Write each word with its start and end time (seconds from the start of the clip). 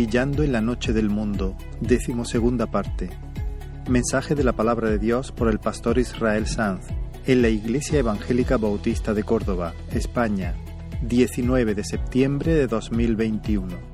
Brillando 0.00 0.42
en 0.42 0.52
la 0.52 0.62
noche 0.62 0.94
del 0.94 1.10
mundo, 1.10 1.54
decimosegunda 1.82 2.70
parte. 2.70 3.10
Mensaje 3.86 4.34
de 4.34 4.42
la 4.44 4.54
palabra 4.54 4.88
de 4.88 4.98
Dios 4.98 5.30
por 5.30 5.48
el 5.48 5.58
pastor 5.58 5.98
Israel 5.98 6.46
Sanz 6.46 6.86
en 7.26 7.42
la 7.42 7.50
Iglesia 7.50 7.98
Evangélica 7.98 8.56
Bautista 8.56 9.12
de 9.12 9.24
Córdoba, 9.24 9.74
España, 9.92 10.54
19 11.02 11.74
de 11.74 11.84
septiembre 11.84 12.54
de 12.54 12.66
2021. 12.66 13.89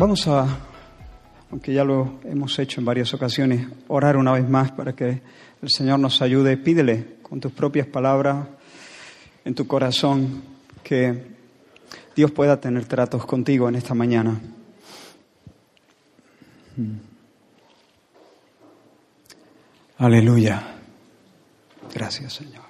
Vamos 0.00 0.26
a, 0.28 0.46
aunque 1.50 1.74
ya 1.74 1.84
lo 1.84 2.20
hemos 2.24 2.58
hecho 2.58 2.80
en 2.80 2.86
varias 2.86 3.12
ocasiones, 3.12 3.68
orar 3.88 4.16
una 4.16 4.32
vez 4.32 4.48
más 4.48 4.72
para 4.72 4.94
que 4.94 5.20
el 5.60 5.68
Señor 5.68 5.98
nos 5.98 6.22
ayude. 6.22 6.56
Pídele 6.56 7.18
con 7.20 7.38
tus 7.38 7.52
propias 7.52 7.86
palabras 7.86 8.48
en 9.44 9.54
tu 9.54 9.66
corazón 9.66 10.42
que 10.82 11.26
Dios 12.16 12.30
pueda 12.30 12.58
tener 12.58 12.86
tratos 12.86 13.26
contigo 13.26 13.68
en 13.68 13.74
esta 13.74 13.92
mañana. 13.92 14.40
Mm. 16.78 16.96
Aleluya. 19.98 20.76
Gracias, 21.94 22.32
Señor. 22.32 22.64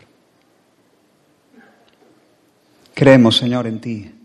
Creemos, 2.92 3.36
Señor, 3.36 3.68
en 3.68 3.80
ti. 3.80 4.19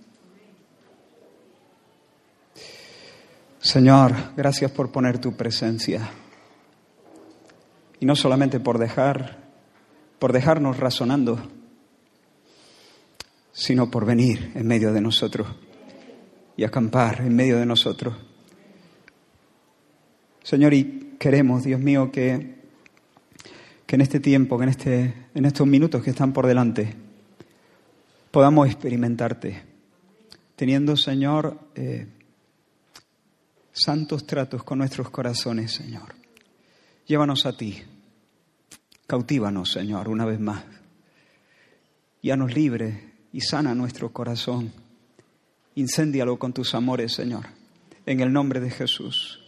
Señor, 3.66 4.14
gracias 4.38 4.70
por 4.70 4.92
poner 4.92 5.18
tu 5.18 5.36
presencia. 5.36 6.08
Y 8.00 8.06
no 8.06 8.16
solamente 8.16 8.60
por 8.60 8.78
dejar, 8.78 9.40
por 10.20 10.34
dejarnos 10.34 10.78
razonando, 10.78 11.42
sino 13.52 13.90
por 13.90 14.06
venir 14.06 14.52
en 14.54 14.68
medio 14.68 14.94
de 14.94 15.02
nosotros 15.02 15.48
y 16.56 16.64
acampar 16.64 17.22
en 17.22 17.36
medio 17.36 17.58
de 17.58 17.66
nosotros. 17.66 18.16
Señor, 20.44 20.76
y 20.76 21.16
queremos, 21.18 21.64
Dios 21.64 21.82
mío, 21.82 22.12
que, 22.12 22.58
que 23.88 23.96
en 23.96 24.02
este 24.02 24.20
tiempo, 24.20 24.60
que 24.60 24.64
en, 24.66 24.70
este, 24.70 25.14
en 25.34 25.44
estos 25.44 25.66
minutos 25.66 26.04
que 26.04 26.12
están 26.12 26.34
por 26.34 26.46
delante, 26.46 26.94
podamos 28.30 28.68
experimentarte, 28.68 29.64
teniendo, 30.56 30.96
Señor, 30.96 31.58
eh, 31.74 32.10
santos 33.76 34.26
tratos 34.26 34.64
con 34.64 34.80
nuestros 34.80 35.09
corazones, 35.09 35.73
Señor. 35.73 36.16
Llévanos 37.06 37.45
a 37.45 37.56
ti. 37.56 37.84
Cautívanos, 39.06 39.72
Señor, 39.72 40.08
una 40.08 40.26
vez 40.26 40.40
más. 40.40 40.64
nos 42.23 42.53
libre 42.56 43.14
y 43.31 43.42
sana 43.42 43.76
nuestro 43.76 44.12
corazón. 44.12 44.72
Incéndialo 45.76 46.40
con 46.40 46.53
tus 46.53 46.73
amores, 46.73 47.14
Señor. 47.14 47.46
En 48.06 48.22
el 48.22 48.31
nombre 48.31 48.59
de 48.59 48.72
Jesús. 48.72 49.42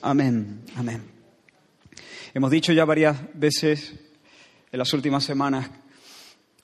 Amén, 0.00 0.62
amén. 0.76 1.02
Hemos 2.32 2.50
dicho 2.50 2.72
ya 2.72 2.84
varias 2.84 3.18
veces 3.34 3.94
en 4.70 4.78
las 4.78 4.92
últimas 4.92 5.24
semanas 5.24 5.70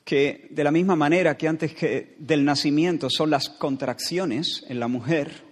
que 0.04 0.48
de 0.50 0.64
la 0.64 0.70
misma 0.70 0.96
manera 0.96 1.36
que 1.36 1.48
antes 1.48 1.74
que 1.74 2.14
del 2.18 2.44
nacimiento 2.44 3.08
son 3.10 3.30
las 3.30 3.48
contracciones 3.48 4.64
en 4.68 4.78
la 4.78 4.88
mujer, 4.88 5.51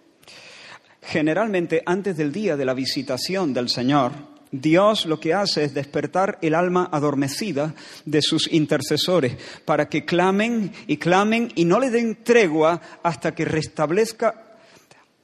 Generalmente 1.02 1.82
antes 1.86 2.16
del 2.16 2.32
día 2.32 2.56
de 2.56 2.64
la 2.64 2.74
visitación 2.74 3.54
del 3.54 3.68
Señor, 3.68 4.12
Dios 4.52 5.06
lo 5.06 5.20
que 5.20 5.32
hace 5.32 5.64
es 5.64 5.74
despertar 5.74 6.38
el 6.42 6.54
alma 6.54 6.88
adormecida 6.90 7.74
de 8.04 8.20
sus 8.20 8.52
intercesores 8.52 9.36
para 9.64 9.88
que 9.88 10.04
clamen 10.04 10.72
y 10.86 10.96
clamen 10.96 11.52
y 11.54 11.64
no 11.64 11.78
le 11.78 11.90
den 11.90 12.24
tregua 12.24 12.80
hasta 13.02 13.34
que 13.34 13.44
restablezca 13.44 14.58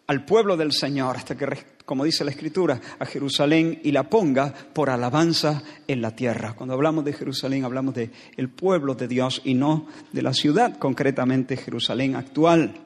al 0.07 0.25
pueblo 0.25 0.57
del 0.57 0.73
Señor, 0.73 1.17
hasta 1.17 1.37
que, 1.37 1.47
como 1.85 2.05
dice 2.05 2.25
la 2.25 2.31
Escritura, 2.31 2.81
a 3.01 3.05
Jerusalén 3.05 3.81
y 3.83 3.91
la 3.91 4.05
ponga 4.05 4.55
por 4.73 4.89
alabanza 4.89 5.63
en 5.89 6.01
la 6.01 6.15
tierra. 6.15 6.55
Cuando 6.55 6.75
hablamos 6.75 7.05
de 7.05 7.13
Jerusalén 7.13 7.65
hablamos 7.65 7.95
del 7.95 8.13
el 8.37 8.49
pueblo 8.49 8.95
de 8.95 9.09
Dios 9.09 9.43
y 9.45 9.55
no 9.55 9.89
de 10.13 10.23
la 10.23 10.33
ciudad, 10.33 10.79
concretamente 10.79 11.57
Jerusalén 11.57 12.15
actual. 12.15 12.86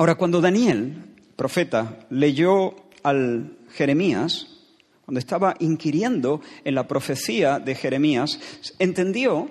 Ahora, 0.00 0.14
cuando 0.14 0.40
Daniel, 0.40 0.94
profeta, 1.36 2.06
leyó 2.08 2.74
al 3.02 3.58
Jeremías, 3.74 4.46
cuando 5.04 5.18
estaba 5.18 5.54
inquiriendo 5.58 6.40
en 6.64 6.74
la 6.74 6.88
profecía 6.88 7.58
de 7.58 7.74
Jeremías, 7.74 8.40
entendió 8.78 9.50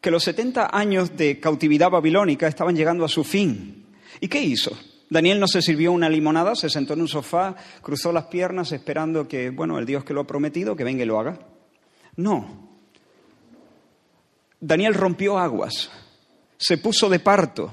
que 0.00 0.12
los 0.12 0.22
70 0.22 0.70
años 0.72 1.16
de 1.16 1.40
cautividad 1.40 1.90
babilónica 1.90 2.46
estaban 2.46 2.76
llegando 2.76 3.04
a 3.04 3.08
su 3.08 3.24
fin. 3.24 3.86
¿Y 4.20 4.28
qué 4.28 4.40
hizo? 4.40 4.70
Daniel 5.10 5.40
no 5.40 5.48
se 5.48 5.62
sirvió 5.62 5.90
una 5.90 6.08
limonada, 6.08 6.54
se 6.54 6.70
sentó 6.70 6.92
en 6.92 7.00
un 7.00 7.08
sofá, 7.08 7.56
cruzó 7.82 8.12
las 8.12 8.26
piernas 8.26 8.70
esperando 8.70 9.26
que, 9.26 9.50
bueno, 9.50 9.80
el 9.80 9.86
Dios 9.86 10.04
que 10.04 10.14
lo 10.14 10.20
ha 10.20 10.26
prometido, 10.28 10.76
que 10.76 10.84
venga 10.84 11.02
y 11.02 11.06
lo 11.06 11.18
haga. 11.18 11.40
No. 12.14 12.68
Daniel 14.60 14.94
rompió 14.94 15.40
aguas, 15.40 15.90
se 16.56 16.78
puso 16.78 17.08
de 17.08 17.18
parto, 17.18 17.72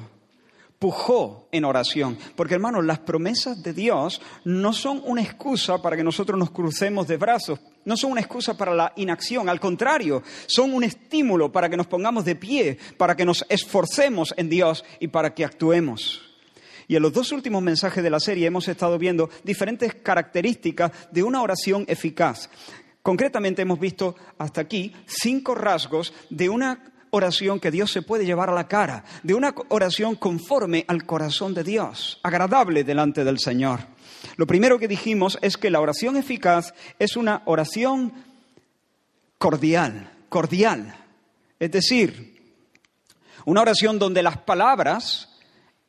pujó 0.85 1.47
en 1.51 1.65
oración. 1.65 2.15
Porque 2.35 2.53
hermanos, 2.53 2.85
las 2.85 2.99
promesas 2.99 3.63
de 3.63 3.73
Dios 3.73 4.21
no 4.43 4.71
son 4.71 5.01
una 5.03 5.23
excusa 5.23 5.81
para 5.81 5.97
que 5.97 6.03
nosotros 6.03 6.37
nos 6.37 6.51
crucemos 6.51 7.07
de 7.07 7.17
brazos, 7.17 7.59
no 7.85 7.97
son 7.97 8.11
una 8.11 8.21
excusa 8.21 8.55
para 8.55 8.75
la 8.75 8.93
inacción, 8.95 9.49
al 9.49 9.59
contrario, 9.59 10.21
son 10.45 10.75
un 10.75 10.83
estímulo 10.83 11.51
para 11.51 11.69
que 11.69 11.75
nos 11.75 11.87
pongamos 11.87 12.23
de 12.23 12.35
pie, 12.35 12.77
para 12.97 13.15
que 13.15 13.25
nos 13.25 13.43
esforcemos 13.49 14.35
en 14.37 14.47
Dios 14.47 14.85
y 14.99 15.07
para 15.07 15.33
que 15.33 15.43
actuemos. 15.43 16.21
Y 16.87 16.95
en 16.95 17.01
los 17.01 17.13
dos 17.13 17.31
últimos 17.31 17.63
mensajes 17.63 18.03
de 18.03 18.11
la 18.11 18.19
serie 18.19 18.45
hemos 18.45 18.67
estado 18.67 18.99
viendo 18.99 19.31
diferentes 19.43 19.95
características 19.95 20.91
de 21.11 21.23
una 21.23 21.41
oración 21.41 21.85
eficaz. 21.87 22.47
Concretamente 23.01 23.63
hemos 23.63 23.79
visto 23.79 24.15
hasta 24.37 24.61
aquí 24.61 24.93
cinco 25.07 25.55
rasgos 25.55 26.13
de 26.29 26.47
una 26.47 26.91
oración 27.15 27.59
que 27.59 27.71
Dios 27.71 27.91
se 27.91 28.01
puede 28.01 28.25
llevar 28.25 28.49
a 28.49 28.53
la 28.53 28.67
cara, 28.67 29.03
de 29.23 29.33
una 29.33 29.53
oración 29.69 30.15
conforme 30.15 30.85
al 30.87 31.05
corazón 31.05 31.53
de 31.53 31.63
Dios, 31.63 32.19
agradable 32.23 32.83
delante 32.83 33.23
del 33.23 33.39
Señor. 33.39 33.79
Lo 34.37 34.47
primero 34.47 34.79
que 34.79 34.87
dijimos 34.87 35.37
es 35.41 35.57
que 35.57 35.69
la 35.69 35.79
oración 35.79 36.17
eficaz 36.17 36.73
es 36.99 37.15
una 37.15 37.41
oración 37.45 38.13
cordial, 39.37 40.11
cordial. 40.29 40.95
Es 41.59 41.71
decir, 41.71 42.35
una 43.45 43.61
oración 43.61 43.99
donde 43.99 44.23
las 44.23 44.37
palabras 44.37 45.29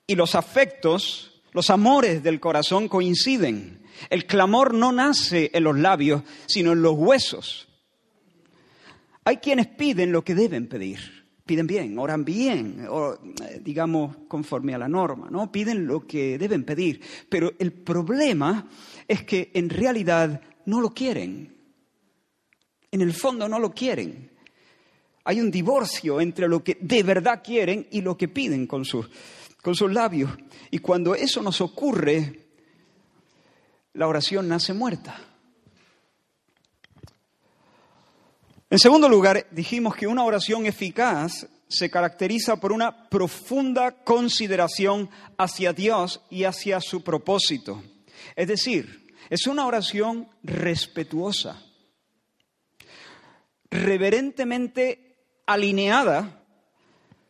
y 0.06 0.14
los 0.14 0.34
afectos, 0.34 1.40
los 1.52 1.70
amores 1.70 2.22
del 2.22 2.38
corazón 2.38 2.88
coinciden. 2.88 3.82
El 4.10 4.26
clamor 4.26 4.74
no 4.74 4.92
nace 4.92 5.50
en 5.54 5.64
los 5.64 5.78
labios, 5.78 6.22
sino 6.46 6.72
en 6.72 6.82
los 6.82 6.94
huesos. 6.94 7.66
Hay 9.24 9.38
quienes 9.38 9.66
piden 9.66 10.12
lo 10.12 10.22
que 10.22 10.34
deben 10.34 10.68
pedir. 10.68 11.15
Piden 11.46 11.68
bien, 11.68 11.96
oran 11.96 12.24
bien, 12.24 12.88
eh, 12.88 13.60
digamos 13.62 14.16
conforme 14.26 14.74
a 14.74 14.78
la 14.78 14.88
norma, 14.88 15.28
¿no? 15.30 15.52
Piden 15.52 15.86
lo 15.86 16.04
que 16.04 16.38
deben 16.38 16.64
pedir. 16.64 17.00
Pero 17.28 17.52
el 17.60 17.72
problema 17.72 18.68
es 19.06 19.22
que 19.22 19.52
en 19.54 19.70
realidad 19.70 20.40
no 20.64 20.80
lo 20.80 20.92
quieren. 20.92 21.56
En 22.90 23.00
el 23.00 23.12
fondo 23.12 23.48
no 23.48 23.60
lo 23.60 23.72
quieren. 23.72 24.32
Hay 25.22 25.40
un 25.40 25.52
divorcio 25.52 26.20
entre 26.20 26.48
lo 26.48 26.64
que 26.64 26.78
de 26.80 27.02
verdad 27.04 27.42
quieren 27.44 27.86
y 27.92 28.00
lo 28.00 28.16
que 28.16 28.26
piden 28.26 28.66
con 28.66 28.84
sus, 28.84 29.08
con 29.62 29.76
sus 29.76 29.92
labios. 29.92 30.32
Y 30.72 30.80
cuando 30.80 31.14
eso 31.14 31.42
nos 31.42 31.60
ocurre, 31.60 32.40
la 33.92 34.08
oración 34.08 34.48
nace 34.48 34.72
muerta. 34.72 35.35
En 38.68 38.78
segundo 38.80 39.08
lugar, 39.08 39.46
dijimos 39.52 39.94
que 39.94 40.08
una 40.08 40.24
oración 40.24 40.66
eficaz 40.66 41.46
se 41.68 41.88
caracteriza 41.88 42.56
por 42.56 42.72
una 42.72 43.08
profunda 43.08 43.92
consideración 44.02 45.08
hacia 45.38 45.72
Dios 45.72 46.20
y 46.30 46.44
hacia 46.44 46.80
su 46.80 47.04
propósito. 47.04 47.82
Es 48.34 48.48
decir, 48.48 49.14
es 49.30 49.46
una 49.46 49.66
oración 49.66 50.28
respetuosa, 50.42 51.62
reverentemente 53.70 55.16
alineada 55.46 56.42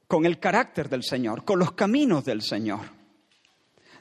con 0.07 0.25
el 0.25 0.39
carácter 0.39 0.89
del 0.89 1.03
Señor, 1.03 1.45
con 1.45 1.59
los 1.59 1.73
caminos 1.73 2.25
del 2.25 2.41
Señor. 2.41 2.81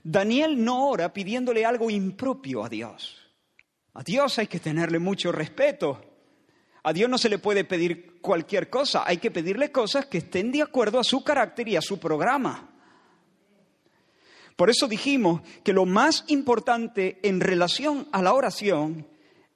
Daniel 0.04 0.64
no 0.64 0.88
ora 0.88 1.12
pidiéndole 1.12 1.66
algo 1.66 1.90
impropio 1.90 2.64
a 2.64 2.70
Dios. 2.70 3.18
A 3.94 4.04
Dios 4.04 4.38
hay 4.40 4.48
que 4.48 4.60
tenerle 4.60 5.00
mucho 5.00 5.34
respeto. 5.34 6.15
A 6.88 6.94
Dios 6.94 7.10
no 7.10 7.18
se 7.18 7.30
le 7.30 7.40
puede 7.40 7.64
pedir 7.64 8.20
cualquier 8.22 8.70
cosa, 8.70 9.06
hay 9.08 9.18
que 9.18 9.32
pedirle 9.32 9.72
cosas 9.72 10.06
que 10.06 10.20
estén 10.20 10.52
de 10.52 10.62
acuerdo 10.62 11.00
a 11.00 11.04
su 11.04 11.24
carácter 11.24 11.68
y 11.68 11.76
a 11.76 11.82
su 11.82 12.00
programa. 12.00 12.70
Por 14.56 14.70
eso 14.70 14.88
dijimos 14.88 15.42
que 15.64 15.74
lo 15.74 15.88
más 15.88 16.26
importante 16.28 17.18
en 17.24 17.40
relación 17.40 18.08
a 18.12 18.22
la 18.22 18.36
oración 18.36 19.08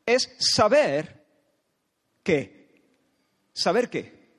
es 0.07 0.35
saber 0.39 1.23
qué. 2.23 2.81
¿Saber 3.53 3.91
qué? 3.91 4.31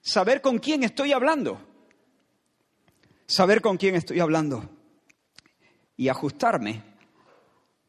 Saber 0.00 0.40
con 0.40 0.58
quién 0.58 0.84
estoy 0.84 1.12
hablando. 1.12 1.60
Saber 3.26 3.60
con 3.60 3.76
quién 3.76 3.94
estoy 3.94 4.20
hablando. 4.20 4.70
Y 5.98 6.08
ajustarme 6.08 6.82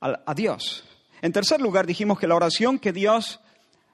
a, 0.02 0.34
Dios. 0.34 0.84
En 1.22 1.32
tercer 1.32 1.62
lugar, 1.62 1.88
dijimos 1.88 2.20
que 2.20 2.28
la 2.28 2.36
oración 2.36 2.78
que 2.78 2.92
Dios 2.92 3.40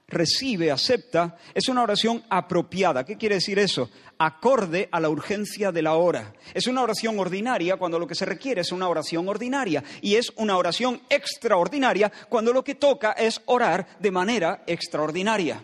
recibe, 0.10 0.72
acepta, 0.72 1.38
es 1.54 1.70
una 1.70 1.84
oración 1.84 2.24
apropiada. 2.30 3.06
¿Qué 3.06 3.18
quiere 3.18 3.36
decir 3.36 3.60
eso? 3.60 3.90
Acorde 4.18 4.90
a 4.92 5.00
la 5.00 5.10
urgencia 5.10 5.72
de 5.72 5.82
la 5.82 5.94
hora. 5.94 6.34
Es 6.54 6.68
una 6.68 6.82
oración 6.82 7.18
ordinaria 7.20 7.78
cuando 7.78 8.00
lo 8.00 8.08
que 8.08 8.16
se 8.16 8.26
requiere 8.26 8.62
es 8.62 8.72
una 8.72 8.90
oración 8.90 9.30
ordinaria. 9.30 9.84
Y 10.02 10.16
es 10.16 10.32
una 10.36 10.58
oración 10.58 11.02
extraordinaria 11.10 12.12
cuando 12.28 12.52
lo 12.52 12.64
que 12.64 12.76
toca 12.76 13.14
es 13.14 13.42
orar 13.46 13.88
de 14.00 14.12
manera 14.12 14.64
extraordinaria. 14.68 15.64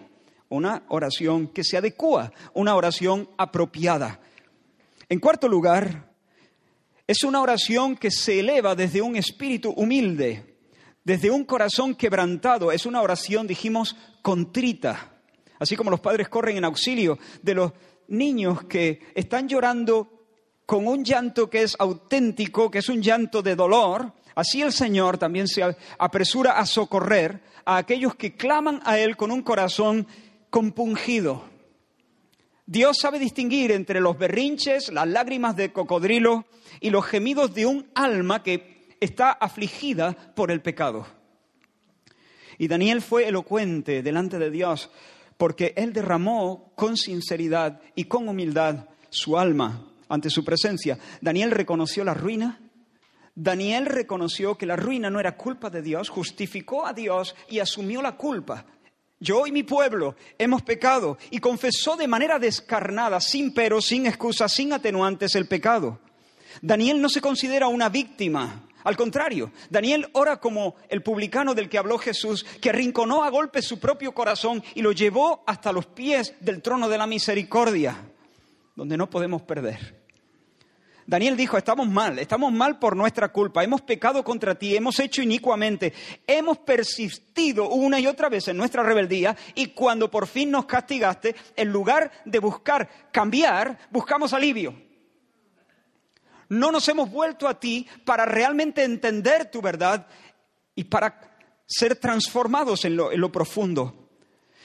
Una 0.50 0.84
oración 0.90 1.48
que 1.48 1.64
se 1.64 1.78
adecua, 1.78 2.32
una 2.54 2.76
oración 2.76 3.30
apropiada. 3.38 4.20
En 5.10 5.20
cuarto 5.20 5.48
lugar, 5.48 6.14
es 7.08 7.24
una 7.24 7.42
oración 7.42 7.98
que 7.98 8.12
se 8.12 8.40
eleva 8.40 8.76
desde 8.76 9.02
un 9.02 9.16
espíritu 9.16 9.72
humilde 9.72 10.55
desde 11.06 11.32
un 11.32 11.46
corazón 11.46 11.96
quebrantado. 11.96 12.74
Es 12.74 12.86
una 12.86 13.02
oración, 13.02 13.48
dijimos, 13.48 13.96
contrita. 14.22 15.14
Así 15.58 15.78
como 15.78 15.92
los 15.92 16.02
padres 16.02 16.28
corren 16.28 16.58
en 16.58 16.66
auxilio 16.66 17.18
de 17.42 17.54
los 17.54 17.72
niños 18.10 18.66
que 18.66 19.00
están 19.16 19.48
llorando 19.48 20.12
con 20.66 20.86
un 20.88 21.06
llanto 21.06 21.50
que 21.50 21.62
es 21.64 21.76
auténtico, 21.80 22.70
que 22.70 22.80
es 22.80 22.90
un 22.90 23.02
llanto 23.02 23.42
de 23.42 23.56
dolor, 23.56 24.12
así 24.34 24.62
el 24.62 24.74
Señor 24.74 25.18
también 25.18 25.48
se 25.48 25.64
apresura 25.98 26.58
a 26.58 26.66
socorrer 26.66 27.42
a 27.64 27.78
aquellos 27.78 28.16
que 28.16 28.36
claman 28.36 28.82
a 28.84 28.98
Él 29.00 29.16
con 29.16 29.32
un 29.32 29.44
corazón 29.44 30.08
compungido. 30.50 31.46
Dios 32.66 32.98
sabe 33.00 33.20
distinguir 33.20 33.72
entre 33.72 34.02
los 34.02 34.18
berrinches, 34.18 34.92
las 34.92 35.08
lágrimas 35.08 35.56
de 35.56 35.72
cocodrilo 35.72 36.46
y 36.80 36.90
los 36.90 37.06
gemidos 37.06 37.54
de 37.54 37.68
un 37.68 37.92
alma 37.94 38.42
que 38.42 38.75
está 39.00 39.32
afligida 39.32 40.14
por 40.36 40.52
el 40.52 40.62
pecado. 40.62 41.08
Y 42.58 42.68
Daniel 42.68 43.02
fue 43.02 43.28
elocuente 43.28 44.02
delante 44.02 44.40
de 44.40 44.50
Dios 44.50 44.90
porque 45.38 45.74
él 45.76 45.94
derramó 45.94 46.72
con 46.76 46.96
sinceridad 46.98 47.82
y 47.96 48.06
con 48.06 48.28
humildad 48.28 48.88
su 49.10 49.38
alma 49.38 49.88
ante 50.08 50.30
su 50.30 50.44
presencia. 50.46 50.98
Daniel 51.22 51.52
reconoció 51.52 52.04
la 52.04 52.14
ruina. 52.14 52.62
Daniel 53.34 53.86
reconoció 53.86 54.58
que 54.58 54.66
la 54.66 54.78
ruina 54.78 55.10
no 55.10 55.20
era 55.20 55.36
culpa 55.36 55.70
de 55.70 55.82
Dios, 55.82 56.10
justificó 56.10 56.86
a 56.86 56.94
Dios 56.94 57.36
y 57.50 57.60
asumió 57.60 58.02
la 58.02 58.16
culpa. 58.16 58.66
Yo 59.20 59.48
y 59.48 59.52
mi 59.52 59.64
pueblo 59.64 60.16
hemos 60.38 60.62
pecado 60.62 61.18
y 61.32 61.40
confesó 61.40 61.98
de 61.98 62.08
manera 62.08 62.40
descarnada, 62.40 63.20
sin 63.20 63.54
pero, 63.54 63.82
sin 63.82 64.06
excusas, 64.06 64.54
sin 64.54 64.72
atenuantes 64.72 65.36
el 65.36 65.48
pecado. 65.48 66.00
Daniel 66.62 67.02
no 67.02 67.10
se 67.10 67.22
considera 67.22 67.68
una 67.68 67.90
víctima, 67.90 68.64
al 68.86 68.96
contrario, 68.96 69.52
Daniel 69.72 70.08
ora 70.14 70.40
como 70.40 70.76
el 70.90 71.02
publicano 71.02 71.56
del 71.56 71.70
que 71.70 71.80
habló 71.80 71.98
Jesús, 71.98 72.46
que 72.62 72.70
arrinconó 72.70 73.24
a 73.24 73.32
golpe 73.32 73.64
su 73.64 73.80
propio 73.80 74.14
corazón 74.14 74.64
y 74.76 74.84
lo 74.84 74.92
llevó 74.92 75.44
hasta 75.48 75.72
los 75.72 75.88
pies 75.88 76.36
del 76.40 76.62
trono 76.62 76.88
de 76.88 77.00
la 77.00 77.08
misericordia, 77.08 77.98
donde 78.76 78.96
no 78.96 79.10
podemos 79.10 79.42
perder. 79.42 80.06
Daniel 81.08 81.36
dijo, 81.36 81.58
estamos 81.58 81.88
mal, 81.88 82.20
estamos 82.20 82.54
mal 82.54 82.78
por 82.78 82.96
nuestra 82.96 83.30
culpa, 83.32 83.64
hemos 83.64 83.82
pecado 83.82 84.24
contra 84.24 84.54
ti, 84.54 84.76
hemos 84.76 85.00
hecho 85.00 85.24
inicuamente, 85.24 85.92
hemos 86.28 86.60
persistido 86.60 87.70
una 87.70 88.00
y 88.00 88.06
otra 88.06 88.30
vez 88.30 88.48
en 88.50 88.58
nuestra 88.58 88.84
rebeldía 88.84 89.36
y 89.56 89.68
cuando 89.68 90.12
por 90.12 90.28
fin 90.28 90.52
nos 90.52 90.68
castigaste, 90.68 91.36
en 91.56 91.70
lugar 91.70 92.12
de 92.24 92.38
buscar 92.38 92.88
cambiar, 93.12 93.80
buscamos 93.90 94.32
alivio 94.32 94.85
no 96.50 96.72
nos 96.72 96.88
hemos 96.88 97.10
vuelto 97.10 97.48
a 97.48 97.60
ti 97.60 97.88
para 98.04 98.26
realmente 98.26 98.84
entender 98.84 99.50
tu 99.52 99.62
verdad 99.62 100.08
y 100.76 100.84
para 100.84 101.38
ser 101.66 101.96
transformados 101.96 102.86
en 102.86 102.96
lo, 102.96 103.32
profundo. 103.32 104.10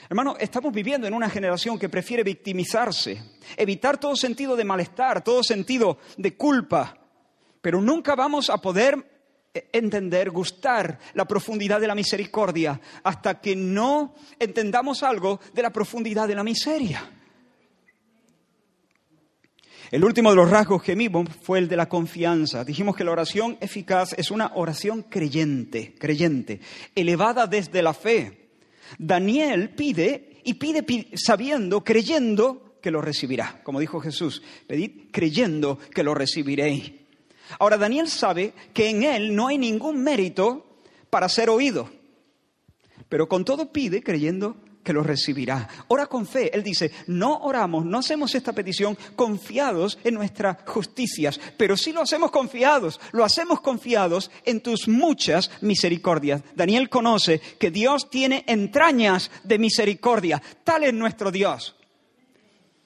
Hermano, 0.09 0.35
estamos 0.39 0.73
viviendo 0.73 1.07
en 1.07 1.13
una 1.13 1.29
generación 1.29 1.79
que 1.79 1.89
prefiere 1.89 2.23
victimizarse, 2.23 3.23
evitar 3.55 3.97
todo 3.97 4.15
sentido 4.15 4.55
de 4.55 4.65
malestar, 4.65 5.23
todo 5.23 5.43
sentido 5.43 5.99
de 6.17 6.35
culpa, 6.35 6.97
pero 7.61 7.81
nunca 7.81 8.15
vamos 8.15 8.49
a 8.49 8.57
poder 8.57 9.11
entender, 9.53 10.31
gustar 10.31 10.99
la 11.13 11.25
profundidad 11.25 11.79
de 11.79 11.87
la 11.87 11.95
misericordia 11.95 12.79
hasta 13.03 13.39
que 13.39 13.55
no 13.55 14.15
entendamos 14.39 15.03
algo 15.03 15.39
de 15.53 15.61
la 15.61 15.71
profundidad 15.71 16.27
de 16.27 16.35
la 16.35 16.43
miseria. 16.43 17.20
El 19.91 20.05
último 20.05 20.29
de 20.29 20.37
los 20.37 20.49
rasgos 20.49 20.81
que 20.81 20.95
vimos 20.95 21.27
fue 21.41 21.59
el 21.59 21.67
de 21.67 21.75
la 21.75 21.89
confianza. 21.89 22.63
Dijimos 22.63 22.95
que 22.95 23.03
la 23.03 23.11
oración 23.11 23.57
eficaz 23.59 24.13
es 24.17 24.31
una 24.31 24.53
oración 24.55 25.03
creyente, 25.03 25.93
creyente, 25.99 26.61
elevada 26.95 27.45
desde 27.45 27.81
la 27.81 27.93
fe. 27.93 28.51
Daniel 28.97 29.71
pide 29.71 30.39
y 30.45 30.53
pide 30.53 30.85
sabiendo, 31.15 31.83
creyendo 31.83 32.77
que 32.81 32.89
lo 32.89 33.01
recibirá. 33.01 33.59
Como 33.63 33.81
dijo 33.81 33.99
Jesús, 33.99 34.41
pedid 34.65 35.11
creyendo 35.11 35.77
que 35.93 36.03
lo 36.03 36.13
recibiréis. 36.13 36.93
Ahora, 37.59 37.77
Daniel 37.77 38.07
sabe 38.07 38.53
que 38.73 38.89
en 38.89 39.03
él 39.03 39.35
no 39.35 39.47
hay 39.47 39.57
ningún 39.57 40.01
mérito 40.01 40.79
para 41.09 41.27
ser 41.27 41.49
oído, 41.49 41.89
pero 43.09 43.27
con 43.27 43.43
todo 43.43 43.73
pide 43.73 44.01
creyendo 44.01 44.55
que 44.83 44.93
lo 44.93 45.03
recibirá. 45.03 45.67
Ora 45.87 46.07
con 46.07 46.25
fe. 46.25 46.55
Él 46.55 46.63
dice, 46.63 46.91
no 47.07 47.39
oramos, 47.39 47.85
no 47.85 47.99
hacemos 47.99 48.33
esta 48.35 48.53
petición 48.53 48.97
confiados 49.15 49.99
en 50.03 50.15
nuestras 50.15 50.57
justicias, 50.65 51.39
pero 51.57 51.77
sí 51.77 51.91
lo 51.91 52.01
hacemos 52.01 52.31
confiados, 52.31 52.99
lo 53.11 53.23
hacemos 53.23 53.61
confiados 53.61 54.31
en 54.45 54.61
tus 54.61 54.87
muchas 54.87 55.51
misericordias. 55.61 56.41
Daniel 56.55 56.89
conoce 56.89 57.39
que 57.59 57.71
Dios 57.71 58.09
tiene 58.09 58.43
entrañas 58.47 59.31
de 59.43 59.59
misericordia. 59.59 60.41
Tal 60.63 60.83
es 60.83 60.93
nuestro 60.93 61.31
Dios. 61.31 61.75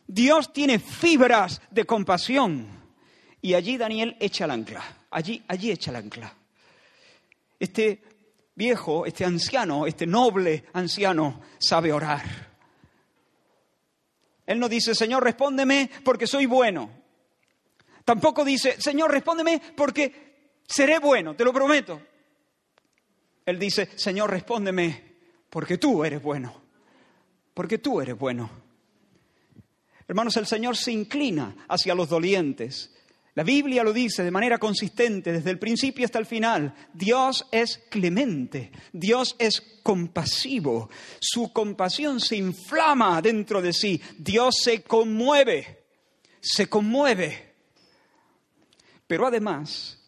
Dios 0.08 0.54
tiene 0.54 0.80
fibras 0.80 1.62
de 1.72 1.86
compasión. 1.86 2.68
Y 3.42 3.54
allí 3.54 3.78
Daniel 3.78 4.16
echa 4.20 4.46
el 4.46 4.52
ancla. 4.52 4.84
Allí, 5.12 5.44
allí 5.48 5.72
echa 5.72 5.92
el 5.92 5.98
ancla. 5.98 6.34
Este 7.60 8.02
viejo, 8.56 9.06
este 9.06 9.26
anciano, 9.26 9.86
este 9.86 10.08
noble 10.08 10.66
anciano 10.74 11.42
sabe 11.60 11.92
orar. 11.92 12.24
Él 14.46 14.60
no 14.60 14.70
dice, 14.70 14.96
Señor, 14.96 15.24
respóndeme 15.24 15.90
porque 16.04 16.28
soy 16.28 16.46
bueno. 16.46 16.90
Tampoco 18.04 18.46
dice, 18.46 18.80
Señor, 18.80 19.12
respóndeme 19.12 19.62
porque 19.76 20.60
seré 20.68 21.00
bueno, 21.00 21.36
te 21.36 21.44
lo 21.44 21.52
prometo. 21.52 22.02
Él 23.46 23.60
dice, 23.60 23.90
Señor, 23.96 24.30
respóndeme 24.30 25.16
porque 25.50 25.78
tú 25.78 26.04
eres 26.04 26.22
bueno, 26.22 26.62
porque 27.54 27.80
tú 27.80 28.02
eres 28.02 28.18
bueno. 28.18 28.50
Hermanos, 30.08 30.38
el 30.38 30.46
Señor 30.46 30.78
se 30.78 30.92
inclina 30.92 31.66
hacia 31.68 31.96
los 31.96 32.10
dolientes, 32.10 32.95
la 33.36 33.44
Biblia 33.44 33.84
lo 33.84 33.92
dice 33.92 34.24
de 34.24 34.32
manera 34.32 34.58
consistente 34.58 35.34
desde 35.34 35.52
el 35.52 35.60
principio 35.60 36.06
hasta 36.06 36.20
el 36.20 36.26
final. 36.26 36.74
Dios 36.94 37.46
es 37.52 37.84
clemente, 37.90 38.72
Dios 38.94 39.36
es 39.38 39.62
compasivo, 39.84 40.90
su 41.20 41.52
compasión 41.52 42.22
se 42.22 42.38
inflama 42.38 43.22
dentro 43.22 43.62
de 43.62 43.74
sí, 43.74 44.02
Dios 44.18 44.56
se 44.64 44.84
conmueve, 44.84 45.84
se 46.40 46.68
conmueve. 46.68 47.56
Pero 49.06 49.28
además, 49.28 50.00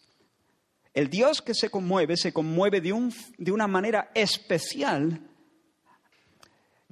el 0.94 1.10
Dios 1.10 1.42
que 1.42 1.54
se 1.54 1.70
conmueve 1.70 2.16
se 2.16 2.32
conmueve 2.32 2.80
de, 2.80 3.12
de 3.38 3.52
una 3.52 3.68
manera 3.68 4.10
especial 4.16 5.22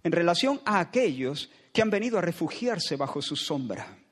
en 0.04 0.12
relación 0.12 0.60
a 0.66 0.82
aquellos 0.82 1.50
que 1.72 1.82
han 1.82 1.90
venido 1.90 2.18
a 2.18 2.22
refugiarse 2.22 2.98
bajo 2.98 3.22
su 3.22 3.38
sombra. 3.38 4.05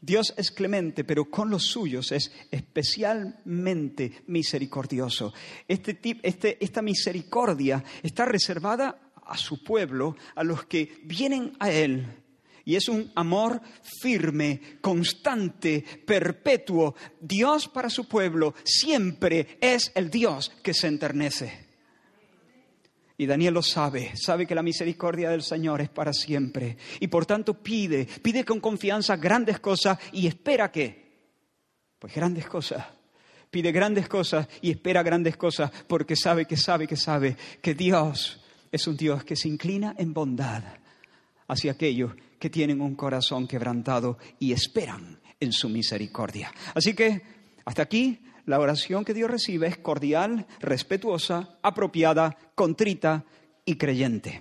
Dios 0.00 0.34
es 0.36 0.50
clemente, 0.50 1.04
pero 1.04 1.26
con 1.30 1.50
los 1.50 1.64
suyos 1.64 2.12
es 2.12 2.32
especialmente 2.50 4.22
misericordioso. 4.26 5.32
Este, 5.66 5.98
este, 6.22 6.64
esta 6.64 6.82
misericordia 6.82 7.82
está 8.02 8.24
reservada 8.24 9.12
a 9.24 9.36
su 9.36 9.62
pueblo, 9.62 10.16
a 10.34 10.44
los 10.44 10.66
que 10.66 11.00
vienen 11.04 11.56
a 11.58 11.70
Él. 11.70 12.06
Y 12.64 12.74
es 12.74 12.88
un 12.88 13.12
amor 13.14 13.60
firme, 14.00 14.78
constante, 14.80 15.84
perpetuo. 16.04 16.96
Dios 17.20 17.68
para 17.68 17.88
su 17.88 18.08
pueblo 18.08 18.54
siempre 18.64 19.58
es 19.60 19.92
el 19.94 20.10
Dios 20.10 20.50
que 20.62 20.74
se 20.74 20.88
enternece. 20.88 21.65
Y 23.18 23.26
Daniel 23.26 23.54
lo 23.54 23.62
sabe, 23.62 24.12
sabe 24.14 24.46
que 24.46 24.54
la 24.54 24.62
misericordia 24.62 25.30
del 25.30 25.42
Señor 25.42 25.80
es 25.80 25.88
para 25.88 26.12
siempre. 26.12 26.76
Y 27.00 27.06
por 27.06 27.24
tanto 27.24 27.54
pide, 27.54 28.06
pide 28.22 28.44
con 28.44 28.60
confianza 28.60 29.16
grandes 29.16 29.58
cosas 29.58 29.98
y 30.12 30.26
espera 30.26 30.70
que, 30.70 31.06
Pues 31.98 32.14
grandes 32.14 32.46
cosas. 32.46 32.84
Pide 33.50 33.72
grandes 33.72 34.08
cosas 34.08 34.48
y 34.60 34.70
espera 34.70 35.02
grandes 35.02 35.36
cosas 35.36 35.70
porque 35.86 36.14
sabe 36.14 36.44
que 36.44 36.56
sabe 36.56 36.86
que 36.86 36.96
sabe 36.96 37.36
que 37.62 37.74
Dios 37.74 38.44
es 38.70 38.86
un 38.86 38.96
Dios 38.96 39.24
que 39.24 39.36
se 39.36 39.48
inclina 39.48 39.94
en 39.96 40.12
bondad 40.12 40.62
hacia 41.48 41.72
aquellos 41.72 42.12
que 42.38 42.50
tienen 42.50 42.80
un 42.80 42.94
corazón 42.94 43.46
quebrantado 43.46 44.18
y 44.38 44.52
esperan 44.52 45.20
en 45.40 45.52
su 45.52 45.68
misericordia. 45.68 46.52
Así 46.74 46.94
que 46.94 47.22
hasta 47.64 47.82
aquí 47.82 48.20
la 48.46 48.58
oración 48.58 49.04
que 49.04 49.14
Dios 49.14 49.30
recibe 49.30 49.66
es 49.66 49.76
cordial, 49.76 50.46
respetuosa, 50.60 51.58
apropiada, 51.62 52.36
contrita 52.54 53.24
y 53.64 53.76
creyente. 53.76 54.40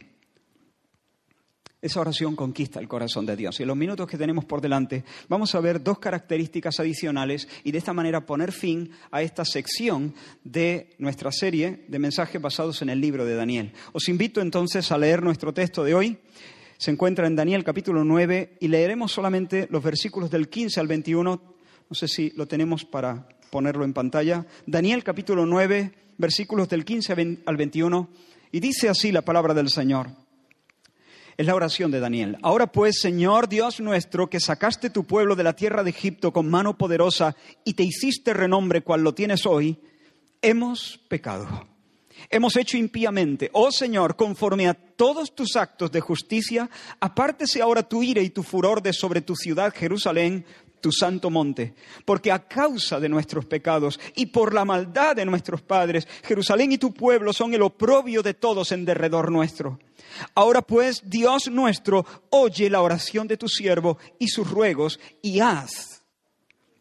Esa 1.81 1.99
oración 1.99 2.35
conquista 2.35 2.79
el 2.79 2.87
corazón 2.87 3.27
de 3.27 3.35
Dios. 3.35 3.59
Y 3.59 3.63
en 3.63 3.67
los 3.67 3.77
minutos 3.77 4.07
que 4.07 4.17
tenemos 4.17 4.45
por 4.45 4.59
delante 4.59 5.03
vamos 5.27 5.53
a 5.53 5.59
ver 5.59 5.83
dos 5.83 5.99
características 5.99 6.79
adicionales 6.79 7.47
y 7.63 7.71
de 7.71 7.77
esta 7.77 7.93
manera 7.93 8.25
poner 8.25 8.51
fin 8.51 8.89
a 9.11 9.21
esta 9.21 9.45
sección 9.45 10.15
de 10.43 10.95
nuestra 10.97 11.31
serie 11.31 11.85
de 11.87 11.99
mensajes 11.99 12.41
basados 12.41 12.81
en 12.81 12.89
el 12.89 12.99
libro 12.99 13.23
de 13.23 13.35
Daniel. 13.35 13.71
Os 13.93 14.09
invito 14.09 14.41
entonces 14.41 14.91
a 14.91 14.97
leer 14.97 15.21
nuestro 15.21 15.53
texto 15.53 15.83
de 15.83 15.93
hoy. 15.93 16.17
Se 16.77 16.89
encuentra 16.89 17.27
en 17.27 17.35
Daniel 17.35 17.63
capítulo 17.63 18.03
9 18.03 18.57
y 18.59 18.67
leeremos 18.67 19.11
solamente 19.11 19.67
los 19.69 19.83
versículos 19.83 20.31
del 20.31 20.49
15 20.49 20.79
al 20.79 20.87
21. 20.87 21.41
No 21.87 21.95
sé 21.95 22.07
si 22.07 22.31
lo 22.31 22.47
tenemos 22.47 22.83
para 22.83 23.27
ponerlo 23.55 23.85
en 23.85 23.93
pantalla. 23.93 24.45
Daniel 24.65 25.01
capítulo 25.05 25.45
9, 25.45 25.93
versículos 26.17 26.67
del 26.67 26.83
15 26.83 27.39
al 27.45 27.55
21. 27.55 28.09
Y 28.51 28.59
dice 28.59 28.89
así 28.89 29.13
la 29.13 29.21
palabra 29.21 29.53
del 29.53 29.69
Señor. 29.69 30.09
Es 31.37 31.45
la 31.45 31.55
oración 31.55 31.89
de 31.89 32.01
Daniel. 32.01 32.35
Ahora 32.41 32.67
pues, 32.67 32.99
Señor 32.99 33.47
Dios 33.47 33.79
nuestro, 33.79 34.29
que 34.29 34.41
sacaste 34.41 34.89
tu 34.89 35.05
pueblo 35.05 35.37
de 35.37 35.43
la 35.43 35.55
tierra 35.55 35.85
de 35.85 35.91
Egipto 35.91 36.33
con 36.33 36.49
mano 36.49 36.77
poderosa 36.77 37.37
y 37.63 37.75
te 37.75 37.83
hiciste 37.83 38.33
renombre 38.33 38.81
cual 38.81 39.03
lo 39.03 39.13
tienes 39.13 39.45
hoy, 39.45 39.79
hemos 40.41 40.99
pecado. 41.07 41.65
Hemos 42.29 42.57
hecho 42.57 42.75
impíamente. 42.75 43.49
Oh 43.53 43.71
Señor, 43.71 44.17
conforme 44.17 44.67
a 44.67 44.73
todos 44.73 45.33
tus 45.33 45.55
actos 45.55 45.93
de 45.93 46.01
justicia, 46.01 46.69
apártese 46.99 47.61
ahora 47.61 47.83
tu 47.83 48.03
ira 48.03 48.21
y 48.21 48.31
tu 48.31 48.43
furor 48.43 48.81
de 48.81 48.91
sobre 48.91 49.21
tu 49.21 49.33
ciudad 49.35 49.73
Jerusalén, 49.73 50.45
tu 50.85 50.91
santo 50.91 51.31
monte, 51.31 51.73
porque 52.05 52.31
a 52.31 52.47
causa 52.47 52.99
de 52.99 53.09
nuestros 53.09 53.43
pecados 53.45 53.99
y 54.15 54.27
por 54.27 54.53
la 54.53 54.65
maldad 54.65 55.15
de 55.15 55.25
nuestros 55.25 55.63
padres, 55.63 56.07
Jerusalén 56.23 56.73
y 56.73 56.77
tu 56.77 56.93
pueblo 56.93 57.33
son 57.33 57.55
el 57.55 57.63
oprobio 57.63 58.21
de 58.21 58.35
todos 58.35 58.71
en 58.71 58.85
derredor 58.85 59.31
nuestro. 59.31 59.79
Ahora 60.35 60.61
pues, 60.61 61.01
Dios 61.03 61.49
nuestro, 61.49 62.05
oye 62.29 62.69
la 62.69 62.83
oración 62.83 63.27
de 63.27 63.35
tu 63.35 63.47
siervo 63.47 63.97
y 64.19 64.27
sus 64.27 64.47
ruegos 64.47 64.99
y 65.23 65.39
haz 65.39 65.94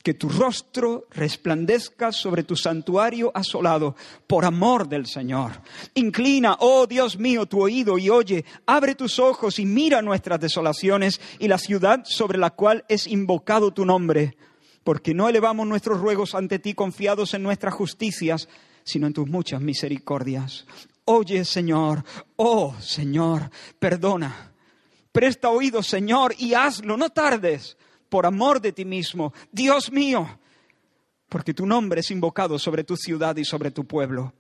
que 0.05 0.13
tu 0.13 0.29
rostro 0.29 1.07
resplandezca 1.13 2.13
sobre 2.13 2.43
tu 2.45 2.57
santuario 2.57 3.33
asolado 3.35 3.97
por 4.27 4.45
amor 4.45 4.87
del 4.87 5.07
Señor. 5.07 5.53
Inclina, 5.95 6.59
oh 6.61 6.87
Dios 6.87 7.19
mío, 7.19 7.47
tu 7.47 7.63
oído 7.63 7.97
y 7.97 8.11
oye, 8.11 8.45
abre 8.67 8.95
tus 8.95 9.19
ojos 9.19 9.59
y 9.59 9.65
mira 9.65 10.03
nuestras 10.03 10.39
desolaciones 10.39 11.23
y 11.39 11.49
la 11.49 11.57
ciudad 11.57 12.03
sobre 12.05 12.37
la 12.37 12.51
cual 12.51 12.85
es 12.87 13.07
invocado 13.07 13.73
tu 13.73 13.87
nombre, 13.87 14.37
porque 14.85 15.15
no 15.15 15.27
elevamos 15.27 15.67
nuestros 15.67 15.99
ruegos 15.99 16.35
ante 16.35 16.59
ti 16.59 16.75
confiados 16.75 17.33
en 17.33 17.43
nuestras 17.43 17.73
justicias, 17.73 18.51
sino 18.85 19.07
en 19.07 19.15
tus 19.15 19.27
muchas 19.27 19.63
misericordias. 19.63 20.67
Oye, 21.07 21.47
Señor, 21.47 22.05
oh 22.37 22.75
Señor, 22.79 23.51
perdona. 23.79 24.53
Presta 25.13 25.49
oído, 25.49 25.83
Señor, 25.83 26.35
y 26.37 26.53
hazlo, 26.53 26.99
no 26.99 27.09
tardes 27.09 27.79
por 28.15 28.27
amor 28.27 28.61
de 28.61 28.71
ti 28.71 28.85
mismo, 28.85 29.33
Dios 29.51 29.91
mío, 29.91 30.39
porque 31.29 31.53
tu 31.53 31.67
nombre 31.67 31.99
es 31.99 32.13
invocado 32.13 32.61
sobre 32.61 32.85
tu 32.85 32.97
ciudad 32.97 33.35
y 33.37 33.45
sobre 33.45 33.73
tu 33.73 33.89
pueblo. 33.89 34.35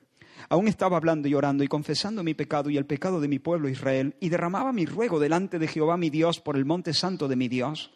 Aún 0.48 0.68
estaba 0.68 0.96
hablando 0.96 1.26
y 1.26 1.34
orando 1.34 1.64
y 1.64 1.66
confesando 1.66 2.22
mi 2.22 2.34
pecado 2.34 2.70
y 2.70 2.76
el 2.76 2.86
pecado 2.86 3.20
de 3.20 3.26
mi 3.26 3.40
pueblo 3.40 3.68
Israel, 3.68 4.14
y 4.20 4.28
derramaba 4.28 4.72
mi 4.72 4.86
ruego 4.86 5.18
delante 5.18 5.58
de 5.58 5.66
Jehová 5.66 5.96
mi 5.96 6.08
Dios 6.08 6.38
por 6.38 6.56
el 6.56 6.64
monte 6.64 6.94
santo 6.94 7.26
de 7.26 7.34
mi 7.34 7.48
Dios. 7.48 7.90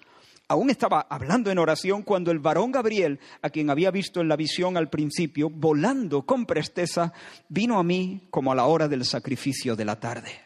Aún 0.49 0.69
estaba 0.69 1.07
hablando 1.09 1.53
en 1.53 1.59
oración 1.59 2.03
cuando 2.03 2.33
el 2.33 2.41
varón 2.41 2.73
Gabriel, 2.73 3.21
a 3.41 3.49
quien 3.49 3.71
había 3.71 3.93
visto 3.93 4.21
en 4.21 4.27
la 4.27 4.35
visión 4.35 4.77
al 4.77 4.91
principio, 4.91 5.49
volando 5.49 6.27
con 6.27 6.45
presteza, 6.45 7.13
vino 7.49 7.79
a 7.79 7.85
mí 7.85 8.27
como 8.31 8.51
a 8.51 8.57
la 8.57 8.65
hora 8.65 8.89
del 8.89 9.05
sacrificio 9.05 9.77
de 9.77 9.85
la 9.85 10.01
tarde. 10.01 10.41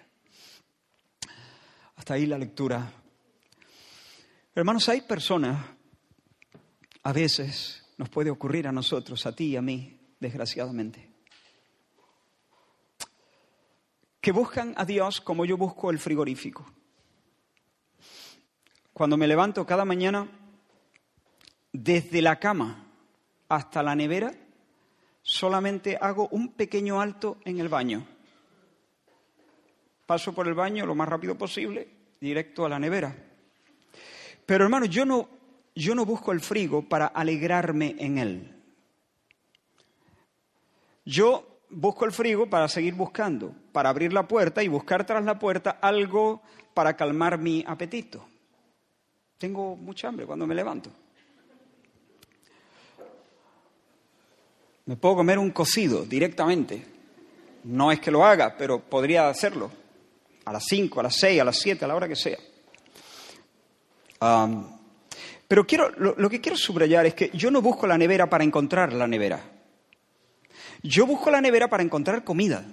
Hasta 1.97 2.13
ahí 2.13 2.27
la 2.27 2.37
lectura 2.37 3.02
Hermanos, 4.55 4.87
hay 4.91 5.01
personas, 5.01 5.65
a 7.05 7.13
veces 7.15 7.91
nos 7.97 8.11
puede 8.11 8.31
ocurrir 8.31 8.69
a 8.69 8.73
nosotros, 8.73 9.25
a 9.25 9.35
ti 9.35 9.47
y 9.47 9.57
a 9.57 9.63
mí, 9.63 9.99
desgraciadamente, 10.21 11.09
que 14.21 14.31
buscan 14.31 14.75
a 14.77 14.85
Dios 14.85 15.23
como 15.23 15.47
yo 15.47 15.57
busco 15.57 15.91
el 15.91 15.99
frigorífico. 15.99 16.71
Cuando 18.93 19.17
me 19.17 19.27
levanto 19.27 19.65
cada 19.65 19.87
mañana, 19.87 20.29
desde 21.73 22.21
la 22.21 22.39
cama 22.39 22.93
hasta 23.49 23.83
la 23.83 23.95
nevera, 23.95 24.35
solamente 25.23 25.97
hago 25.99 26.29
un 26.29 26.53
pequeño 26.53 27.01
alto 27.01 27.39
en 27.47 27.59
el 27.59 27.71
baño. 27.71 28.07
Paso 30.05 30.35
por 30.35 30.47
el 30.47 30.53
baño 30.53 30.85
lo 30.85 30.95
más 30.95 31.09
rápido 31.09 31.39
posible, 31.39 31.89
directo 32.21 32.67
a 32.67 32.69
la 32.69 32.79
nevera 32.79 33.32
pero 34.53 34.65
hermano, 34.65 34.85
yo 34.85 35.07
no, 35.07 35.31
yo 35.75 35.95
no 35.95 36.05
busco 36.05 36.31
el 36.31 36.43
frigo 36.43 36.87
para 36.87 37.07
alegrarme 37.07 37.97
en 37.99 38.19
él. 38.19 38.55
Yo 41.07 41.61
busco 41.71 42.05
el 42.05 42.13
frigo 42.13 42.51
para 42.51 42.69
seguir 42.69 42.93
buscando, 42.93 43.55
para 43.73 43.89
abrir 43.89 44.13
la 44.13 44.29
puerta 44.29 44.63
y 44.63 44.69
buscar 44.69 45.07
tras 45.07 45.25
la 45.25 45.39
puerta 45.39 45.79
algo 45.81 46.43
para 46.75 46.95
calmar 46.95 47.39
mi 47.39 47.65
apetito. 47.67 48.27
Tengo 49.39 49.75
mucha 49.75 50.09
hambre 50.09 50.27
cuando 50.27 50.47
me 50.47 50.55
levanto. 50.55 50.91
Me 54.85 54.97
puedo 54.99 55.17
comer 55.17 55.39
un 55.39 55.51
cocido 55.51 56.05
directamente. 56.05 56.85
No 57.65 57.91
es 57.91 58.01
que 58.01 58.11
lo 58.11 58.23
haga, 58.23 58.55
pero 58.59 58.81
podría 58.81 59.31
hacerlo. 59.31 59.71
A 60.45 60.53
las 60.53 60.65
5, 60.69 61.01
a 61.01 61.05
las 61.05 61.17
6, 61.17 61.41
a 61.41 61.45
las 61.45 61.57
7, 61.57 61.87
a 61.87 61.89
la 61.89 61.97
hora 61.97 62.07
que 62.07 62.17
sea 62.17 62.52
pero 65.49 65.67
quiero, 65.67 65.91
lo, 65.91 66.31
que 66.31 66.41
quiero 66.41 66.57
subrayar 66.57 67.07
es 67.07 67.15
que 67.15 67.31
yo 67.35 67.51
no 67.51 67.61
busco 67.61 67.87
la 67.87 67.99
nevera 67.99 68.31
para 68.31 68.45
encontrar 68.45 68.93
la 68.93 69.07
nevera. 69.07 69.43
Yo 70.83 71.07
busco 71.07 71.31
la 71.31 71.41
nevera 71.41 71.69
para 71.69 71.83
encontrar 71.83 72.25
comida. 72.25 72.65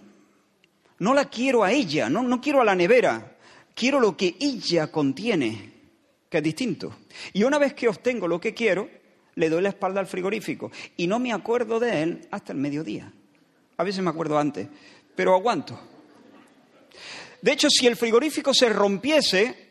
No 0.99 1.13
la 1.13 1.25
quiero 1.25 1.63
a 1.63 1.71
ella, 1.71 2.09
no, 2.09 2.23
no 2.23 2.39
quiero 2.39 2.61
a 2.61 2.65
la 2.65 2.75
nevera. 2.75 3.37
Quiero 3.75 3.99
lo 3.99 4.15
que 4.15 4.35
ella 4.39 4.91
contiene, 4.91 5.73
que 6.29 6.37
es 6.37 6.43
distinto. 6.43 6.97
Y 7.33 7.43
una 7.43 7.57
vez 7.57 7.73
que 7.73 7.87
obtengo 7.87 8.27
lo 8.27 8.39
que 8.39 8.53
quiero, 8.53 8.89
le 9.35 9.49
doy 9.49 9.61
la 9.61 9.69
espalda 9.69 9.99
al 9.99 10.07
frigorífico. 10.07 10.71
Y 10.97 11.07
no 11.07 11.19
me 11.19 11.33
acuerdo 11.33 11.79
de 11.79 12.03
él 12.03 12.27
hasta 12.31 12.53
el 12.53 12.59
mediodía. 12.59 13.11
A 13.77 13.83
veces 13.83 14.03
me 14.03 14.09
acuerdo 14.09 14.37
antes, 14.37 14.67
pero 15.15 15.35
aguanto. 15.35 15.79
De 17.41 17.51
hecho, 17.53 17.69
si 17.69 17.87
el 17.87 17.95
frigorífico 17.95 18.53
se 18.53 18.69
rompiese, 18.69 19.68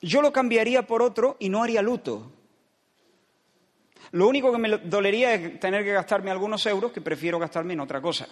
yo 0.00 0.22
lo 0.22 0.32
cambiaría 0.32 0.86
por 0.86 1.02
otro 1.02 1.36
y 1.38 1.48
no 1.48 1.62
haría 1.62 1.82
luto. 1.82 2.32
Lo 4.12 4.28
único 4.28 4.52
que 4.52 4.58
me 4.58 4.68
dolería 4.78 5.34
es 5.34 5.60
tener 5.60 5.84
que 5.84 5.92
gastarme 5.92 6.30
algunos 6.30 6.64
euros 6.66 6.92
que 6.92 7.00
prefiero 7.00 7.38
gastarme 7.38 7.72
en 7.72 7.80
otra 7.80 8.00
cosa. 8.00 8.28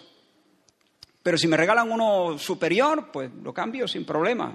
Pero 1.23 1.39
si 1.39 1.49
me 1.49 1.57
regalan 1.57 1.91
uno 1.91 2.39
superior, 2.39 3.11
pues 3.11 3.31
lo 3.43 3.53
cambio 3.53 3.89
sin 3.89 4.05
problema. 4.05 4.55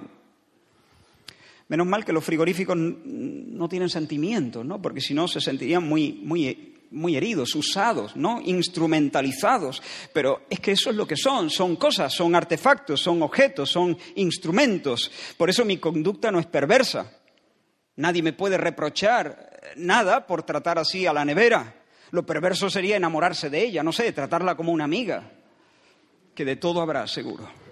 Menos 1.68 1.86
mal 1.86 2.04
que 2.04 2.12
los 2.12 2.24
frigoríficos 2.24 2.76
no 2.76 3.68
tienen 3.68 3.88
sentimientos, 3.88 4.64
¿no? 4.64 4.80
Porque 4.80 5.00
si 5.00 5.14
no 5.14 5.28
se 5.28 5.40
sentirían 5.40 5.86
muy, 5.86 6.12
muy, 6.12 6.79
muy 6.90 7.16
heridos, 7.16 7.54
usados, 7.54 8.16
¿no? 8.16 8.40
Instrumentalizados. 8.44 9.82
Pero 10.12 10.42
es 10.50 10.60
que 10.60 10.72
eso 10.72 10.90
es 10.90 10.96
lo 10.96 11.06
que 11.06 11.16
son, 11.16 11.50
son 11.50 11.76
cosas, 11.76 12.12
son 12.12 12.34
artefactos, 12.34 13.00
son 13.00 13.22
objetos, 13.22 13.70
son 13.70 13.96
instrumentos. 14.16 15.10
Por 15.36 15.50
eso 15.50 15.64
mi 15.64 15.78
conducta 15.78 16.30
no 16.30 16.40
es 16.40 16.46
perversa. 16.46 17.12
Nadie 17.96 18.22
me 18.22 18.32
puede 18.32 18.56
reprochar 18.56 19.50
nada 19.76 20.26
por 20.26 20.42
tratar 20.42 20.78
así 20.78 21.06
a 21.06 21.12
la 21.12 21.24
nevera. 21.24 21.82
Lo 22.10 22.26
perverso 22.26 22.68
sería 22.70 22.96
enamorarse 22.96 23.50
de 23.50 23.62
ella, 23.62 23.82
no 23.82 23.92
sé, 23.92 24.12
tratarla 24.12 24.56
como 24.56 24.72
una 24.72 24.84
amiga, 24.84 25.30
que 26.34 26.44
de 26.44 26.56
todo 26.56 26.80
habrá 26.80 27.06
seguro. 27.06 27.69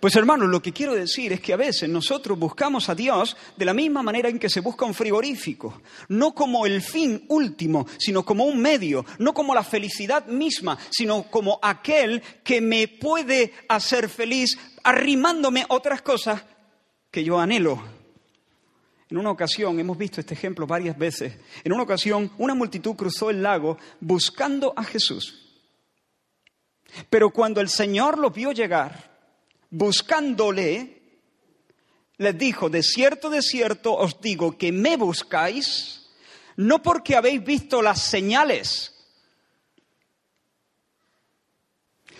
Pues 0.00 0.16
hermanos, 0.16 0.48
lo 0.48 0.62
que 0.62 0.72
quiero 0.72 0.94
decir 0.94 1.30
es 1.34 1.40
que 1.42 1.52
a 1.52 1.58
veces 1.58 1.86
nosotros 1.86 2.38
buscamos 2.38 2.88
a 2.88 2.94
Dios 2.94 3.36
de 3.54 3.66
la 3.66 3.74
misma 3.74 4.02
manera 4.02 4.30
en 4.30 4.38
que 4.38 4.48
se 4.48 4.60
busca 4.60 4.86
un 4.86 4.94
frigorífico, 4.94 5.82
no 6.08 6.34
como 6.34 6.64
el 6.64 6.80
fin 6.80 7.26
último, 7.28 7.86
sino 7.98 8.24
como 8.24 8.44
un 8.44 8.62
medio, 8.62 9.04
no 9.18 9.34
como 9.34 9.54
la 9.54 9.62
felicidad 9.62 10.24
misma, 10.24 10.78
sino 10.90 11.24
como 11.24 11.58
aquel 11.60 12.22
que 12.42 12.62
me 12.62 12.88
puede 12.88 13.52
hacer 13.68 14.08
feliz 14.08 14.58
arrimándome 14.84 15.66
otras 15.68 16.00
cosas 16.00 16.42
que 17.10 17.22
yo 17.22 17.38
anhelo. 17.38 17.82
En 19.10 19.18
una 19.18 19.30
ocasión, 19.32 19.78
hemos 19.80 19.98
visto 19.98 20.20
este 20.20 20.32
ejemplo 20.32 20.66
varias 20.66 20.96
veces, 20.96 21.34
en 21.62 21.72
una 21.74 21.82
ocasión 21.82 22.32
una 22.38 22.54
multitud 22.54 22.96
cruzó 22.96 23.28
el 23.28 23.42
lago 23.42 23.76
buscando 24.00 24.72
a 24.74 24.82
Jesús. 24.82 25.58
Pero 27.10 27.28
cuando 27.28 27.60
el 27.60 27.68
Señor 27.68 28.18
los 28.18 28.32
vio 28.32 28.52
llegar, 28.52 29.09
buscándole, 29.70 31.00
les 32.18 32.36
dijo, 32.36 32.68
de 32.68 32.82
cierto, 32.82 33.30
de 33.30 33.42
cierto 33.42 33.94
os 33.94 34.20
digo 34.20 34.58
que 34.58 34.72
me 34.72 34.96
buscáis, 34.96 36.10
no 36.56 36.82
porque 36.82 37.16
habéis 37.16 37.42
visto 37.42 37.80
las 37.80 38.02
señales, 38.02 38.94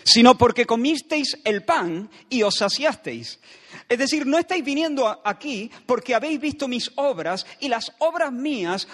sino 0.03 0.37
porque 0.37 0.65
comisteis 0.65 1.37
el 1.43 1.63
pan 1.63 2.09
y 2.29 2.41
os 2.43 2.55
saciasteis. 2.55 3.39
Es 3.87 3.99
decir, 3.99 4.25
no 4.25 4.37
estáis 4.37 4.63
viniendo 4.63 5.21
aquí 5.23 5.69
porque 5.85 6.15
habéis 6.15 6.39
visto 6.39 6.67
mis 6.67 6.91
obras 6.95 7.45
y 7.59 7.67
las 7.67 7.91
obras 7.99 8.31
mías 8.31 8.87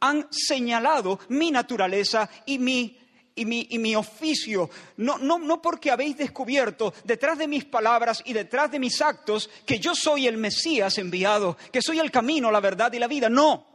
han 0.00 0.26
señalado 0.30 1.20
mi 1.28 1.50
naturaleza 1.50 2.28
y 2.46 2.58
mi, 2.58 2.98
y 3.34 3.44
mi, 3.44 3.66
y 3.70 3.78
mi 3.78 3.96
oficio. 3.96 4.70
No, 4.96 5.18
no, 5.18 5.38
no 5.38 5.62
porque 5.62 5.90
habéis 5.90 6.16
descubierto 6.16 6.92
detrás 7.04 7.38
de 7.38 7.48
mis 7.48 7.64
palabras 7.64 8.22
y 8.24 8.32
detrás 8.32 8.70
de 8.70 8.78
mis 8.78 9.00
actos 9.00 9.50
que 9.64 9.78
yo 9.78 9.94
soy 9.94 10.26
el 10.26 10.36
Mesías 10.36 10.98
enviado, 10.98 11.56
que 11.72 11.82
soy 11.82 11.98
el 11.98 12.10
camino, 12.10 12.50
la 12.50 12.60
verdad 12.60 12.92
y 12.92 12.98
la 12.98 13.06
vida. 13.08 13.28
No. 13.28 13.66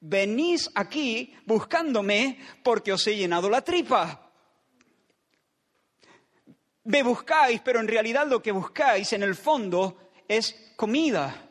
Venís 0.00 0.70
aquí 0.74 1.34
buscándome 1.44 2.38
porque 2.62 2.92
os 2.92 3.06
he 3.06 3.16
llenado 3.16 3.50
la 3.50 3.62
tripa. 3.62 4.30
Me 6.84 7.02
buscáis, 7.02 7.60
pero 7.60 7.80
en 7.80 7.88
realidad 7.88 8.26
lo 8.26 8.40
que 8.40 8.52
buscáis 8.52 9.12
en 9.12 9.22
el 9.22 9.34
fondo 9.34 10.10
es 10.26 10.72
comida. 10.76 11.49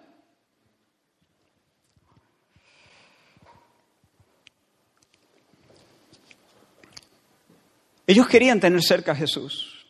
Ellos 8.09 8.27
querían 8.27 8.59
tener 8.59 8.81
cerca 8.81 9.11
a 9.11 9.15
Jesús 9.15 9.85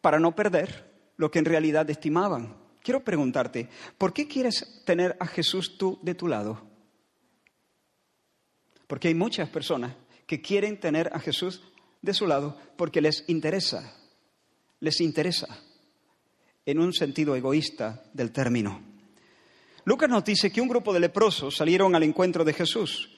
para 0.00 0.18
no 0.18 0.34
perder 0.34 0.90
lo 1.16 1.30
que 1.30 1.38
en 1.38 1.44
realidad 1.44 1.88
estimaban. 1.88 2.56
Quiero 2.82 3.04
preguntarte, 3.04 3.68
¿por 3.96 4.12
qué 4.12 4.26
quieres 4.26 4.82
tener 4.84 5.16
a 5.20 5.26
Jesús 5.28 5.78
tú 5.78 6.00
de 6.02 6.16
tu 6.16 6.26
lado? 6.26 6.60
Porque 8.88 9.06
hay 9.06 9.14
muchas 9.14 9.48
personas 9.48 9.94
que 10.26 10.42
quieren 10.42 10.80
tener 10.80 11.08
a 11.14 11.20
Jesús 11.20 11.62
de 12.00 12.14
su 12.14 12.26
lado 12.26 12.58
porque 12.76 13.00
les 13.00 13.28
interesa, 13.28 13.96
les 14.80 15.00
interesa, 15.00 15.46
en 16.66 16.80
un 16.80 16.92
sentido 16.92 17.36
egoísta 17.36 18.02
del 18.12 18.32
término. 18.32 18.82
Lucas 19.84 20.10
nos 20.10 20.24
dice 20.24 20.50
que 20.50 20.60
un 20.60 20.66
grupo 20.66 20.92
de 20.92 20.98
leprosos 20.98 21.58
salieron 21.58 21.94
al 21.94 22.02
encuentro 22.02 22.42
de 22.42 22.54
Jesús, 22.54 23.14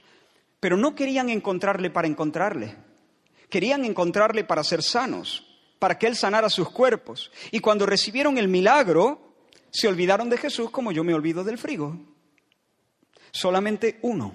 pero 0.61 0.77
no 0.77 0.95
querían 0.95 1.31
encontrarle 1.31 1.89
para 1.89 2.09
encontrarle, 2.09 2.77
querían 3.55 3.85
encontrarle 3.85 4.43
para 4.43 4.65
ser 4.65 4.83
sanos, 4.83 5.47
para 5.79 5.97
que 5.97 6.09
Él 6.09 6.17
sanara 6.17 6.51
sus 6.51 6.71
cuerpos. 6.71 7.31
Y 7.53 7.61
cuando 7.61 7.87
recibieron 7.87 8.37
el 8.37 8.49
milagro, 8.49 9.37
se 9.71 9.87
olvidaron 9.87 10.29
de 10.29 10.39
Jesús 10.39 10.73
como 10.73 10.91
yo 10.91 11.05
me 11.05 11.15
olvido 11.15 11.45
del 11.45 11.57
frigo. 11.57 11.97
Solamente 13.31 14.01
uno, 14.03 14.35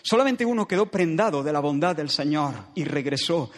solamente 0.00 0.46
uno 0.46 0.66
quedó 0.66 0.90
prendado 0.90 1.42
de 1.42 1.52
la 1.52 1.60
bondad 1.60 1.94
del 1.94 2.08
Señor 2.08 2.54
y 2.74 2.84
regresó 2.84 3.50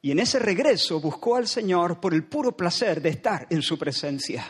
y 0.00 0.12
en 0.12 0.20
ese 0.20 0.38
regreso 0.38 1.00
buscó 1.00 1.34
al 1.34 1.48
Señor 1.48 1.98
por 1.98 2.14
el 2.14 2.22
puro 2.22 2.56
placer 2.56 3.02
de 3.02 3.08
estar 3.08 3.48
en 3.50 3.62
su 3.62 3.76
presencia. 3.76 4.46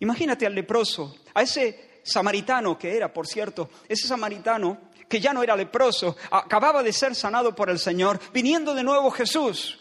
Imagínate 0.00 0.46
al 0.46 0.54
leproso, 0.56 1.14
a 1.32 1.42
ese 1.42 2.00
samaritano 2.02 2.76
que 2.76 2.96
era, 2.96 3.12
por 3.12 3.28
cierto, 3.28 3.70
ese 3.88 4.08
samaritano 4.08 4.90
que 5.12 5.20
ya 5.20 5.34
no 5.34 5.42
era 5.42 5.54
leproso, 5.54 6.16
acababa 6.30 6.82
de 6.82 6.90
ser 6.90 7.14
sanado 7.14 7.54
por 7.54 7.68
el 7.68 7.78
Señor, 7.78 8.18
viniendo 8.32 8.74
de 8.74 8.82
nuevo 8.82 9.10
Jesús. 9.10 9.78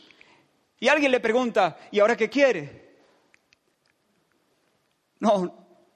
Y 0.78 0.90
alguien 0.90 1.10
le 1.10 1.22
pregunta, 1.22 1.78
¿y 1.90 2.02
ahora 2.02 2.18
qué 2.18 2.30
quiere? 2.30 2.98
No, 5.20 5.88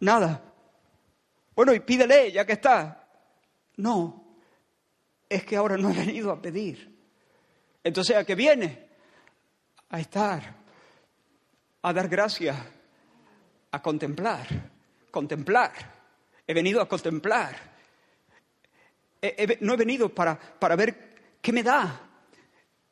nada. 0.00 0.42
Bueno, 1.54 1.72
y 1.72 1.78
pídele, 1.78 2.32
ya 2.32 2.44
que 2.44 2.54
está. 2.54 3.08
No, 3.76 4.40
es 5.28 5.44
que 5.44 5.54
ahora 5.54 5.76
no 5.76 5.90
he 5.90 5.94
venido 5.94 6.32
a 6.32 6.42
pedir. 6.42 6.98
Entonces, 7.84 8.16
¿a 8.16 8.24
qué 8.24 8.34
viene? 8.34 8.88
A 9.90 10.00
estar, 10.00 10.56
a 11.80 11.92
dar 11.92 12.08
gracias, 12.08 12.56
a 13.70 13.80
contemplar, 13.80 14.48
contemplar. 15.12 15.70
He 16.44 16.52
venido 16.52 16.82
a 16.82 16.88
contemplar. 16.88 17.77
No 19.60 19.74
he 19.74 19.76
venido 19.76 20.08
para, 20.14 20.38
para 20.38 20.76
ver 20.76 21.38
qué 21.40 21.52
me 21.52 21.62
da. 21.62 22.08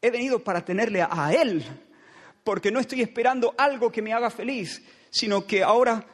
He 0.01 0.11
venido 0.11 0.43
para 0.43 0.65
tenerle 0.65 1.03
a, 1.03 1.09
a 1.11 1.33
Él, 1.33 1.65
porque 2.45 2.71
no 2.71 2.81
estoy 2.81 3.03
esperando 3.03 3.55
algo 3.57 3.91
que 3.91 4.03
me 4.03 4.13
haga 4.13 4.31
feliz, 4.31 4.83
sino 5.11 5.47
que 5.47 5.63
ahora 5.63 6.05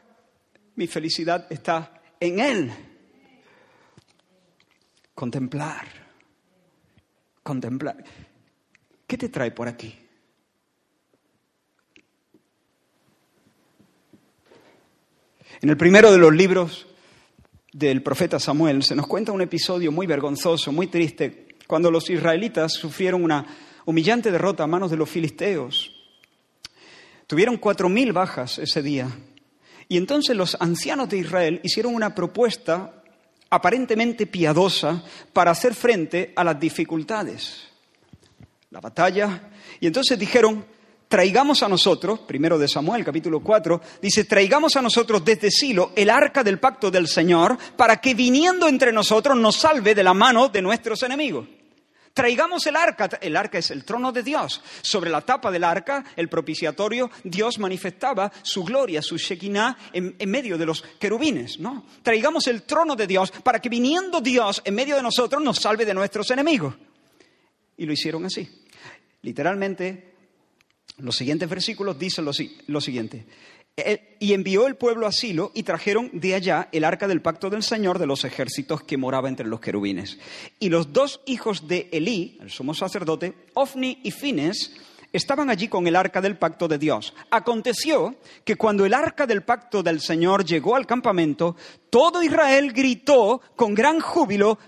mi 0.77 0.87
felicidad 0.87 1.47
está 1.51 2.01
en 2.21 2.41
Él. 2.41 2.73
Contemplar, 5.15 5.87
contemplar. 7.43 8.03
¿Qué 9.07 9.19
te 9.19 9.29
trae 9.29 9.51
por 9.51 9.69
aquí? 9.69 9.99
En 15.61 15.69
el 15.69 15.77
primero 15.77 16.11
de 16.11 16.19
los 16.19 16.35
libros 16.35 16.89
del 17.73 18.03
profeta 18.03 18.39
Samuel 18.39 18.83
se 18.83 18.95
nos 18.95 19.07
cuenta 19.07 19.33
un 19.33 19.41
episodio 19.41 19.91
muy 19.91 20.07
vergonzoso, 20.07 20.73
muy 20.73 20.89
triste, 20.89 21.49
cuando 21.67 21.91
los 21.91 22.11
israelitas 22.11 22.73
sufrieron 22.75 23.25
una 23.25 23.47
humillante 23.87 24.31
derrota 24.31 24.65
a 24.65 24.67
manos 24.67 24.91
de 24.91 24.97
los 24.97 25.09
filisteos. 25.09 25.91
Tuvieron 27.27 27.57
cuatro 27.57 27.89
mil 27.89 28.13
bajas 28.13 28.59
ese 28.59 28.83
día. 28.83 29.09
Y 29.89 29.97
entonces 29.97 30.37
los 30.37 30.57
ancianos 30.61 31.09
de 31.09 31.19
Israel 31.19 31.61
hicieron 31.63 31.95
una 31.95 32.15
propuesta 32.15 33.03
aparentemente 33.51 34.27
piadosa 34.27 35.03
para 35.33 35.51
hacer 35.51 35.75
frente 35.75 36.33
a 36.37 36.45
las 36.45 36.61
dificultades 36.61 37.73
la 38.73 38.81
batalla. 38.81 39.51
Y 39.79 39.87
entonces 39.87 40.19
dijeron, 40.19 40.65
traigamos 41.13 41.63
a 41.63 41.69
nosotros, 41.69 42.21
primero 42.21 42.59
de 42.59 42.67
Samuel 42.67 43.05
capítulo 43.05 43.41
4, 43.41 43.83
dice, 44.01 44.25
traigamos 44.25 44.77
a 44.77 44.81
nosotros 44.81 45.23
desde 45.23 45.51
Silo 45.51 45.93
el 45.95 46.09
arca 46.09 46.43
del 46.43 46.59
pacto 46.59 46.91
del 46.91 47.07
Señor 47.07 47.59
para 47.77 48.01
que 48.01 48.15
viniendo 48.15 48.67
entre 48.67 48.93
nosotros 48.93 49.37
nos 49.37 49.57
salve 49.57 49.95
de 49.95 50.03
la 50.03 50.15
mano 50.15 50.49
de 50.49 50.63
nuestros 50.63 51.03
enemigos. 51.03 51.47
Traigamos 52.15 52.67
el 52.67 52.77
arca, 52.77 53.11
el 53.21 53.37
arca 53.37 53.59
es 53.59 53.71
el 53.73 53.85
trono 53.85 54.11
de 54.11 54.23
Dios. 54.23 54.63
Sobre 54.81 55.11
la 55.11 55.21
tapa 55.21 55.51
del 55.51 55.65
arca, 55.65 56.03
el 56.17 56.31
propiciatorio, 56.31 57.11
Dios 57.25 57.59
manifestaba 57.59 58.33
su 58.43 58.65
gloria, 58.65 59.03
su 59.03 59.19
Shekinah 59.19 59.77
en, 59.93 60.17
en, 60.19 60.31
medio 60.31 60.57
de 60.57 60.65
los 60.65 60.81
querubines, 60.99 61.59
¿no? 61.59 61.85
Traigamos 62.03 62.47
el 62.47 62.63
trono 62.63 62.97
de 62.97 63.07
Dios 63.07 63.31
para 63.45 63.61
que 63.61 63.69
viniendo 63.69 64.23
Dios 64.23 64.63
en 64.65 64.75
medio 64.75 64.97
de 64.97 65.03
nosotros 65.03 65.43
nos 65.43 65.59
salve 65.59 65.85
de 65.85 65.93
nuestros 65.93 66.31
enemigos. 66.31 66.75
Y 67.77 67.85
lo 67.85 67.93
hicieron 67.93 68.25
así. 68.25 68.49
Literalmente, 69.21 70.12
los 70.99 71.17
siguientes 71.17 71.49
versículos 71.49 71.99
dicen 71.99 72.25
lo, 72.25 72.81
siguiente. 72.81 73.27
Eh, 73.77 74.17
y 74.21 74.35
envió 74.35 74.67
el 74.67 74.77
pueblo 74.77 75.07
a 75.07 75.13
Silo 75.13 75.51
y 75.55 75.63
trajeron 75.63 76.11
de 76.13 76.35
allá 76.35 76.69
el 76.73 76.85
arca 76.85 77.09
del 77.09 77.23
pacto 77.23 77.49
del 77.49 77.63
Señor 77.63 77.99
de 77.99 78.07
los 78.07 78.25
ejércitos 78.25 78.83
que 78.83 78.99
moraba 78.99 79.29
entre 79.29 79.47
los 79.47 79.61
querubines. 79.61 80.19
Y 80.59 80.69
los 80.69 80.93
dos 80.93 81.21
hijos 81.27 81.67
de 81.69 81.89
Elí, 81.93 82.39
el 82.41 82.51
sumo 82.51 82.75
sacerdote, 82.75 83.35
Ofni 83.55 84.01
y 84.03 84.11
Fines, 84.11 84.73
estaban 85.13 85.51
allí 85.51 85.69
con 85.69 85.87
el 85.87 85.97
arca 85.97 86.21
del 86.21 86.39
pacto 86.39 86.69
de 86.69 86.79
Dios. 86.79 87.15
Aconteció 87.31 88.17
que 88.45 88.57
cuando 88.57 88.85
el 88.85 88.95
arca 88.95 89.27
del 89.27 89.43
pacto 89.43 89.83
del 89.83 90.01
Señor 90.01 90.45
llegó 90.45 90.75
al 90.77 90.87
campamento, 90.87 91.57
todo 91.91 92.23
Israel 92.23 92.73
gritó 92.73 93.41
con 93.57 93.75
gran 93.75 94.01
júbilo, 94.01 94.59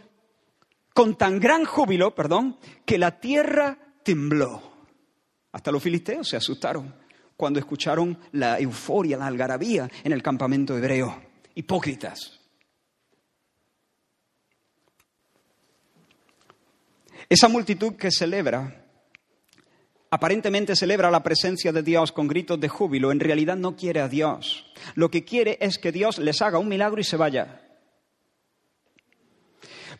con 0.93 1.17
tan 1.17 1.41
gran 1.41 1.65
júbilo, 1.65 2.15
perdón, 2.15 2.59
que 2.85 2.99
la 2.99 3.19
tierra 3.21 3.79
tembló. 4.03 4.74
Hasta 5.55 5.71
los 5.71 5.81
filisteos 5.81 6.29
se 6.29 6.37
asustaron 6.37 6.93
cuando 7.37 7.61
escucharon 7.61 8.19
la 8.33 8.59
euforia, 8.59 9.17
la 9.17 9.29
algarabía 9.29 9.89
en 10.03 10.11
el 10.11 10.21
campamento 10.21 10.77
hebreo. 10.77 11.23
Hipócritas. 11.55 12.41
Esa 17.29 17.47
multitud 17.47 17.95
que 17.95 18.11
celebra, 18.11 18.85
aparentemente 20.11 20.75
celebra 20.75 21.09
la 21.09 21.23
presencia 21.23 21.71
de 21.71 21.85
Dios 21.85 22.11
con 22.11 22.27
gritos 22.27 22.59
de 22.59 22.69
júbilo, 22.69 23.13
en 23.13 23.21
realidad 23.21 23.57
no 23.57 23.77
quiere 23.77 24.01
a 24.01 24.09
Dios. 24.09 24.67
Lo 24.97 25.09
que 25.09 25.25
quiere 25.25 25.57
es 25.61 25.79
que 25.79 25.93
Dios 25.93 26.19
les 26.19 26.43
haga 26.43 26.59
un 26.59 26.67
milagro 26.67 27.01
y 27.01 27.05
se 27.05 27.17
vaya. 27.17 27.61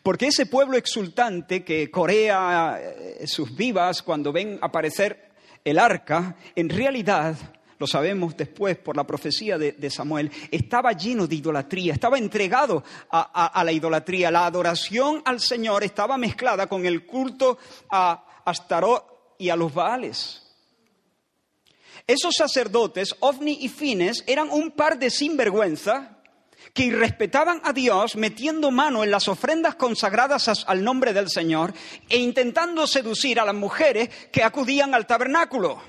Porque 0.03 0.27
ese 0.27 0.47
pueblo 0.47 0.75
exultante 0.75 1.63
que 1.63 1.89
corea 1.89 2.77
eh, 2.77 3.25
sus 3.25 3.55
vivas 3.55 4.01
cuando 4.03 4.33
ven 4.33 4.59
aparecer 4.61 5.24
el 5.65 5.79
arca, 5.79 6.37
en 6.55 6.69
realidad 6.69 7.35
lo 7.77 7.87
sabemos 7.87 8.37
después 8.37 8.77
por 8.77 8.95
la 8.95 9.05
profecía 9.05 9.57
de, 9.57 9.89
Samuel, 9.89 10.31
estaba 10.49 10.93
lleno 10.93 11.27
de 11.27 11.35
idolatría, 11.35 11.93
estaba 11.93 12.17
entregado 12.17 12.83
a, 13.11 13.61
la 13.65 13.71
idolatría. 13.71 14.31
La 14.31 14.45
adoración 14.45 15.21
al 15.25 15.41
Señor 15.41 15.83
estaba 15.83 16.17
mezclada 16.17 16.67
con 16.67 16.85
el 16.85 17.05
culto 17.05 17.57
a 17.89 18.43
Astarot 18.45 19.35
y 19.37 19.49
a 19.49 19.57
los 19.57 19.73
Baales. 19.73 20.41
Esos 22.07 22.35
sacerdotes, 22.35 23.15
Ovni 23.19 23.57
y 23.61 23.67
Fines, 23.67 24.23
eran 24.27 24.49
un 24.51 24.71
par 24.71 24.97
de 24.97 25.09
sinvergüenza 25.09 26.14
que 26.75 26.83
irrespetaban 26.83 27.61
a 27.63 27.71
Dios 27.71 28.17
metiendo 28.17 28.69
mano 28.69 29.03
en 29.05 29.09
las 29.09 29.29
ofrendas 29.29 29.75
consagradas 29.75 30.65
al 30.67 30.83
nombre 30.83 31.13
del 31.13 31.29
Señor 31.29 31.73
e 32.09 32.17
intentando 32.17 32.85
seducir 32.85 33.39
a 33.39 33.45
las 33.45 33.55
mujeres 33.55 34.09
que 34.31 34.43
acudían 34.43 34.93
al 34.93 35.07
tabernáculo. 35.07 35.81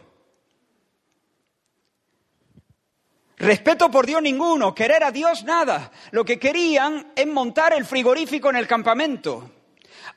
Respeto 3.37 3.91
por 3.91 4.07
Dios 4.07 4.23
ninguno, 4.23 4.75
querer 4.75 5.03
a 5.03 5.11
Dios 5.11 5.43
nada. 5.43 5.91
Lo 6.13 6.25
que 6.25 6.39
querían 6.39 7.13
es 7.17 7.27
montar 7.27 7.75
el 7.75 7.85
frigorífico 7.85 8.49
en 8.49 8.57
el 8.57 8.69
campamento. 8.69 9.51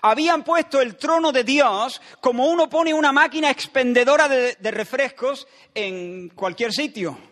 Habían 0.01 0.43
puesto 0.43 0.79
el 0.79 0.97
trono 0.97 1.31
de 1.31 1.43
Dios 1.43 1.99
como 2.21 2.45
uno 2.45 2.69
pone 2.69 2.93
una 2.93 3.11
máquina 3.11 3.49
expendedora 3.49 4.29
de, 4.29 4.71
refrescos 4.71 5.47
en 5.73 6.29
cualquier 6.29 6.71
sitio. 6.71 7.28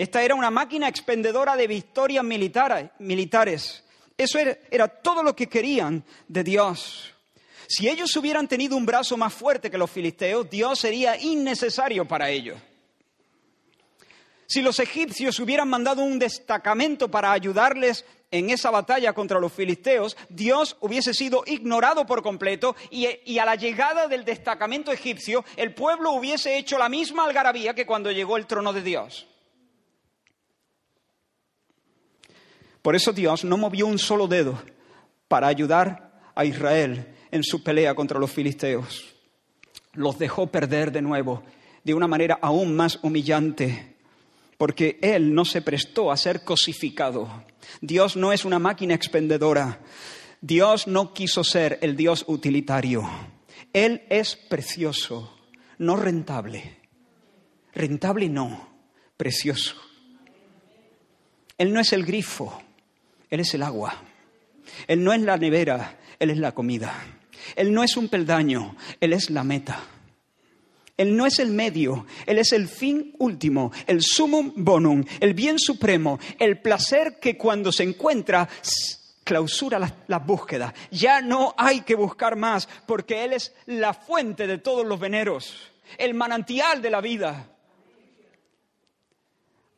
Esta 0.00 0.22
era 0.22 0.34
una 0.34 0.50
máquina 0.50 0.88
expendedora 0.88 1.56
de 1.56 1.66
victorias 1.66 2.24
militares. 2.24 3.84
Eso 4.16 4.38
era 4.38 4.88
todo 4.88 5.22
lo 5.22 5.36
que 5.36 5.46
querían 5.46 6.02
de 6.26 6.42
Dios. 6.42 7.12
Si 7.68 7.86
ellos 7.86 8.16
hubieran 8.16 8.48
tenido 8.48 8.78
un 8.78 8.86
brazo 8.86 9.18
más 9.18 9.34
fuerte 9.34 9.70
que 9.70 9.76
los 9.76 9.90
filisteos, 9.90 10.48
Dios 10.48 10.78
sería 10.78 11.20
innecesario 11.20 12.08
para 12.08 12.30
ellos. 12.30 12.58
Si 14.46 14.62
los 14.62 14.78
egipcios 14.78 15.38
hubieran 15.38 15.68
mandado 15.68 16.02
un 16.02 16.18
destacamento 16.18 17.10
para 17.10 17.32
ayudarles 17.32 18.06
en 18.30 18.48
esa 18.48 18.70
batalla 18.70 19.12
contra 19.12 19.38
los 19.38 19.52
filisteos, 19.52 20.16
Dios 20.30 20.78
hubiese 20.80 21.12
sido 21.12 21.44
ignorado 21.46 22.06
por 22.06 22.22
completo 22.22 22.74
y, 22.90 23.36
a 23.36 23.44
la 23.44 23.54
llegada 23.54 24.08
del 24.08 24.24
destacamento 24.24 24.92
egipcio, 24.92 25.44
el 25.56 25.74
pueblo 25.74 26.12
hubiese 26.12 26.56
hecho 26.56 26.78
la 26.78 26.88
misma 26.88 27.26
algarabía 27.26 27.74
que 27.74 27.84
cuando 27.84 28.10
llegó 28.10 28.38
el 28.38 28.46
trono 28.46 28.72
de 28.72 28.80
Dios. 28.80 29.26
Por 32.82 32.96
eso 32.96 33.12
Dios 33.12 33.44
no 33.44 33.56
movió 33.56 33.86
un 33.86 33.98
solo 33.98 34.26
dedo 34.26 34.62
para 35.28 35.48
ayudar 35.48 36.32
a 36.34 36.44
Israel 36.44 37.14
en 37.30 37.42
su 37.42 37.62
pelea 37.62 37.94
contra 37.94 38.18
los 38.18 38.30
filisteos. 38.30 39.14
Los 39.92 40.18
dejó 40.18 40.46
perder 40.46 40.92
de 40.92 41.02
nuevo 41.02 41.42
de 41.84 41.94
una 41.94 42.06
manera 42.06 42.38
aún 42.40 42.74
más 42.74 42.98
humillante 43.02 43.90
porque 44.60 44.98
Él 45.00 45.32
no 45.32 45.46
se 45.46 45.62
prestó 45.62 46.12
a 46.12 46.18
ser 46.18 46.44
cosificado. 46.44 47.44
Dios 47.80 48.14
no 48.14 48.30
es 48.30 48.44
una 48.44 48.58
máquina 48.58 48.92
expendedora. 48.92 49.80
Dios 50.42 50.86
no 50.86 51.14
quiso 51.14 51.44
ser 51.44 51.78
el 51.80 51.96
Dios 51.96 52.26
utilitario. 52.26 53.08
Él 53.72 54.02
es 54.10 54.36
precioso, 54.36 55.34
no 55.78 55.96
rentable. 55.96 56.76
Rentable 57.72 58.28
no, 58.28 58.68
precioso. 59.16 59.76
Él 61.56 61.72
no 61.72 61.80
es 61.80 61.94
el 61.94 62.04
grifo, 62.04 62.62
Él 63.30 63.40
es 63.40 63.54
el 63.54 63.62
agua. 63.62 64.02
Él 64.86 65.02
no 65.02 65.12
es 65.12 65.20
la 65.20 65.36
nevera, 65.36 65.98
Él 66.18 66.30
es 66.30 66.38
la 66.38 66.52
comida. 66.52 66.94
Él 67.56 67.72
no 67.72 67.82
es 67.82 67.96
un 67.96 68.08
peldaño, 68.08 68.76
Él 69.00 69.12
es 69.12 69.30
la 69.30 69.44
meta. 69.44 69.82
Él 70.96 71.16
no 71.16 71.24
es 71.24 71.38
el 71.38 71.50
medio, 71.50 72.06
Él 72.26 72.38
es 72.38 72.52
el 72.52 72.68
fin 72.68 73.14
último, 73.18 73.72
el 73.86 74.02
sumum 74.02 74.52
bonum, 74.54 75.02
el 75.20 75.32
bien 75.32 75.58
supremo, 75.58 76.18
el 76.38 76.60
placer 76.60 77.18
que 77.18 77.38
cuando 77.38 77.72
se 77.72 77.84
encuentra 77.84 78.46
clausura 79.24 79.78
las, 79.78 80.26
búsquedas. 80.26 80.74
Ya 80.90 81.22
no 81.22 81.54
hay 81.56 81.80
que 81.82 81.94
buscar 81.94 82.36
más 82.36 82.68
porque 82.84 83.24
Él 83.24 83.32
es 83.32 83.54
la 83.66 83.94
fuente 83.94 84.46
de 84.46 84.58
todos 84.58 84.84
los 84.84 85.00
veneros, 85.00 85.70
el 85.96 86.14
manantial 86.14 86.82
de 86.82 86.90
la 86.90 87.00
vida. 87.00 87.48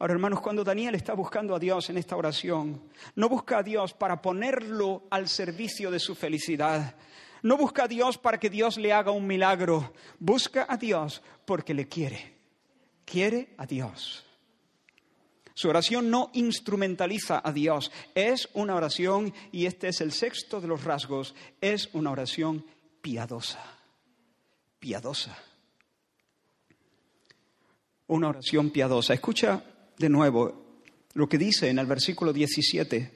Ahora, 0.03 0.15
hermanos, 0.15 0.41
cuando 0.41 0.65
Daniel 0.65 0.97
está 0.97 1.15
buscando 1.15 1.55
a 1.55 1.61
Dios 1.61 1.89
en 1.89 1.97
esta 1.97 2.17
oración, 2.17 2.91
no 3.15 3.29
busca 3.29 3.59
a 3.59 3.63
Dios 3.63 3.95
para 3.95 4.21
ponerlo 4.21 5.05
al 5.11 5.29
servicio 5.29 5.93
de 5.93 6.01
su 6.01 6.17
felicidad, 6.17 6.97
no 7.43 7.57
busca 7.57 7.85
a 7.85 7.87
Dios 7.87 8.19
para 8.19 8.41
que 8.41 8.51
Dios 8.51 8.79
le 8.79 8.93
haga 8.93 9.13
un 9.13 9.29
milagro. 9.29 9.93
Busca 10.19 10.67
a 10.69 10.77
Dios 10.77 11.23
porque 11.45 11.73
le 11.73 11.87
quiere. 11.87 12.35
Quiere 13.05 13.55
a 13.59 13.65
Dios. 13.65 14.27
Su 15.55 15.69
oración 15.69 16.11
no 16.11 16.31
instrumentaliza 16.33 17.41
a 17.45 17.53
Dios. 17.53 17.93
Es 18.17 18.49
una 18.55 18.75
oración, 18.75 19.33
y 19.53 19.67
este 19.67 19.87
es 19.87 20.01
el 20.01 20.11
sexto 20.11 20.61
de 20.61 20.67
los 20.67 20.83
rasgos, 20.83 21.37
es 21.61 21.91
una 21.93 22.11
oración 22.11 22.67
piadosa. 23.01 23.61
Piadosa. 24.81 25.39
Una 28.09 28.31
oración 28.31 28.71
piadosa. 28.71 29.15
Escucha 29.15 29.63
de 30.03 30.11
nuevo 30.11 30.67
lo 31.15 31.29
que 31.29 31.39
dice 31.39 31.71
en 31.71 31.79
el 31.79 31.87
versículo 31.87 32.33
17. 32.33 33.13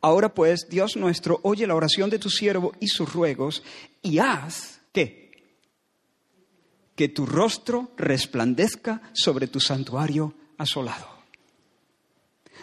Ahora 0.00 0.32
pues, 0.32 0.68
Dios 0.70 0.96
nuestro, 0.96 1.40
oye 1.42 1.66
la 1.66 1.74
oración 1.74 2.08
de 2.08 2.18
tu 2.18 2.30
siervo 2.30 2.72
y 2.80 2.86
sus 2.88 3.12
ruegos 3.12 3.62
y 4.00 4.18
haz, 4.18 4.80
¿qué? 4.92 5.28
Que 6.94 7.08
tu 7.08 7.26
rostro 7.26 7.90
resplandezca 7.96 9.02
sobre 9.12 9.48
tu 9.48 9.60
santuario 9.60 10.32
asolado. 10.56 11.18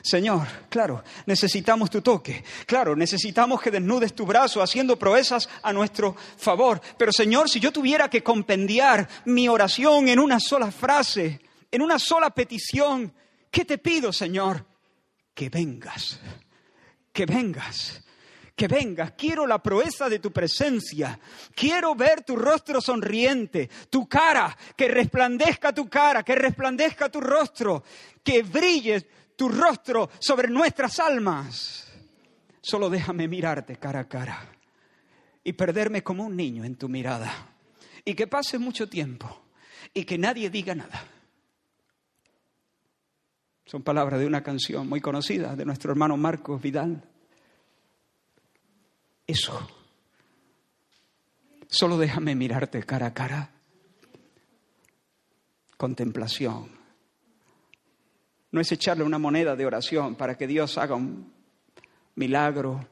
Señor, 0.01 0.47
claro, 0.69 1.03
necesitamos 1.25 1.89
tu 1.89 2.01
toque. 2.01 2.43
Claro, 2.65 2.95
necesitamos 2.95 3.61
que 3.61 3.71
desnudes 3.71 4.13
tu 4.13 4.25
brazo 4.25 4.61
haciendo 4.61 4.99
proezas 4.99 5.49
a 5.63 5.73
nuestro 5.73 6.15
favor. 6.37 6.79
Pero 6.97 7.11
Señor, 7.11 7.49
si 7.49 7.59
yo 7.59 7.71
tuviera 7.71 8.09
que 8.09 8.23
compendiar 8.23 9.09
mi 9.25 9.49
oración 9.49 10.07
en 10.07 10.19
una 10.19 10.39
sola 10.39 10.71
frase, 10.71 11.41
en 11.71 11.81
una 11.81 11.97
sola 11.97 12.29
petición, 12.29 13.11
¿qué 13.55 13.63
te 13.63 13.77
pido, 13.77 14.11
Señor? 14.11 14.65
Que 15.33 15.47
vengas 15.49 16.19
que 17.15 17.25
vengas, 17.25 18.03
que 18.53 18.67
vengas. 18.67 19.13
Quiero 19.13 19.47
la 19.47 19.63
proeza 19.63 20.09
de 20.09 20.19
tu 20.19 20.31
presencia. 20.33 21.17
Quiero 21.55 21.95
ver 21.95 22.23
tu 22.23 22.35
rostro 22.35 22.81
sonriente, 22.81 23.69
tu 23.89 24.05
cara, 24.05 24.55
que 24.75 24.89
resplandezca 24.89 25.73
tu 25.73 25.87
cara, 25.87 26.23
que 26.23 26.35
resplandezca 26.35 27.09
tu 27.09 27.21
rostro, 27.21 27.85
que 28.21 28.43
brille 28.43 29.07
tu 29.37 29.47
rostro 29.47 30.09
sobre 30.19 30.49
nuestras 30.49 30.99
almas. 30.99 31.87
Solo 32.61 32.89
déjame 32.89 33.29
mirarte 33.29 33.77
cara 33.77 34.01
a 34.01 34.09
cara 34.09 34.51
y 35.41 35.53
perderme 35.53 36.03
como 36.03 36.25
un 36.25 36.35
niño 36.35 36.65
en 36.65 36.75
tu 36.75 36.89
mirada. 36.89 37.31
Y 38.03 38.13
que 38.13 38.27
pase 38.27 38.57
mucho 38.57 38.89
tiempo 38.89 39.43
y 39.93 40.03
que 40.03 40.17
nadie 40.17 40.49
diga 40.49 40.75
nada. 40.75 41.14
Son 43.65 43.81
palabras 43.81 44.19
de 44.19 44.27
una 44.27 44.43
canción 44.43 44.87
muy 44.87 45.01
conocida 45.01 45.55
de 45.55 45.65
nuestro 45.65 45.91
hermano 45.91 46.15
Marcos 46.17 46.61
Vidal. 46.61 47.03
Eso. 49.25 49.67
Solo 51.67 51.97
déjame 51.97 52.35
mirarte 52.35 52.83
cara 52.83 53.07
a 53.07 53.13
cara. 53.13 53.49
Contemplación. 55.77 56.69
No 58.51 58.61
es 58.61 58.71
echarle 58.71 59.03
una 59.03 59.17
moneda 59.17 59.55
de 59.55 59.65
oración 59.65 60.15
para 60.15 60.37
que 60.37 60.47
Dios 60.47 60.77
haga 60.77 60.95
un 60.95 61.33
milagro 62.15 62.87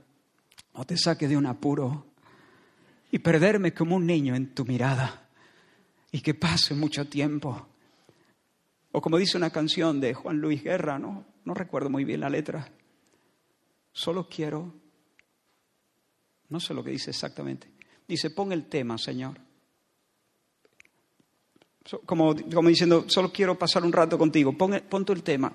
o 0.73 0.85
te 0.85 0.97
saque 0.97 1.27
de 1.27 1.37
un 1.37 1.45
apuro 1.45 2.07
y 3.11 3.19
perderme 3.19 3.73
como 3.73 3.95
un 3.95 4.07
niño 4.07 4.35
en 4.35 4.55
tu 4.55 4.65
mirada 4.65 5.29
y 6.11 6.21
que 6.21 6.33
pase 6.33 6.73
mucho 6.73 7.07
tiempo 7.07 7.67
o 8.95 9.01
como 9.01 9.17
dice 9.17 9.37
una 9.37 9.49
canción 9.49 9.99
de 9.99 10.13
Juan 10.13 10.37
Luis 10.37 10.63
Guerra, 10.63 10.99
no, 10.99 11.25
no 11.45 11.53
recuerdo 11.55 11.89
muy 11.89 12.05
bien 12.05 12.19
la 12.19 12.29
letra. 12.29 12.71
Solo 13.91 14.29
quiero, 14.29 14.71
no 16.49 16.59
sé 16.59 16.75
lo 16.75 16.83
que 16.83 16.91
dice 16.91 17.09
exactamente. 17.09 17.71
Dice, 18.07 18.29
pon 18.29 18.51
el 18.51 18.67
tema, 18.67 18.99
Señor. 18.99 19.39
Como, 22.05 22.35
como 22.35 22.69
diciendo, 22.69 23.05
solo 23.07 23.31
quiero 23.31 23.57
pasar 23.57 23.83
un 23.83 23.91
rato 23.91 24.15
contigo, 24.15 24.55
pon, 24.55 24.79
pon 24.87 25.03
tú 25.03 25.13
el 25.13 25.23
tema. 25.23 25.51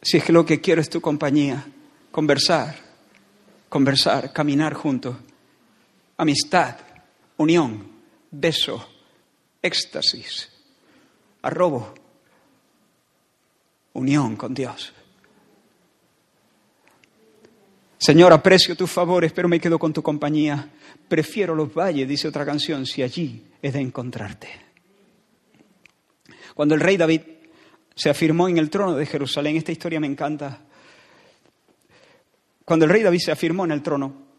Si 0.00 0.16
es 0.16 0.24
que 0.24 0.32
lo 0.32 0.46
que 0.46 0.62
quiero 0.62 0.80
es 0.80 0.88
tu 0.88 1.02
compañía, 1.02 1.62
conversar, 2.10 2.74
conversar, 3.68 4.32
caminar 4.32 4.72
juntos, 4.72 5.14
amistad, 6.16 6.78
unión 7.36 7.91
beso, 8.32 8.88
éxtasis, 9.60 10.50
arrobo, 11.42 11.94
unión 13.92 14.36
con 14.36 14.54
Dios. 14.54 14.92
Señor, 17.98 18.32
aprecio 18.32 18.74
tus 18.74 18.90
favores, 18.90 19.32
pero 19.32 19.48
me 19.48 19.60
quedo 19.60 19.78
con 19.78 19.92
tu 19.92 20.02
compañía. 20.02 20.70
Prefiero 21.06 21.54
los 21.54 21.72
valles, 21.72 22.08
dice 22.08 22.26
otra 22.26 22.44
canción, 22.44 22.84
si 22.84 23.00
allí 23.02 23.44
he 23.62 23.70
de 23.70 23.78
encontrarte. 23.78 24.48
Cuando 26.54 26.74
el 26.74 26.80
rey 26.80 26.96
David 26.96 27.20
se 27.94 28.10
afirmó 28.10 28.48
en 28.48 28.58
el 28.58 28.70
trono 28.70 28.96
de 28.96 29.06
Jerusalén, 29.06 29.56
esta 29.56 29.70
historia 29.70 30.00
me 30.00 30.08
encanta. 30.08 30.62
Cuando 32.64 32.86
el 32.86 32.90
rey 32.90 33.02
David 33.02 33.20
se 33.20 33.30
afirmó 33.30 33.64
en 33.64 33.70
el 33.70 33.82
trono, 33.82 34.31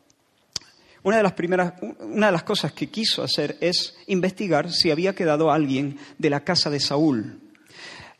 una 1.04 1.18
de 1.18 1.24
las 1.24 1.34
primeras, 1.34 1.74
una 2.00 2.28
de 2.28 2.32
las 2.32 2.44
cosas 2.44 2.72
que 2.72 2.88
quiso 2.88 3.24
hacer 3.24 3.58
es 3.60 3.96
investigar 4.08 4.72
si 4.72 4.90
había 4.90 5.14
quedado 5.14 5.52
alguien 5.52 5.98
de 6.18 6.30
la 6.30 6.44
casa 6.44 6.70
de 6.70 6.80
Saúl. 6.80 7.40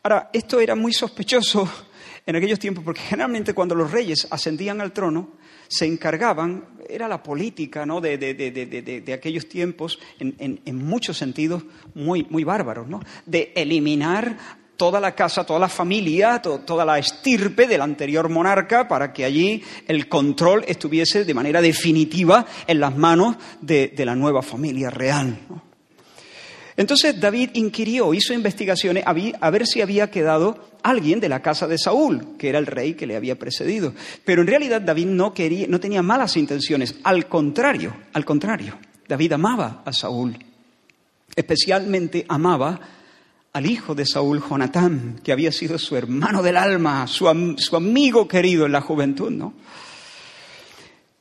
Ahora, 0.04 0.30
esto 0.34 0.60
era 0.60 0.76
muy 0.76 0.92
sospechoso 0.92 1.70
en 2.26 2.36
aquellos 2.36 2.60
tiempos, 2.60 2.84
porque 2.84 3.02
generalmente 3.02 3.54
cuando 3.54 3.74
los 3.76 3.92
reyes 3.92 4.28
ascendían 4.30 4.82
al 4.82 4.92
trono, 4.92 5.38
se 5.70 5.86
encargaban, 5.86 6.66
era 6.90 7.08
la 7.08 7.24
política 7.24 7.86
¿no? 7.86 8.02
de, 8.02 8.18
de, 8.18 9.14
aquellos 9.14 9.48
tiempos, 9.48 9.98
en, 10.20 10.62
en, 10.64 10.76
muchos 10.76 11.18
sentidos 11.18 11.64
muy, 11.96 12.28
muy 12.30 12.44
bárbaros, 12.44 12.88
¿no? 12.88 13.00
de 13.26 13.54
eliminar 13.56 14.38
toda 14.78 15.00
la 15.00 15.14
casa, 15.14 15.46
toda 15.46 15.60
la 15.60 15.70
familia, 15.70 16.42
toda 16.42 16.86
la 16.86 16.98
estirpe 17.00 17.68
del 17.68 17.82
anterior 17.82 18.30
monarca 18.30 18.88
para 18.88 19.14
que 19.14 19.26
allí 19.26 19.64
el 19.88 20.08
control 20.08 20.64
estuviese 20.68 21.26
de 21.26 21.34
manera 21.34 21.62
definitiva 21.62 22.46
en 22.68 22.80
las 22.80 22.96
manos 22.96 23.36
de, 23.62 23.94
la 23.98 24.16
nueva 24.16 24.42
familia 24.42 24.90
real. 24.90 25.38
Entonces 26.76 27.20
David 27.20 27.52
inquirió, 27.54 28.14
hizo 28.14 28.34
investigaciones 28.34 29.04
a 29.06 29.50
ver 29.52 29.68
si 29.68 29.82
había 29.82 30.10
quedado 30.10 30.74
alguien 30.84 31.20
de 31.20 31.30
la 31.30 31.42
casa 31.42 31.68
de 31.68 31.78
Saúl, 31.78 32.36
que 32.38 32.50
era 32.50 32.60
el 32.60 32.66
rey 32.66 32.94
que 32.94 33.08
le 33.08 33.16
había 33.16 33.38
precedido. 33.40 33.94
Pero 34.26 34.42
en 34.42 34.48
realidad 34.48 34.82
David 34.82 35.06
no, 35.08 35.34
quería, 35.34 35.68
no 35.68 35.80
tenía 35.80 36.02
malas 36.04 36.36
intenciones, 36.38 36.96
al 37.04 37.28
contrario, 37.28 37.96
al 38.14 38.26
contrario. 38.26 38.78
David 39.08 39.34
amaba 39.34 39.82
a 39.86 39.94
Saúl, 39.94 40.38
especialmente 41.36 42.26
amaba 42.28 42.80
al 43.54 43.68
hijo 43.68 43.94
de 43.94 44.06
Saúl, 44.06 44.42
Jonatán, 44.42 45.22
que 45.24 45.32
había 45.32 45.52
sido 45.52 45.78
su 45.78 45.96
hermano 45.96 46.42
del 46.42 46.58
alma, 46.58 47.06
su, 47.06 47.56
su 47.58 47.76
amigo 47.76 48.28
querido 48.28 48.66
en 48.66 48.72
la 48.72 48.82
juventud, 48.82 49.30
¿no? 49.30 49.54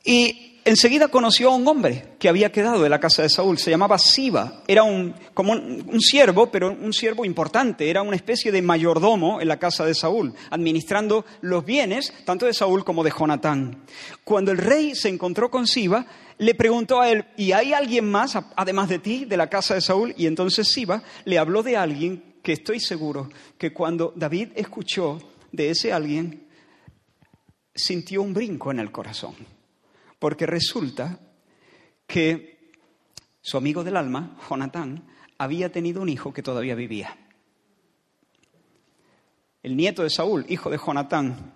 Y 0.03 0.59
enseguida 0.65 1.09
conoció 1.09 1.51
a 1.51 1.55
un 1.55 1.67
hombre 1.67 2.15
que 2.17 2.29
había 2.29 2.51
quedado 2.51 2.81
de 2.81 2.89
la 2.89 2.99
casa 2.99 3.21
de 3.21 3.29
Saúl, 3.29 3.59
se 3.59 3.69
llamaba 3.69 3.99
Siba, 3.99 4.63
era 4.67 4.81
un, 4.81 5.13
como 5.35 5.53
un, 5.53 6.01
siervo, 6.01 6.49
pero 6.51 6.71
un 6.71 6.91
siervo 6.91 7.23
importante, 7.23 7.89
era 7.89 8.01
una 8.01 8.15
especie 8.15 8.51
de 8.51 8.63
mayordomo 8.63 9.39
en 9.39 9.47
la 9.47 9.59
casa 9.59 9.85
de 9.85 9.93
Saúl, 9.93 10.33
administrando 10.49 11.25
los 11.41 11.63
bienes 11.63 12.13
tanto 12.25 12.47
de 12.47 12.53
Saúl 12.53 12.83
como 12.83 13.03
de 13.03 13.11
Jonatán. 13.11 13.83
Cuando 14.23 14.51
el 14.51 14.57
rey 14.57 14.95
se 14.95 15.09
encontró 15.09 15.51
con 15.51 15.67
Siba, 15.67 16.07
le 16.37 16.55
preguntó 16.55 17.01
a 17.01 17.09
él, 17.09 17.25
¿y 17.37 17.51
hay 17.51 17.73
alguien 17.73 18.09
más, 18.09 18.37
además 18.55 18.89
de 18.89 18.99
ti, 18.99 19.25
de 19.25 19.37
la 19.37 19.49
casa 19.49 19.75
de 19.75 19.81
Saúl? 19.81 20.13
Y 20.17 20.25
entonces 20.25 20.67
Siba 20.67 21.03
le 21.25 21.37
habló 21.37 21.63
de 21.63 21.77
alguien 21.77 22.35
que 22.41 22.53
estoy 22.53 22.79
seguro 22.79 23.29
que 23.57 23.73
cuando 23.73 24.13
David 24.15 24.49
escuchó 24.55 25.19
de 25.51 25.69
ese 25.69 25.93
alguien, 25.93 26.47
sintió 27.75 28.21
un 28.21 28.33
brinco 28.33 28.71
en 28.71 28.79
el 28.79 28.91
corazón 28.91 29.35
porque 30.23 30.45
resulta 30.45 31.19
que 32.07 32.71
su 33.41 33.57
amigo 33.57 33.83
del 33.83 33.97
alma, 33.97 34.37
Jonatán, 34.49 35.05
había 35.37 35.69
tenido 35.69 36.01
un 36.01 36.07
hijo 36.07 36.31
que 36.31 36.41
todavía 36.41 36.75
vivía. 36.75 37.17
El 39.61 39.75
nieto 39.75 40.01
de 40.01 40.09
Saúl, 40.09 40.45
hijo 40.47 40.69
de 40.69 40.77
Jonatán, 40.77 41.55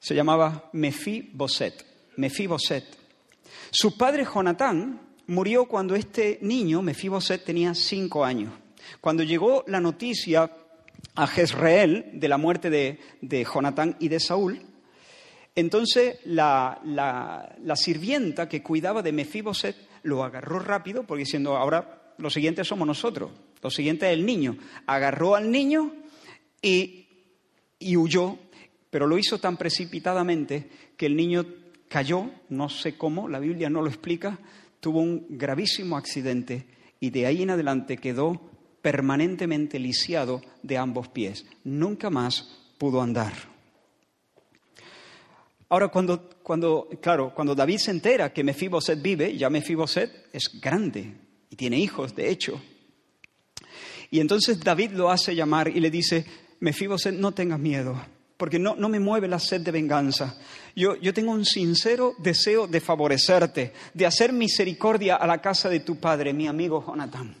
se 0.00 0.14
llamaba 0.14 0.70
Mefiboset. 0.72 1.84
Mefiboset. 2.16 2.84
Su 3.70 3.96
padre 3.96 4.24
Jonatán 4.24 5.00
murió 5.26 5.66
cuando 5.66 5.94
este 5.94 6.38
niño, 6.42 6.82
Mefiboset, 6.82 7.44
tenía 7.44 7.74
cinco 7.74 8.24
años. 8.24 8.52
Cuando 9.00 9.22
llegó 9.22 9.64
la 9.66 9.80
noticia 9.80 10.50
a 11.14 11.26
Jezreel 11.26 12.10
de 12.14 12.28
la 12.28 12.38
muerte 12.38 12.70
de, 12.70 13.00
de 13.20 13.44
Jonatán 13.44 13.96
y 13.98 14.08
de 14.08 14.20
Saúl, 14.20 14.60
entonces 15.56 16.18
la, 16.24 17.56
sirvienta 17.76 18.46
que 18.46 18.62
cuidaba 18.62 19.02
de 19.02 19.12
Mefiboset 19.12 19.74
lo 20.02 20.22
agarró 20.22 20.58
rápido, 20.58 21.04
porque 21.04 21.24
diciendo, 21.24 21.56
ahora 21.56 22.14
los 22.18 22.34
siguientes 22.34 22.68
somos 22.68 22.86
nosotros, 22.86 23.30
lo 23.62 23.70
siguiente 23.70 24.06
es 24.06 24.12
el 24.12 24.26
niño. 24.26 24.58
Agarró 24.86 25.34
al 25.34 25.50
niño 25.50 25.94
y, 26.60 27.06
y 27.78 27.96
huyó, 27.96 28.38
pero 28.90 29.06
lo 29.06 29.16
hizo 29.16 29.38
tan 29.38 29.56
precipitadamente 29.56 30.70
que 30.98 31.06
el 31.06 31.16
niño 31.16 31.46
cayó, 31.88 32.30
no 32.48 32.68
sé 32.68 32.96
cómo, 32.96 33.28
la 33.28 33.38
Biblia 33.38 33.70
no 33.70 33.82
lo 33.82 33.88
explica, 33.88 34.38
tuvo 34.80 35.00
un 35.00 35.26
gravísimo 35.30 35.96
accidente 35.96 36.66
y 37.00 37.10
de 37.10 37.26
ahí 37.26 37.42
en 37.42 37.50
adelante 37.50 37.96
quedó 37.98 38.40
permanentemente 38.82 39.78
lisiado 39.78 40.42
de 40.62 40.78
ambos 40.78 41.08
pies. 41.08 41.44
Nunca 41.64 42.10
más 42.10 42.48
pudo 42.78 43.02
andar. 43.02 43.32
Ahora, 45.68 45.88
cuando, 45.88 46.30
cuando, 46.42 46.88
claro, 47.00 47.34
cuando 47.34 47.54
David 47.54 47.78
se 47.78 47.90
entera 47.90 48.32
que 48.32 48.44
Mefiboset 48.44 49.02
vive, 49.02 49.36
ya 49.36 49.50
Mefiboset 49.50 50.28
es 50.32 50.60
grande 50.60 51.14
y 51.50 51.56
tiene 51.56 51.78
hijos, 51.78 52.14
de 52.14 52.30
hecho. 52.30 52.60
Y 54.10 54.20
entonces 54.20 54.60
David 54.60 54.92
lo 54.92 55.10
hace 55.10 55.34
llamar 55.34 55.68
y 55.68 55.80
le 55.80 55.90
dice, 55.90 56.24
Mefiboset, 56.60 57.14
no 57.14 57.32
tengas 57.32 57.58
miedo, 57.58 58.00
porque 58.36 58.58
no, 58.58 58.74
no 58.76 58.88
me 58.88 59.00
mueve 59.00 59.28
la 59.28 59.38
sed 59.38 59.62
de 59.62 59.70
venganza. 59.70 60.36
Yo, 60.74 60.96
yo 60.96 61.14
tengo 61.14 61.32
un 61.32 61.44
sincero 61.44 62.14
deseo 62.18 62.66
de 62.66 62.80
favorecerte, 62.80 63.72
de 63.94 64.06
hacer 64.06 64.32
misericordia 64.32 65.16
a 65.16 65.26
la 65.26 65.40
casa 65.40 65.68
de 65.68 65.80
tu 65.80 65.96
padre, 65.96 66.32
mi 66.32 66.46
amigo 66.46 66.84
Jonatán. 66.86 67.34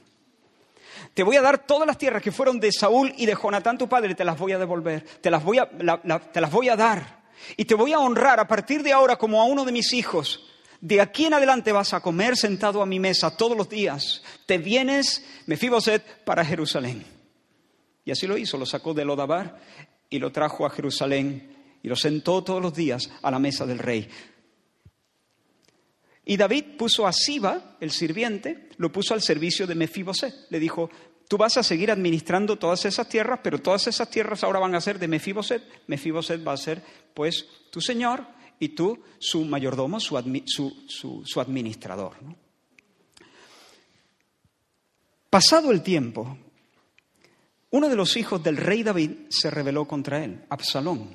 Te 1.12 1.22
voy 1.22 1.36
a 1.36 1.42
dar 1.42 1.66
todas 1.66 1.86
las 1.86 1.98
tierras 1.98 2.22
que 2.22 2.32
fueron 2.32 2.60
de 2.60 2.72
Saúl 2.72 3.12
y 3.16 3.26
de 3.26 3.34
Jonatán 3.34 3.78
tu 3.78 3.88
padre, 3.88 4.14
te 4.14 4.24
las 4.24 4.38
voy 4.38 4.52
a 4.52 4.58
devolver, 4.58 5.04
te 5.20 5.30
las 5.30 5.42
voy 5.42 5.58
a, 5.58 5.68
te 6.32 6.40
las 6.40 6.50
voy 6.50 6.68
a 6.68 6.76
dar. 6.76 7.24
Y 7.56 7.64
te 7.66 7.74
voy 7.74 7.92
a 7.92 7.98
honrar 7.98 8.40
a 8.40 8.48
partir 8.48 8.82
de 8.82 8.92
ahora 8.92 9.16
como 9.16 9.40
a 9.40 9.44
uno 9.44 9.64
de 9.64 9.72
mis 9.72 9.92
hijos. 9.92 10.46
De 10.80 11.00
aquí 11.00 11.26
en 11.26 11.34
adelante 11.34 11.72
vas 11.72 11.94
a 11.94 12.00
comer 12.00 12.36
sentado 12.36 12.82
a 12.82 12.86
mi 12.86 13.00
mesa 13.00 13.36
todos 13.36 13.56
los 13.56 13.68
días. 13.68 14.22
Te 14.46 14.58
vienes, 14.58 15.24
Mefiboset, 15.46 16.24
para 16.24 16.44
Jerusalén. 16.44 17.04
Y 18.04 18.10
así 18.10 18.26
lo 18.26 18.36
hizo, 18.36 18.56
lo 18.56 18.66
sacó 18.66 18.94
de 18.94 19.04
Lodabar 19.04 19.58
y 20.10 20.18
lo 20.18 20.32
trajo 20.32 20.66
a 20.66 20.70
Jerusalén 20.70 21.56
y 21.82 21.88
lo 21.88 21.96
sentó 21.96 22.42
todos 22.42 22.62
los 22.62 22.74
días 22.74 23.10
a 23.22 23.30
la 23.30 23.38
mesa 23.38 23.66
del 23.66 23.78
rey. 23.78 24.08
Y 26.24 26.36
David 26.36 26.76
puso 26.76 27.06
a 27.06 27.12
Siba, 27.12 27.76
el 27.80 27.92
sirviente, 27.92 28.70
lo 28.78 28.90
puso 28.90 29.14
al 29.14 29.22
servicio 29.22 29.66
de 29.66 29.76
Mefiboset. 29.76 30.34
Le 30.50 30.58
dijo, 30.58 30.90
Tú 31.28 31.36
vas 31.36 31.56
a 31.56 31.62
seguir 31.62 31.90
administrando 31.90 32.56
todas 32.56 32.84
esas 32.84 33.08
tierras, 33.08 33.40
pero 33.42 33.60
todas 33.60 33.86
esas 33.88 34.08
tierras 34.08 34.44
ahora 34.44 34.60
van 34.60 34.74
a 34.76 34.80
ser 34.80 34.98
de 34.98 35.08
Mefiboset. 35.08 35.62
Mefiboset 35.88 36.46
va 36.46 36.52
a 36.52 36.56
ser, 36.56 36.82
pues, 37.14 37.46
tu 37.70 37.80
señor 37.80 38.24
y 38.60 38.70
tú 38.70 39.02
su 39.18 39.44
mayordomo, 39.44 39.98
su, 39.98 40.16
administrador. 41.40 42.14
Pasado 45.28 45.72
el 45.72 45.82
tiempo, 45.82 46.38
uno 47.76 47.90
de 47.90 47.96
los 47.96 48.16
hijos 48.16 48.42
del 48.42 48.56
rey 48.56 48.82
David 48.82 49.10
se 49.28 49.50
rebeló 49.50 49.86
contra 49.86 50.24
él, 50.24 50.42
Absalón, 50.48 51.14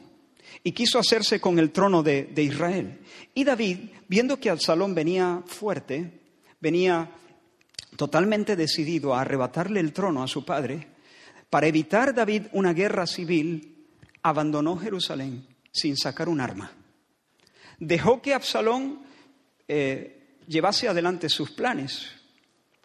y 0.63 0.73
quiso 0.73 0.99
hacerse 0.99 1.41
con 1.41 1.57
el 1.57 1.71
trono 1.71 2.03
de, 2.03 2.31
Israel. 2.37 2.99
Y 3.33 3.43
David, 3.43 3.89
viendo 4.07 4.39
que 4.39 4.51
Absalón 4.51 4.93
venía 4.93 5.41
fuerte, 5.47 6.21
venía 6.59 7.09
totalmente 7.95 8.55
decidido 8.55 9.15
a 9.15 9.21
arrebatarle 9.21 9.79
el 9.79 9.91
trono 9.91 10.21
a 10.21 10.27
su 10.27 10.45
padre, 10.45 10.87
para 11.49 11.65
evitar 11.65 12.13
David 12.13 12.43
una 12.51 12.73
guerra 12.73 13.07
civil, 13.07 13.87
abandonó 14.21 14.77
Jerusalén 14.77 15.47
sin 15.71 15.97
sacar 15.97 16.29
un 16.29 16.41
arma. 16.41 16.71
Dejó 17.79 18.21
que 18.21 18.35
Absalón 18.35 19.01
eh, 19.67 20.37
llevase 20.47 20.87
adelante 20.87 21.27
sus 21.27 21.49
planes 21.49 22.20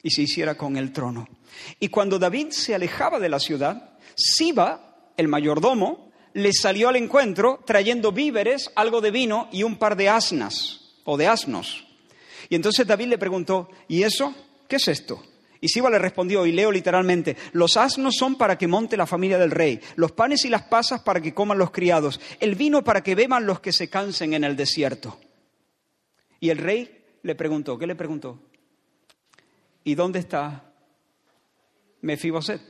y 0.07 0.11
se 0.13 0.23
hiciera 0.23 0.55
con 0.55 0.77
el 0.77 0.93
trono. 0.93 1.29
Y 1.81 1.89
cuando 1.89 2.21
David 2.21 2.51
se 2.51 2.77
alejaba 2.77 3.19
de 3.19 3.29
la 3.29 3.41
ciudad, 3.41 3.99
Siba, 4.15 5.11
el 5.17 5.27
mayordomo, 5.27 6.13
le 6.33 6.53
salió 6.53 6.89
al 6.89 6.95
encuentro 6.95 7.65
trayendo 7.67 8.13
víveres, 8.13 8.71
algo 8.77 9.01
de 9.01 9.11
vino 9.11 9.49
y 9.51 9.65
un 9.65 9.79
par 9.79 9.97
de 9.97 10.09
asnas 10.09 10.93
o 11.03 11.17
de 11.17 11.27
asnos. 11.27 11.89
Y 12.49 12.55
entonces 12.55 12.87
David 12.87 13.09
le 13.09 13.19
preguntó, 13.19 13.69
¿y 13.89 14.05
eso? 14.05 14.33
¿qué 14.69 14.77
es 14.77 14.87
esto? 14.87 15.21
Y 15.61 15.71
Siba 15.71 15.91
le 15.91 15.99
respondió, 15.99 16.47
y 16.47 16.53
leo 16.53 16.71
literalmente, 16.71 17.37
los 17.51 17.77
asnos 17.77 18.15
son 18.17 18.37
para 18.37 18.57
que 18.57 18.69
monte 18.69 18.97
la 18.97 19.07
familia 19.07 19.39
del 19.39 19.51
rey, 19.51 19.81
los 19.97 20.13
panes 20.13 20.45
y 20.45 20.49
las 20.49 20.63
pasas 20.63 21.01
para 21.01 21.21
que 21.21 21.35
coman 21.35 21.59
los 21.59 21.73
criados, 21.73 22.21
el 22.39 22.55
vino 22.55 22.85
para 22.85 23.03
que 23.03 23.17
beban 23.17 23.45
los 23.45 23.59
que 23.59 23.73
se 23.73 23.91
cansen 23.91 24.35
en 24.35 24.45
el 24.45 24.55
desierto. 24.55 25.19
Y 26.39 26.51
el 26.51 26.59
rey 26.59 27.03
le 27.25 27.35
preguntó, 27.35 27.77
¿qué 27.77 27.89
le 27.89 27.97
preguntó? 27.97 28.39
¿Y 29.87 29.95
dónde 29.95 30.19
está 30.19 30.65
Mefiboset? 32.01 32.61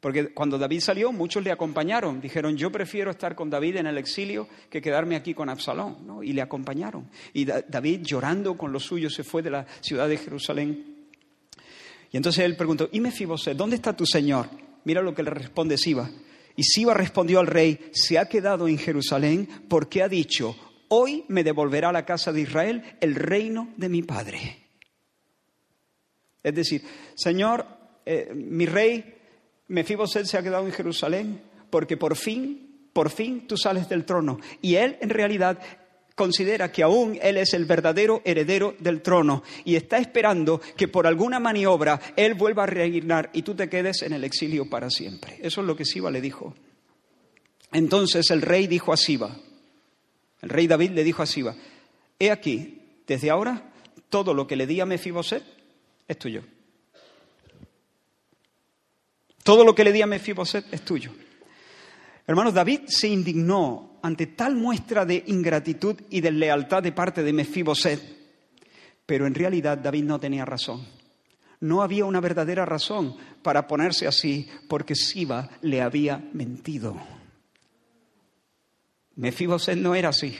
Porque 0.00 0.34
cuando 0.34 0.58
David 0.58 0.80
salió, 0.80 1.12
muchos 1.12 1.44
le 1.44 1.52
acompañaron. 1.52 2.20
Dijeron, 2.20 2.56
yo 2.56 2.72
prefiero 2.72 3.12
estar 3.12 3.36
con 3.36 3.48
David 3.48 3.76
en 3.76 3.86
el 3.86 3.96
exilio 3.96 4.48
que 4.68 4.82
quedarme 4.82 5.14
aquí 5.14 5.32
con 5.32 5.48
Absalón. 5.48 6.18
Y 6.24 6.32
le 6.32 6.42
acompañaron. 6.42 7.08
Y 7.32 7.44
David, 7.44 8.00
llorando 8.02 8.58
con 8.58 8.72
los 8.72 8.82
suyos, 8.82 9.14
se 9.14 9.22
fue 9.22 9.40
de 9.40 9.50
la 9.50 9.66
ciudad 9.80 10.08
de 10.08 10.16
Jerusalén. 10.16 11.06
Y 12.10 12.16
entonces 12.16 12.44
él 12.44 12.56
preguntó, 12.56 12.88
¿y 12.90 12.98
Mefiboset, 12.98 13.56
dónde 13.56 13.76
está 13.76 13.94
tu 13.94 14.06
señor? 14.06 14.48
Mira 14.82 15.00
lo 15.00 15.14
que 15.14 15.22
le 15.22 15.30
responde 15.30 15.78
Siba. 15.78 16.10
Y 16.56 16.64
Siba 16.64 16.92
respondió 16.92 17.38
al 17.38 17.46
rey, 17.46 17.78
se 17.92 18.18
ha 18.18 18.28
quedado 18.28 18.66
en 18.66 18.78
Jerusalén 18.78 19.48
porque 19.68 20.02
ha 20.02 20.08
dicho, 20.08 20.56
hoy 20.88 21.24
me 21.28 21.44
devolverá 21.44 21.90
a 21.90 21.92
la 21.92 22.04
casa 22.04 22.32
de 22.32 22.40
Israel 22.40 22.82
el 23.00 23.14
reino 23.14 23.72
de 23.76 23.88
mi 23.88 24.02
padre. 24.02 24.69
Es 26.42 26.54
decir, 26.54 26.82
Señor, 27.14 27.66
eh, 28.06 28.32
mi 28.34 28.66
rey, 28.66 29.14
Mefiboset 29.68 30.24
se 30.24 30.38
ha 30.38 30.42
quedado 30.42 30.66
en 30.66 30.72
Jerusalén 30.72 31.42
porque 31.70 31.96
por 31.96 32.16
fin, 32.16 32.88
por 32.92 33.10
fin 33.10 33.46
tú 33.46 33.56
sales 33.56 33.88
del 33.88 34.04
trono. 34.04 34.38
Y 34.60 34.74
él 34.76 34.96
en 35.00 35.10
realidad 35.10 35.58
considera 36.14 36.70
que 36.70 36.82
aún 36.82 37.18
él 37.22 37.38
es 37.38 37.54
el 37.54 37.64
verdadero 37.64 38.20
heredero 38.24 38.74
del 38.78 39.00
trono 39.00 39.42
y 39.64 39.76
está 39.76 39.98
esperando 39.98 40.60
que 40.76 40.88
por 40.88 41.06
alguna 41.06 41.40
maniobra 41.40 41.98
él 42.16 42.34
vuelva 42.34 42.64
a 42.64 42.66
reinar 42.66 43.30
y 43.32 43.42
tú 43.42 43.54
te 43.54 43.70
quedes 43.70 44.02
en 44.02 44.12
el 44.12 44.24
exilio 44.24 44.68
para 44.68 44.90
siempre. 44.90 45.38
Eso 45.40 45.60
es 45.62 45.66
lo 45.66 45.76
que 45.76 45.84
Siba 45.84 46.10
le 46.10 46.20
dijo. 46.20 46.54
Entonces 47.72 48.30
el 48.30 48.42
rey 48.42 48.66
dijo 48.66 48.92
a 48.92 48.96
Siba, 48.96 49.36
el 50.42 50.48
rey 50.48 50.66
David 50.66 50.90
le 50.90 51.04
dijo 51.04 51.22
a 51.22 51.26
Siba, 51.26 51.54
he 52.18 52.30
aquí, 52.30 53.02
desde 53.06 53.30
ahora 53.30 53.72
todo 54.08 54.34
lo 54.34 54.46
que 54.46 54.56
le 54.56 54.66
di 54.66 54.80
a 54.80 54.86
Mefiboset 54.86 55.59
es 56.10 56.18
tuyo. 56.18 56.42
Todo 59.44 59.64
lo 59.64 59.74
que 59.74 59.84
le 59.84 59.92
di 59.92 60.02
a 60.02 60.06
Mefiboset 60.06 60.66
es 60.72 60.84
tuyo. 60.84 61.12
Hermanos, 62.26 62.52
David 62.52 62.80
se 62.88 63.06
indignó 63.06 64.00
ante 64.02 64.26
tal 64.26 64.56
muestra 64.56 65.04
de 65.04 65.22
ingratitud 65.28 65.96
y 66.10 66.20
de 66.20 66.32
lealtad 66.32 66.82
de 66.82 66.90
parte 66.90 67.22
de 67.22 67.32
Mefiboset, 67.32 68.00
pero 69.06 69.26
en 69.26 69.34
realidad 69.34 69.78
David 69.78 70.02
no 70.02 70.18
tenía 70.18 70.44
razón. 70.44 70.84
No 71.60 71.82
había 71.82 72.04
una 72.04 72.20
verdadera 72.20 72.66
razón 72.66 73.16
para 73.42 73.68
ponerse 73.68 74.08
así, 74.08 74.48
porque 74.68 74.96
Siba 74.96 75.48
le 75.62 75.80
había 75.80 76.18
mentido. 76.32 76.96
Mefiboset 79.14 79.78
no 79.78 79.94
era 79.94 80.08
así. 80.08 80.36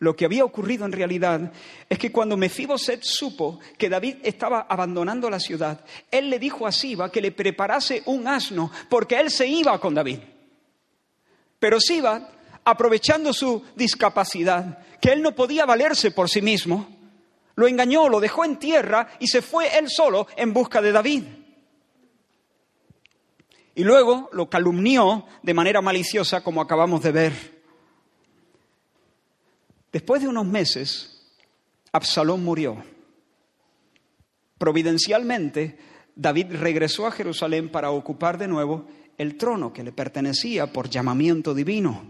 Lo 0.00 0.16
que 0.16 0.24
había 0.24 0.46
ocurrido 0.46 0.86
en 0.86 0.92
realidad 0.92 1.52
es 1.86 1.98
que 1.98 2.10
cuando 2.10 2.38
Mefiboset 2.38 3.02
supo 3.02 3.60
que 3.76 3.90
David 3.90 4.16
estaba 4.22 4.62
abandonando 4.62 5.28
la 5.28 5.38
ciudad, 5.38 5.84
él 6.10 6.30
le 6.30 6.38
dijo 6.38 6.66
a 6.66 6.72
Siba 6.72 7.12
que 7.12 7.20
le 7.20 7.32
preparase 7.32 8.02
un 8.06 8.26
asno 8.26 8.72
porque 8.88 9.20
él 9.20 9.30
se 9.30 9.46
iba 9.46 9.78
con 9.78 9.94
David. 9.94 10.20
Pero 11.58 11.78
Siba, 11.78 12.30
aprovechando 12.64 13.34
su 13.34 13.62
discapacidad, 13.76 14.78
que 15.02 15.12
él 15.12 15.20
no 15.20 15.34
podía 15.34 15.66
valerse 15.66 16.10
por 16.12 16.30
sí 16.30 16.40
mismo, 16.40 16.88
lo 17.54 17.68
engañó, 17.68 18.08
lo 18.08 18.20
dejó 18.20 18.46
en 18.46 18.58
tierra 18.58 19.06
y 19.18 19.26
se 19.26 19.42
fue 19.42 19.76
él 19.76 19.90
solo 19.90 20.26
en 20.34 20.54
busca 20.54 20.80
de 20.80 20.92
David. 20.92 21.24
Y 23.74 23.84
luego 23.84 24.30
lo 24.32 24.48
calumnió 24.48 25.26
de 25.42 25.52
manera 25.52 25.82
maliciosa, 25.82 26.42
como 26.42 26.62
acabamos 26.62 27.02
de 27.02 27.12
ver. 27.12 27.59
Después 29.92 30.22
de 30.22 30.28
unos 30.28 30.46
meses, 30.46 31.20
Absalón 31.92 32.44
murió. 32.44 32.82
Providencialmente, 34.58 35.78
David 36.14 36.52
regresó 36.52 37.06
a 37.06 37.12
Jerusalén 37.12 37.70
para 37.70 37.90
ocupar 37.90 38.38
de 38.38 38.46
nuevo 38.46 38.86
el 39.18 39.36
trono 39.36 39.72
que 39.72 39.82
le 39.82 39.92
pertenecía 39.92 40.72
por 40.72 40.88
llamamiento 40.88 41.54
divino, 41.54 42.04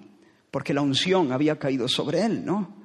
porque 0.50 0.74
la 0.74 0.82
unción 0.82 1.32
había 1.32 1.58
caído 1.58 1.88
sobre 1.88 2.24
él, 2.24 2.44
¿no? 2.44 2.80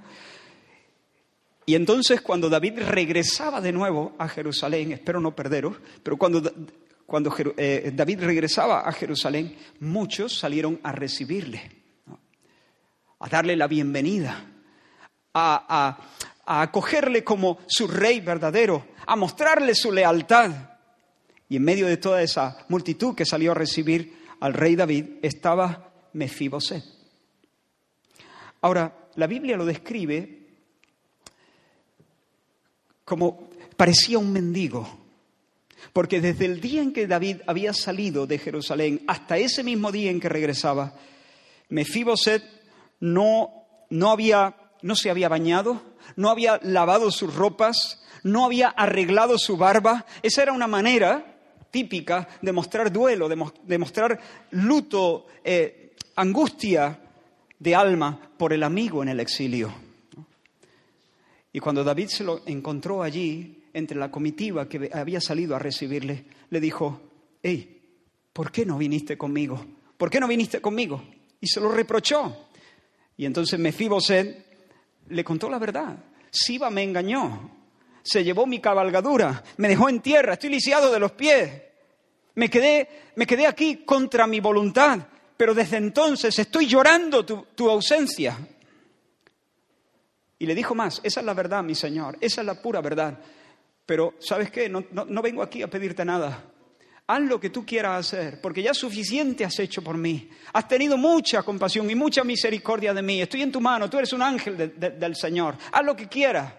Y 1.66 1.74
entonces 1.74 2.22
cuando 2.22 2.48
David 2.48 2.80
regresaba 2.80 3.60
de 3.60 3.72
nuevo 3.72 4.14
a 4.20 4.28
Jerusalén, 4.28 4.92
espero 4.92 5.20
no 5.20 5.36
perderos, 5.36 5.78
pero 6.04 6.16
cuando, 6.16 6.42
cuando 7.08 7.36
eh, 7.58 7.92
David 7.94 8.22
regresaba 8.22 8.82
a 8.82 8.92
Jerusalén, 8.92 9.56
muchos 9.80 10.38
salieron 10.38 10.80
a 10.84 10.92
recibirle, 10.92 11.72
a 13.20 13.30
darle 13.30 13.56
la 13.56 13.68
bienvenida 13.68 14.55
a, 15.36 15.98
acogerle 16.46 17.24
como 17.24 17.60
su 17.68 17.88
rey 17.88 18.22
verdadero, 18.22 18.88
a 19.06 19.16
mostrarle 19.16 19.76
su 19.76 19.92
lealtad. 19.92 20.52
Y 21.50 21.58
en 21.58 21.64
medio 21.64 21.88
de 21.88 21.98
toda 21.98 22.22
esa 22.22 22.66
multitud 22.70 23.16
que 23.16 23.26
salió 23.26 23.52
a 23.52 23.56
recibir 23.56 24.26
al 24.40 24.54
rey 24.54 24.76
David 24.76 25.06
estaba 25.22 25.92
Mefiboset. 26.14 26.84
Ahora, 28.62 29.10
la 29.16 29.28
Biblia 29.28 29.58
lo 29.58 29.66
describe 29.66 30.46
como 33.04 33.50
parecía 33.78 34.18
un 34.18 34.32
mendigo, 34.32 34.88
porque 35.94 36.20
desde 36.20 36.46
el 36.46 36.60
día 36.60 36.82
en 36.82 36.92
que 36.92 37.06
David 37.06 37.42
había 37.46 37.74
salido 37.74 38.26
de 38.26 38.40
Jerusalén 38.40 39.04
hasta 39.08 39.38
ese 39.38 39.64
mismo 39.64 39.92
día 39.92 40.10
en 40.10 40.20
que 40.20 40.30
regresaba, 40.30 40.96
Mefiboset 41.70 42.44
no, 43.00 43.52
no 43.92 44.10
había 44.10 44.56
no 44.82 44.96
se 44.96 45.10
había 45.10 45.30
bañado, 45.30 45.82
no 46.16 46.30
había 46.30 46.60
lavado 46.64 47.12
sus 47.12 47.36
ropas, 47.36 48.02
no 48.24 48.46
había 48.46 48.70
arreglado 48.70 49.38
su 49.38 49.58
barba. 49.58 50.06
Esa 50.24 50.44
era 50.44 50.54
una 50.54 50.68
manera 50.68 51.38
típica 51.72 52.28
de 52.42 52.52
mostrar 52.52 52.92
duelo, 52.92 53.28
de, 53.30 53.78
mostrar 53.78 54.20
luto, 54.52 55.28
eh, 55.44 55.96
angustia 56.16 57.00
de 57.60 57.76
alma 57.76 58.32
por 58.38 58.54
el 58.54 58.64
amigo 58.64 59.04
en 59.04 59.10
el 59.10 59.20
exilio. 59.20 59.74
Y 61.52 61.60
cuando 61.60 61.84
David 61.84 62.08
se 62.08 62.24
lo 62.24 62.42
encontró 62.46 63.02
allí, 63.02 63.64
entre 63.76 63.98
la 63.98 64.10
comitiva 64.10 64.70
que 64.70 64.90
había 64.94 65.20
salido 65.20 65.54
a 65.54 65.60
recibirle, 65.60 66.24
le 66.50 66.60
dijo, 66.62 67.02
hey, 67.44 67.82
¿por 68.32 68.50
qué 68.50 68.66
no 68.66 68.78
viniste 68.78 69.18
conmigo? 69.18 69.66
¿Por 69.98 70.10
qué 70.10 70.22
no 70.22 70.30
viniste 70.30 70.62
conmigo? 70.62 71.04
Y 71.42 71.48
se 71.48 71.60
lo 71.60 71.70
reprochó. 71.70 72.48
Y 73.18 73.26
entonces 73.26 73.60
Mefiboset 73.60 74.45
le 75.10 75.24
contó 75.24 75.50
la 75.50 75.60
verdad. 75.60 75.96
Siba 76.32 76.70
me 76.70 76.84
engañó, 76.84 77.52
se 78.04 78.24
llevó 78.24 78.46
mi 78.46 78.60
cabalgadura, 78.60 79.44
me 79.58 79.68
dejó 79.68 79.90
en 79.90 80.02
tierra, 80.02 80.34
estoy 80.34 80.50
lisiado 80.50 80.92
de 80.92 81.00
los 81.00 81.12
pies. 81.14 81.62
Me 82.36 82.50
quedé, 82.50 82.90
me 83.16 83.26
quedé 83.26 83.48
aquí 83.48 83.86
contra 83.86 84.28
mi 84.28 84.40
voluntad, 84.40 85.00
pero 85.38 85.54
desde 85.54 85.78
entonces 85.78 86.38
estoy 86.38 86.68
llorando 86.68 87.26
tu, 87.26 87.70
ausencia. 87.70 88.38
Y 90.38 90.46
le 90.46 90.54
dijo 90.54 90.76
más, 90.76 91.00
esa 91.04 91.22
es 91.22 91.26
la 91.26 91.34
verdad, 91.34 91.64
mi 91.64 91.76
Señor, 91.76 92.18
esa 92.20 92.42
es 92.42 92.48
la 92.48 92.62
pura 92.62 92.82
verdad. 92.82 93.18
Pero, 93.86 94.16
¿sabes 94.20 94.52
qué? 94.52 94.68
no 94.68 95.22
vengo 95.22 95.42
aquí 95.42 95.62
a 95.62 95.70
pedirte 95.70 96.04
nada 96.04 96.55
haz 97.08 97.22
lo 97.22 97.40
que 97.40 97.50
tú 97.50 97.66
quieras 97.66 98.08
hacer, 98.08 98.42
porque 98.42 98.64
ya 98.64 98.74
suficiente 98.74 99.46
has 99.46 99.60
hecho 99.60 99.84
por 99.84 99.98
mí. 99.98 100.30
Has 100.54 100.68
tenido 100.68 100.98
mucha 100.98 101.44
compasión 101.44 101.90
y 101.90 101.96
mucha 101.96 102.24
misericordia 102.24 102.94
de 102.94 103.02
mí. 103.02 103.22
Estoy 103.22 103.44
en 103.44 103.52
tu 103.52 103.62
mano, 103.62 103.90
tú 103.90 103.98
eres 103.98 104.14
un 104.14 104.22
ángel 104.22 104.74
del 104.78 105.16
Señor. 105.16 105.56
Haz 105.72 105.86
lo 105.86 105.96
que 105.96 106.08
quieras. 106.08 106.54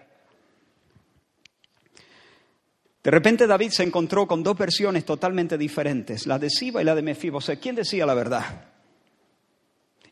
De 3.03 3.11
repente 3.11 3.47
David 3.47 3.71
se 3.71 3.83
encontró 3.83 4.27
con 4.27 4.43
dos 4.43 4.57
versiones 4.57 5.05
totalmente 5.05 5.57
diferentes, 5.57 6.27
la 6.27 6.39
de 6.39 6.49
Siba 6.49 6.81
y 6.81 6.85
la 6.85 6.95
de 6.95 7.01
Mefiboset. 7.01 7.59
¿Quién 7.59 7.75
decía 7.75 8.05
la 8.05 8.13
verdad? 8.13 8.69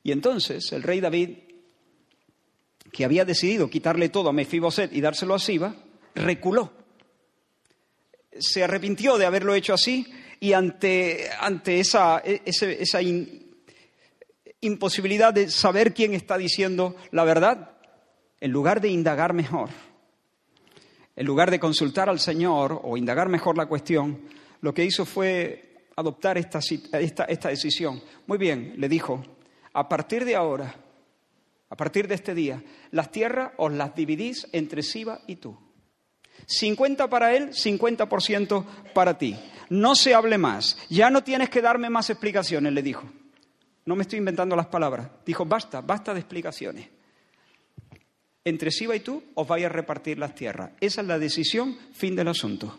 Y 0.04 0.12
entonces 0.12 0.71
el 0.71 0.84
rey 0.84 1.02
David, 1.02 1.30
que 2.91 3.04
había 3.04 3.26
decidido 3.26 3.69
quitarle 3.69 4.10
todo 4.10 4.30
a 4.30 4.34
Mefiboset 4.34 4.93
y 4.93 5.02
dárselo 5.02 5.34
a 5.34 5.39
Siba, 5.39 5.76
reculó. 6.13 6.71
Se 8.38 8.63
arrepintió 8.63 9.17
de 9.17 9.26
haberlo 9.26 9.56
hecho 9.56 9.74
así 9.74 10.06
y 10.45 10.53
ante, 10.53 11.27
ante 11.39 11.79
esa, 11.79 12.19
esa 12.19 12.99
imposibilidad 14.62 15.33
de 15.33 15.50
saber 15.50 15.91
quién 15.91 16.13
está 16.13 16.37
diciendo 16.37 16.96
la 17.10 17.23
verdad, 17.23 17.71
en 18.39 18.52
lugar 18.52 18.79
de 18.79 18.89
indagar 18.89 19.33
mejor, 19.33 19.69
en 21.15 21.25
lugar 21.25 21.50
de 21.50 21.60
consultar 21.60 22.10
al 22.10 22.19
Señor 22.19 22.79
o 22.83 22.96
indagar 22.96 23.27
mejor 23.27 23.58
la 23.58 23.65
cuestión, 23.65 24.21
lo 24.62 24.71
que 24.71 24.85
hizo 24.85 25.04
fue 25.04 25.87
adoptar 25.96 26.37
esta, 26.37 26.60
esta, 27.00 27.23
esta 27.23 27.50
decisión. 27.50 28.04
Muy 28.27 28.37
bien, 28.37 28.75
le 28.77 28.87
dijo, 28.87 29.23
a 29.73 29.89
partir 29.89 30.25
de 30.25 30.35
ahora, 30.35 30.75
a 31.69 31.75
partir 31.75 32.08
de 32.08 32.13
este 32.13 32.35
día, 32.35 32.63
las 32.91 33.12
tierras 33.12 33.54
os 33.58 33.73
las 33.73 33.96
dividís 33.96 34.48
entre 34.52 34.83
Siba 34.83 35.21
y 35.25 35.37
tú. 35.37 35.58
50 36.46 37.10
para 37.10 37.36
él, 37.36 37.52
50% 37.52 38.65
para 38.94 39.17
ti. 39.17 39.36
No 39.69 39.96
se 39.96 40.13
hable 40.13 40.38
más. 40.38 40.77
Ya 40.90 41.10
no 41.10 41.23
tienes 41.23 41.50
que 41.50 41.62
darme 41.62 41.90
más 41.90 42.10
explicaciones, 42.10 42.71
le 42.73 42.81
dijo. 42.81 43.04
No 43.86 43.96
me 43.96 44.04
estoy 44.04 44.19
inventando 44.19 44.56
las 44.56 44.67
palabras. 44.67 45.10
Dijo, 45.25 45.46
basta, 45.46 45.81
basta 45.81 46.13
de 46.13 46.19
explicaciones. 46.19 46.90
Entre 48.44 48.71
Siba 48.71 48.96
y 48.96 49.00
tú 49.00 49.23
os 49.33 49.48
vais 49.48 49.65
a 49.65 49.69
repartir 49.69 50.19
las 50.19 50.36
tierras. 50.36 50.71
Esa 50.79 51.02
es 51.02 51.08
la 51.08 51.17
decisión, 51.17 51.77
fin 51.94 52.15
del 52.15 52.27
asunto. 52.27 52.77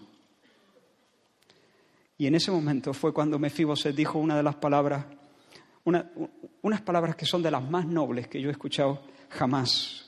Y 2.19 2.27
en 2.27 2.35
ese 2.35 2.51
momento 2.51 2.95
fue 2.95 3.13
cuando 3.13 3.39
Mefiboset 3.39 3.95
dijo 3.95 4.19
una 4.19 4.37
de 4.37 4.43
las 4.43 4.55
palabras, 4.55 5.05
unas 6.63 6.81
palabras 6.83 7.15
que 7.17 7.27
son 7.27 7.43
de 7.43 7.51
las 7.51 7.69
más 7.69 7.87
nobles 7.87 8.29
que 8.29 8.41
yo 8.41 8.49
he 8.49 8.53
escuchado 8.53 9.03
jamás. 9.29 10.06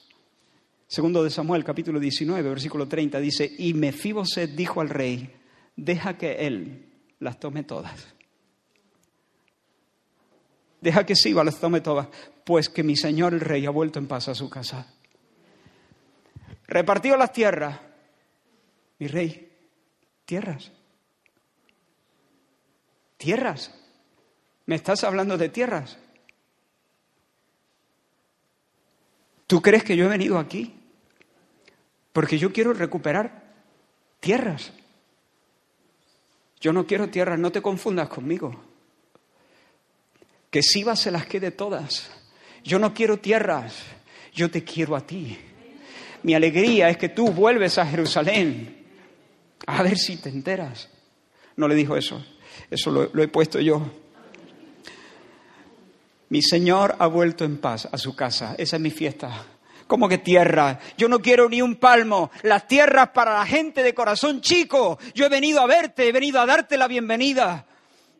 Segundo 0.89 1.23
de 1.23 1.29
Samuel, 1.29 1.65
capítulo 1.65 2.01
19, 2.01 2.49
versículo 2.49 2.89
30, 2.89 3.21
dice, 3.21 3.53
y 3.59 3.75
Mefiboset 3.75 4.51
dijo 4.53 4.81
al 4.81 4.89
rey, 4.89 5.31
deja 5.77 6.17
que 6.17 6.47
él 6.47 6.89
las 7.19 7.39
tome 7.39 7.63
todas. 7.63 8.09
Deja 10.81 11.05
que 11.05 11.15
Siba 11.15 11.45
las 11.45 11.61
tome 11.61 11.83
todas, 11.83 12.09
pues 12.43 12.71
que 12.71 12.83
mi 12.83 12.97
señor 12.97 13.35
el 13.35 13.41
rey 13.41 13.67
ha 13.67 13.71
vuelto 13.71 13.99
en 13.99 14.07
paz 14.07 14.29
a 14.29 14.35
su 14.35 14.49
casa. 14.49 14.95
Repartió 16.67 17.19
las 17.19 17.35
tierras. 17.35 17.79
Mi 18.99 19.09
rey, 19.09 19.53
tierras. 20.25 20.73
Tierras. 23.19 23.75
¿Me 24.65 24.77
estás 24.77 25.05
hablando 25.05 25.37
de 25.37 25.51
tierras? 25.51 25.99
¿Tú 29.47 29.61
crees 29.61 29.85
que 29.85 29.97
yo 29.97 30.07
he 30.07 30.09
venido 30.09 30.39
aquí? 30.39 30.78
Porque 32.19 32.37
yo 32.37 32.53
quiero 32.53 32.73
recuperar 32.73 33.45
tierras. 34.19 34.73
Yo 36.59 36.73
no 36.73 36.85
quiero 36.85 37.09
tierras, 37.11 37.39
no 37.39 37.53
te 37.53 37.63
confundas 37.63 38.09
conmigo. 38.09 38.61
Que 40.51 40.61
Siba 40.61 40.97
se 40.97 41.13
las 41.13 41.27
quede 41.27 41.53
todas. 41.53 42.11
Yo 42.65 42.81
no 42.81 42.93
quiero 42.93 43.21
tierras, 43.21 43.73
yo 44.35 44.51
te 44.51 44.65
quiero 44.65 44.97
a 44.97 45.07
ti. 45.07 45.39
Mi 46.25 46.35
alegría 46.35 46.89
es 46.89 46.97
que 46.97 47.09
tú 47.09 47.31
vuelves 47.31 47.79
a 47.79 47.87
Jerusalén. 47.87 48.85
A 49.69 49.85
ver 49.85 49.97
si 49.97 50.17
te 50.17 50.29
enteras. 50.29 50.89
No 51.55 51.69
le 51.69 51.77
dijo 51.77 51.97
eso, 51.97 52.27
eso 52.69 52.91
lo, 52.91 53.11
lo 53.13 53.23
he 53.23 53.29
puesto 53.29 53.61
yo. 53.61 53.93
Mi 56.31 56.43
Señor 56.43 56.97
ha 56.99 57.07
vuelto 57.07 57.45
en 57.45 57.59
paz 57.59 57.89
a 57.93 57.97
su 57.97 58.17
casa. 58.17 58.57
Esa 58.59 58.75
es 58.75 58.83
mi 58.83 58.91
fiesta. 58.91 59.58
¿Cómo 59.89 60.07
que 60.07 60.19
tierra? 60.19 60.79
Yo 60.99 61.09
no 61.09 61.19
quiero 61.19 61.49
ni 61.49 61.63
un 61.63 61.77
palmo. 61.77 62.31
Las 62.43 62.69
tierras 62.69 63.09
para 63.09 63.39
la 63.39 63.47
gente 63.47 63.83
de 63.83 63.95
corazón 63.95 64.43
chico. 64.43 64.99
Yo 65.15 65.25
he 65.25 65.31
venido 65.31 65.61
a 65.61 65.67
verte, 65.67 66.07
he 66.07 66.13
venido 66.13 66.39
a 66.39 66.47
darte 66.47 66.77
la 66.77 66.87
bienvenida. 66.87 67.67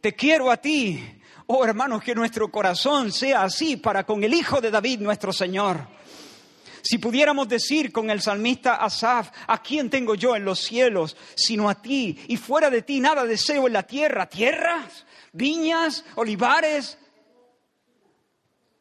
Te 0.01 0.15
quiero 0.15 0.51
a 0.51 0.57
ti. 0.57 0.99
Oh 1.47 1.67
hermanos, 1.67 2.03
que 2.03 2.15
nuestro 2.15 2.51
corazón 2.51 3.13
sea 3.13 3.43
así 3.43 3.77
para 3.77 4.05
con 4.05 4.25
el 4.25 4.33
Hijo 4.33 4.63
de 4.63 4.71
David, 4.71 5.01
nuestro 5.01 5.31
Señor. 5.31 5.87
Si 6.81 6.97
pudiéramos 6.97 7.47
decir 7.51 7.93
con 7.93 8.09
el 8.09 8.23
salmista 8.23 8.77
Asaf, 8.77 9.31
¿a 9.47 9.63
quién 9.63 9.91
tengo 9.91 10.15
yo 10.15 10.37
en 10.37 10.47
los 10.47 10.61
cielos 10.61 11.19
sino 11.35 11.69
a 11.69 11.83
ti? 11.83 12.19
Y 12.29 12.39
fuera 12.39 12.71
de 12.71 12.81
ti 12.81 12.99
nada 12.99 13.27
deseo 13.27 13.67
en 13.67 13.75
la 13.75 13.83
tierra. 13.83 14.27
¿Tierras? 14.27 15.05
¿Viñas? 15.35 16.03
¿Olivares? 16.15 16.97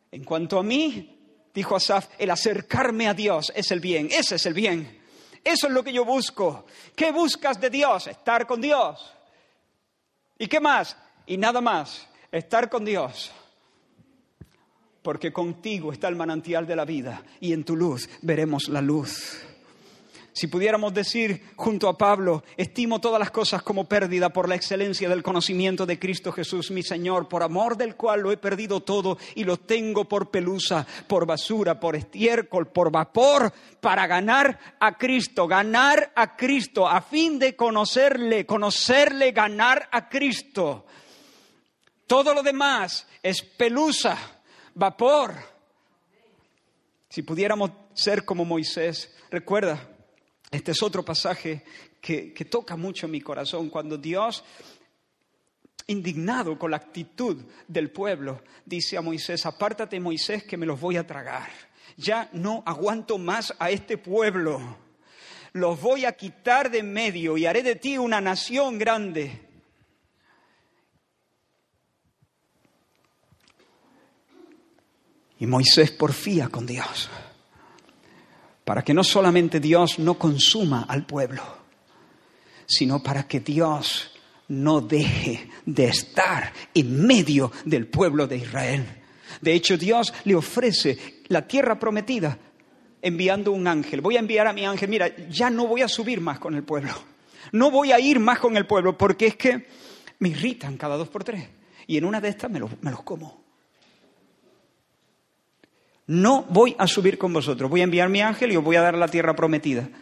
En 0.10 0.24
cuanto 0.24 0.58
a 0.58 0.64
mí, 0.64 1.17
dijo 1.58 1.76
Asaf, 1.76 2.10
el 2.20 2.30
acercarme 2.30 3.08
a 3.08 3.16
Dios 3.16 3.52
es 3.56 3.72
el 3.72 3.80
bien, 3.80 4.10
ese 4.12 4.36
es 4.36 4.46
el 4.46 4.54
bien. 4.54 5.02
Eso 5.44 5.66
es 5.66 5.74
lo 5.74 5.84
que 5.84 5.92
yo 5.92 6.06
busco. 6.06 6.68
¿Qué 6.96 7.12
buscas 7.12 7.60
de 7.60 7.72
Dios? 7.72 8.06
Estar 8.06 8.46
con 8.46 8.62
Dios. 8.62 9.12
¿Y 10.38 10.46
qué 10.46 10.60
más? 10.60 10.96
Y 11.26 11.36
nada 11.38 11.60
más, 11.60 12.08
estar 12.32 12.70
con 12.70 12.86
Dios. 12.86 13.32
Porque 15.02 15.34
contigo 15.34 15.92
está 15.92 16.10
el 16.10 16.16
manantial 16.16 16.68
de 16.68 16.76
la 16.76 16.86
vida 16.86 17.24
y 17.40 17.54
en 17.54 17.64
tu 17.64 17.76
luz 17.76 18.08
veremos 18.22 18.70
la 18.70 18.82
luz. 18.82 19.40
Si 20.38 20.46
pudiéramos 20.46 20.94
decir 20.94 21.42
junto 21.56 21.90
a 21.90 21.98
Pablo, 21.98 22.44
estimo 22.58 23.02
todas 23.02 23.18
las 23.18 23.32
cosas 23.32 23.64
como 23.64 23.86
pérdida 23.86 24.30
por 24.30 24.48
la 24.48 24.54
excelencia 24.54 25.10
del 25.10 25.24
conocimiento 25.24 25.88
de 25.88 25.98
Cristo 25.98 26.32
Jesús, 26.32 26.70
mi 26.70 26.84
Señor, 26.84 27.28
por 27.28 27.42
amor 27.42 27.76
del 27.76 27.96
cual 27.96 28.22
lo 28.22 28.32
he 28.32 28.38
perdido 28.38 28.82
todo 28.82 29.18
y 29.34 29.46
lo 29.46 29.58
tengo 29.58 30.06
por 30.06 30.30
pelusa, 30.30 30.86
por 31.08 31.26
basura, 31.26 31.80
por 31.80 31.96
estiércol, 31.96 32.68
por 32.68 32.92
vapor, 32.92 33.52
para 33.82 34.06
ganar 34.06 34.60
a 34.80 34.96
Cristo, 34.96 35.48
ganar 35.48 36.12
a 36.16 36.36
Cristo, 36.36 36.88
a 36.88 37.02
fin 37.02 37.40
de 37.40 37.56
conocerle, 37.56 38.46
conocerle, 38.46 39.32
ganar 39.32 39.90
a 39.92 40.08
Cristo. 40.08 40.86
Todo 42.06 42.36
lo 42.36 42.44
demás 42.44 43.08
es 43.24 43.42
pelusa, 43.42 44.16
vapor. 44.76 45.34
Si 47.10 47.24
pudiéramos 47.24 47.72
ser 47.96 48.24
como 48.24 48.46
Moisés, 48.46 49.18
recuerda, 49.32 49.97
este 50.52 50.72
es 50.72 50.82
otro 50.82 51.04
pasaje 51.04 51.64
que, 52.00 52.32
toca 52.50 52.78
mucho 52.78 53.08
mi 53.08 53.22
corazón, 53.22 53.70
cuando 53.70 53.98
Dios 53.98 54.44
indignado 55.88 56.58
con 56.58 56.72
la 56.72 56.78
actitud 56.78 57.44
del 57.68 57.92
pueblo, 57.92 58.44
dice 58.66 58.98
a 58.98 59.02
Moisés, 59.02 59.46
apártate 59.46 60.00
Moisés 60.00 60.44
que 60.44 60.58
me 60.58 60.66
los 60.66 60.80
voy 60.80 60.98
a 60.98 61.08
tragar. 61.08 61.50
Ya 61.98 62.30
no 62.34 62.64
aguanto 62.66 63.18
más 63.18 63.54
a 63.60 63.72
este 63.72 63.98
pueblo. 63.98 64.78
Los 65.54 65.82
voy 65.82 66.06
a 66.06 66.12
quitar 66.12 66.70
de 66.70 66.80
en 66.80 66.94
medio 66.94 67.38
y 67.38 67.46
haré 67.46 67.64
de 67.64 67.76
ti 67.76 67.98
una 67.98 68.22
nación 68.22 68.78
grande. 68.78 69.42
Y 75.40 75.46
Moisés 75.46 75.92
porfía 75.92 76.50
con 76.50 76.66
Dios 76.66 77.10
para 78.68 78.84
que 78.84 78.94
no 78.94 79.02
solamente 79.02 79.62
Dios 79.62 79.98
no 79.98 80.16
consuma 80.16 80.88
al 80.90 81.06
pueblo, 81.06 81.42
sino 82.66 83.02
para 83.02 83.26
que 83.26 83.40
Dios 83.40 84.12
no 84.50 84.82
deje 84.82 85.50
de 85.66 85.86
estar 85.86 86.52
en 86.74 87.08
medio 87.08 87.50
del 87.64 87.88
pueblo 87.88 88.28
de 88.28 88.36
Israel. 88.36 88.86
De 89.40 89.54
hecho, 89.54 89.78
Dios 89.78 90.14
le 90.26 90.36
ofrece 90.36 91.22
la 91.30 91.48
tierra 91.48 91.80
prometida 91.80 92.38
enviando 93.02 93.54
un 93.54 93.68
ángel. 93.68 94.02
Voy 94.02 94.18
a 94.18 94.20
enviar 94.20 94.48
a 94.48 94.54
mi 94.54 94.66
ángel, 94.66 94.90
mira, 94.90 95.16
ya 95.30 95.50
no 95.50 95.66
voy 95.66 95.82
a 95.82 95.88
subir 95.88 96.20
más 96.20 96.38
con 96.38 96.54
el 96.54 96.64
pueblo. 96.64 96.92
No 97.54 97.72
voy 97.72 97.94
a 97.94 98.02
ir 98.02 98.20
más 98.20 98.40
con 98.40 98.58
el 98.58 98.68
pueblo 98.68 98.98
porque 98.98 99.28
es 99.28 99.38
que 99.38 99.66
me 100.20 100.28
irritan 100.28 100.76
cada 100.76 100.98
dos 100.98 101.08
por 101.08 101.24
tres. 101.24 101.48
Y 101.88 101.96
en 101.96 102.04
una 102.04 102.20
de 102.20 102.28
estas 102.28 102.52
me 102.52 102.60
los, 102.60 102.72
como 103.06 103.46
no 106.08 106.44
voy 106.50 106.76
a 106.80 106.88
subir 106.88 107.18
con 107.18 107.34
vosotros, 107.34 107.70
voy 107.70 107.82
a 107.82 107.84
enviar 107.84 108.10
mi 108.10 108.22
ángel 108.22 108.52
y 108.52 108.58
os 108.58 108.64
voy 108.64 108.78
a 108.78 108.82
dar 108.82 108.98
la 108.98 109.08
tierra 109.08 109.36
prometida. 109.36 109.90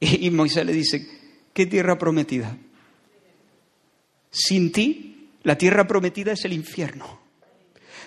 Y, 0.00 0.30
Moisés 0.30 0.66
le 0.66 0.72
dice, 0.72 1.06
¿qué 1.52 1.66
tierra 1.66 1.96
prometida? 1.96 2.58
Sin 4.30 4.70
ti, 4.70 5.30
la 5.44 5.56
tierra 5.56 5.86
prometida 5.86 6.32
es 6.32 6.44
el 6.44 6.52
infierno. 6.52 7.20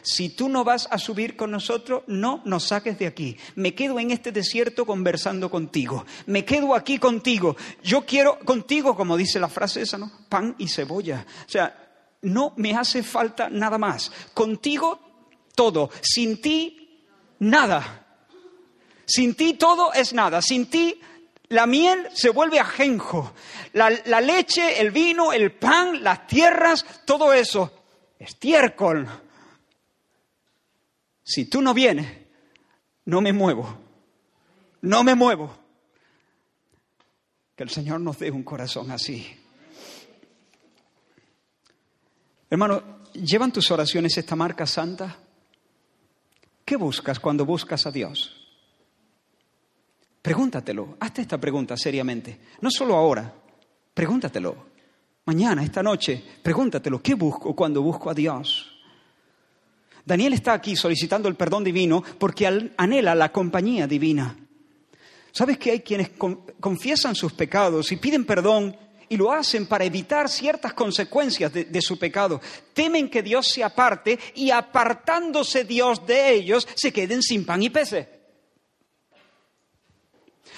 Si 0.03 0.29
tú 0.29 0.47
no 0.47 0.63
vas 0.63 0.87
a 0.91 0.99
subir 0.99 1.35
con 1.35 1.49
nosotros, 1.49 2.03
no 2.07 2.41
nos 2.45 2.65
saques 2.65 2.99
de 2.99 3.07
aquí. 3.07 3.35
Me 3.55 3.73
quedo 3.73 3.99
en 3.99 4.11
este 4.11 4.31
desierto 4.31 4.85
conversando 4.85 5.49
contigo. 5.49 6.05
Me 6.27 6.45
quedo 6.45 6.75
aquí 6.75 6.99
contigo. 6.99 7.57
Yo 7.83 8.05
quiero 8.05 8.37
contigo, 8.39 8.95
como 8.95 9.17
dice 9.17 9.39
la 9.39 9.49
frase 9.49 9.81
esa, 9.81 9.97
¿no? 9.97 10.11
Pan 10.29 10.55
y 10.59 10.67
cebolla. 10.67 11.25
O 11.45 11.49
sea, 11.49 12.15
no 12.21 12.53
me 12.57 12.75
hace 12.75 13.01
falta 13.01 13.49
nada 13.49 13.77
más. 13.77 14.11
Contigo 14.33 14.99
todo. 15.55 15.89
Sin 16.01 16.41
ti 16.41 16.86
nada. 17.39 18.05
Sin 19.05 19.35
ti 19.35 19.53
todo 19.53 19.93
es 19.93 20.13
nada. 20.13 20.41
Sin 20.41 20.69
ti 20.69 20.99
la 21.49 21.65
miel 21.65 22.07
se 22.13 22.29
vuelve 22.29 22.59
ajenjo. 22.59 23.33
La, 23.73 23.89
leche, 24.21 24.81
el 24.81 24.91
vino, 24.91 25.31
el 25.31 25.51
pan, 25.53 26.03
las 26.03 26.27
tierras, 26.27 26.85
todo 27.05 27.31
eso. 27.31 27.85
Estiércol. 28.19 29.07
Si 31.23 31.45
tú 31.45 31.61
no 31.61 31.73
vienes, 31.73 32.07
no 33.05 33.21
me 33.21 33.31
muevo. 33.31 33.77
No 34.81 35.03
me 35.03 35.15
muevo. 35.15 35.55
Que 37.55 37.63
el 37.63 37.69
Señor 37.69 38.01
nos 38.01 38.19
dé 38.19 38.29
un 38.31 38.43
corazón 38.43 38.91
así. 38.91 39.35
Hermano, 42.49 43.01
¿llevan 43.13 43.51
tus 43.51 43.71
oraciones 43.71 44.17
esta 44.17 44.35
marca 44.35 44.65
santa? 44.65 45.17
¿Qué 46.67 46.75
buscas 46.75 47.17
cuando 47.17 47.45
buscas 47.45 47.85
a 47.85 47.91
Dios? 47.91 48.35
Pregúntatelo, 50.21 50.97
hazte 50.99 51.21
esta 51.21 51.37
pregunta 51.37 51.77
seriamente. 51.77 52.41
No 52.59 52.69
solo 52.69 52.97
ahora, 52.97 53.33
pregúntatelo. 53.93 54.67
Mañana, 55.23 55.63
esta 55.63 55.81
noche, 55.81 56.21
pregúntatelo. 56.43 57.01
¿Qué 57.01 57.13
busco 57.13 57.55
cuando 57.55 57.81
busco 57.81 58.09
a 58.09 58.13
Dios? 58.13 58.69
Daniel 60.03 60.33
está 60.33 60.51
aquí 60.51 60.75
solicitando 60.75 61.29
el 61.29 61.35
perdón 61.35 61.63
divino 61.63 62.03
porque 62.19 62.45
anhela 62.75 63.15
la 63.15 63.31
compañía 63.31 63.87
divina. 63.87 64.35
¿Sabes 65.31 65.57
que 65.57 65.71
hay 65.71 65.79
quienes 65.79 66.11
confiesan 66.59 67.15
sus 67.15 67.31
pecados 67.31 67.93
y 67.93 67.95
piden 67.95 68.25
perdón 68.25 68.75
y 69.09 69.17
lo 69.17 69.31
hacen 69.31 69.67
para 69.67 69.85
evitar 69.85 70.29
ciertas 70.29 70.73
consecuencias 70.73 71.51
de, 71.53 71.81
su 71.81 71.97
pecado. 71.97 72.41
Temen 72.73 73.09
que 73.09 73.23
Dios 73.23 73.47
se 73.47 73.63
aparte 73.63 74.19
y 74.35 74.51
apartándose 74.51 75.63
Dios 75.63 76.05
de 76.05 76.33
ellos 76.33 76.67
se 76.75 76.91
queden 76.91 77.21
sin 77.21 77.45
pan 77.45 77.63
y 77.63 77.69
peces. 77.69 78.07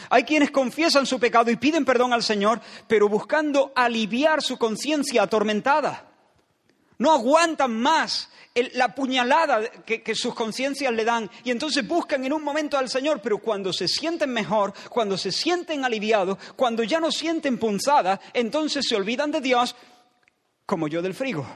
Hay 0.10 0.24
quienes 0.24 0.50
confiesan 0.50 1.06
su 1.06 1.20
pecado 1.20 1.52
y 1.52 1.56
piden 1.56 1.86
perdón 1.86 2.14
al 2.14 2.24
Señor, 2.24 2.60
pero 2.88 3.08
buscando 3.08 3.72
aliviar 3.76 4.42
su 4.42 4.58
conciencia 4.58 5.24
atormentada. 5.24 6.08
No 6.98 7.12
aguantan 7.14 7.80
más 7.80 8.30
la 8.74 8.94
puñalada 8.94 9.70
que, 9.70 10.16
sus 10.16 10.34
conciencias 10.34 10.94
le 10.94 11.06
dan 11.06 11.30
y 11.44 11.52
entonces 11.52 11.88
buscan 11.88 12.26
en 12.26 12.34
un 12.34 12.44
momento 12.44 12.78
al 12.78 12.90
Señor, 12.90 13.22
pero 13.22 13.38
cuando 13.38 13.72
se 13.72 13.88
sienten 13.88 14.32
mejor, 14.32 14.74
cuando 14.90 15.18
se 15.18 15.32
sienten 15.32 15.86
aliviados, 15.86 16.38
cuando 16.56 16.84
ya 16.84 17.00
no 17.00 17.12
sienten 17.12 17.58
punzada, 17.58 18.20
entonces 18.34 18.86
se 18.88 18.96
olvidan 18.96 19.32
de 19.32 19.42
Dios 19.42 19.76
como 20.66 20.88
yo 20.88 21.02
del 21.02 21.14
frigo. 21.14 21.48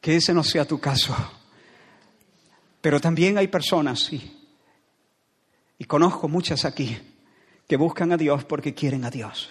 Que 0.00 0.16
ese 0.16 0.32
no 0.32 0.42
sea 0.42 0.64
tu 0.64 0.80
caso. 0.80 1.14
Pero 2.80 3.00
también 3.00 3.36
hay 3.36 3.48
personas, 3.48 4.10
y 4.12 5.84
conozco 5.84 6.28
muchas 6.28 6.64
aquí, 6.64 6.96
que 7.68 7.76
buscan 7.76 8.12
a 8.12 8.16
Dios 8.16 8.44
porque 8.44 8.74
quieren 8.74 9.04
a 9.04 9.10
Dios. 9.10 9.50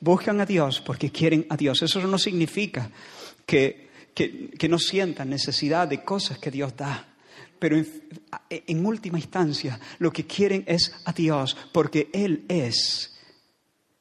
Buscan 0.00 0.40
a 0.40 0.46
Dios 0.46 0.80
porque 0.80 1.10
quieren 1.10 1.46
a 1.50 1.56
Dios. 1.56 1.82
Eso 1.82 2.00
no 2.06 2.18
significa 2.18 2.90
que, 3.44 3.90
que, 4.14 4.68
no 4.68 4.78
sientan 4.78 5.30
necesidad 5.30 5.88
de 5.88 6.02
cosas 6.02 6.38
que 6.38 6.50
Dios 6.50 6.74
da. 6.76 7.06
Pero 7.58 7.76
en, 7.76 7.86
en 8.48 8.86
última 8.86 9.18
instancia 9.18 9.78
lo 9.98 10.10
que 10.10 10.26
quieren 10.26 10.64
es 10.66 10.92
a 11.04 11.12
Dios 11.12 11.56
porque 11.72 12.08
Él 12.12 12.44
es 12.48 13.18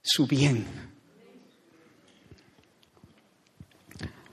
su 0.01 0.25
bien. 0.25 0.65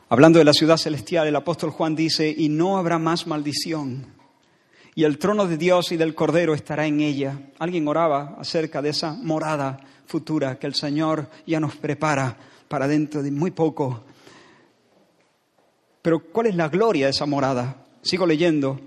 Hablando 0.08 0.38
de 0.38 0.44
la 0.44 0.52
ciudad 0.52 0.76
celestial, 0.76 1.26
el 1.26 1.34
apóstol 1.34 1.70
Juan 1.70 1.96
dice, 1.96 2.32
y 2.36 2.48
no 2.48 2.78
habrá 2.78 2.96
más 2.96 3.26
maldición, 3.26 4.14
y 4.94 5.02
el 5.02 5.18
trono 5.18 5.46
de 5.46 5.58
Dios 5.58 5.90
y 5.90 5.96
del 5.96 6.14
Cordero 6.14 6.54
estará 6.54 6.86
en 6.86 7.00
ella. 7.00 7.38
Alguien 7.58 7.86
oraba 7.86 8.36
acerca 8.38 8.80
de 8.80 8.90
esa 8.90 9.12
morada 9.12 9.78
futura 10.06 10.58
que 10.58 10.66
el 10.66 10.74
Señor 10.74 11.28
ya 11.46 11.60
nos 11.60 11.76
prepara 11.76 12.36
para 12.68 12.88
dentro 12.88 13.22
de 13.22 13.30
muy 13.30 13.50
poco. 13.50 14.04
Pero 16.02 16.20
¿cuál 16.32 16.46
es 16.46 16.54
la 16.54 16.68
gloria 16.68 17.06
de 17.06 17.10
esa 17.10 17.26
morada? 17.26 17.84
Sigo 18.02 18.26
leyendo, 18.26 18.80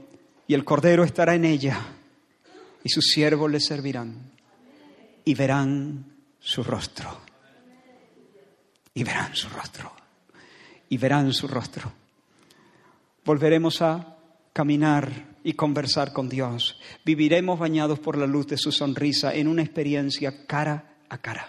y 0.47 0.53
el 0.53 0.63
Cordero 0.63 1.03
estará 1.03 1.35
en 1.35 1.45
ella, 1.45 1.79
y 2.83 2.89
sus 2.89 3.05
siervos 3.05 3.51
le 3.51 3.59
servirán, 3.59 4.31
y 5.25 5.33
verán 5.33 6.05
su 6.39 6.63
rostro, 6.63 7.09
y 8.93 9.03
verán 9.03 9.35
su 9.35 9.49
rostro 9.49 9.99
y 10.89 10.97
verán 10.97 11.31
su 11.31 11.47
rostro. 11.47 11.91
Volveremos 13.23 13.81
a 13.81 14.17
caminar 14.51 15.37
y 15.43 15.53
conversar 15.53 16.11
con 16.11 16.27
Dios. 16.27 16.79
Viviremos 17.05 17.59
bañados 17.59 17.99
por 17.99 18.17
la 18.17 18.27
luz 18.27 18.47
de 18.47 18.57
su 18.57 18.71
sonrisa 18.71 19.33
en 19.33 19.47
una 19.47 19.61
experiencia 19.61 20.45
cara 20.45 20.88
a 21.09 21.17
cara. 21.17 21.47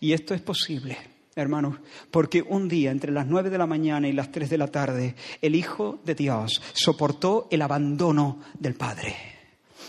Y 0.00 0.12
esto 0.12 0.34
es 0.34 0.40
posible, 0.40 0.98
hermanos, 1.34 1.76
porque 2.10 2.42
un 2.42 2.68
día 2.68 2.90
entre 2.90 3.12
las 3.12 3.26
nueve 3.26 3.50
de 3.50 3.58
la 3.58 3.66
mañana 3.66 4.08
y 4.08 4.12
las 4.12 4.32
tres 4.32 4.50
de 4.50 4.58
la 4.58 4.68
tarde, 4.68 5.14
el 5.40 5.54
Hijo 5.54 6.00
de 6.04 6.14
Dios 6.14 6.60
soportó 6.72 7.48
el 7.50 7.62
abandono 7.62 8.40
del 8.58 8.74
Padre. 8.74 9.16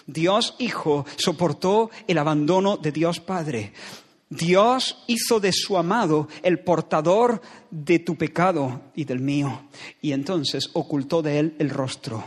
Dios 0.06 0.56
Hijo 0.60 1.06
soportó 1.16 1.90
el 2.08 2.18
abandono 2.18 2.78
de 2.78 2.92
Dios 2.92 3.20
Padre. 3.20 3.74
Dios 4.30 5.04
hizo 5.08 5.40
de 5.40 5.52
su 5.54 5.78
amado 5.78 6.28
el 6.42 6.60
portador 6.60 7.42
de 7.70 8.00
tu 8.00 8.16
pecado 8.16 8.82
y 8.96 9.06
del 9.06 9.20
mío, 9.20 9.64
y 10.02 10.12
entonces 10.12 10.70
ocultó 10.74 11.22
de 11.22 11.40
él 11.40 11.56
el 11.60 11.70
rostro. 11.70 12.24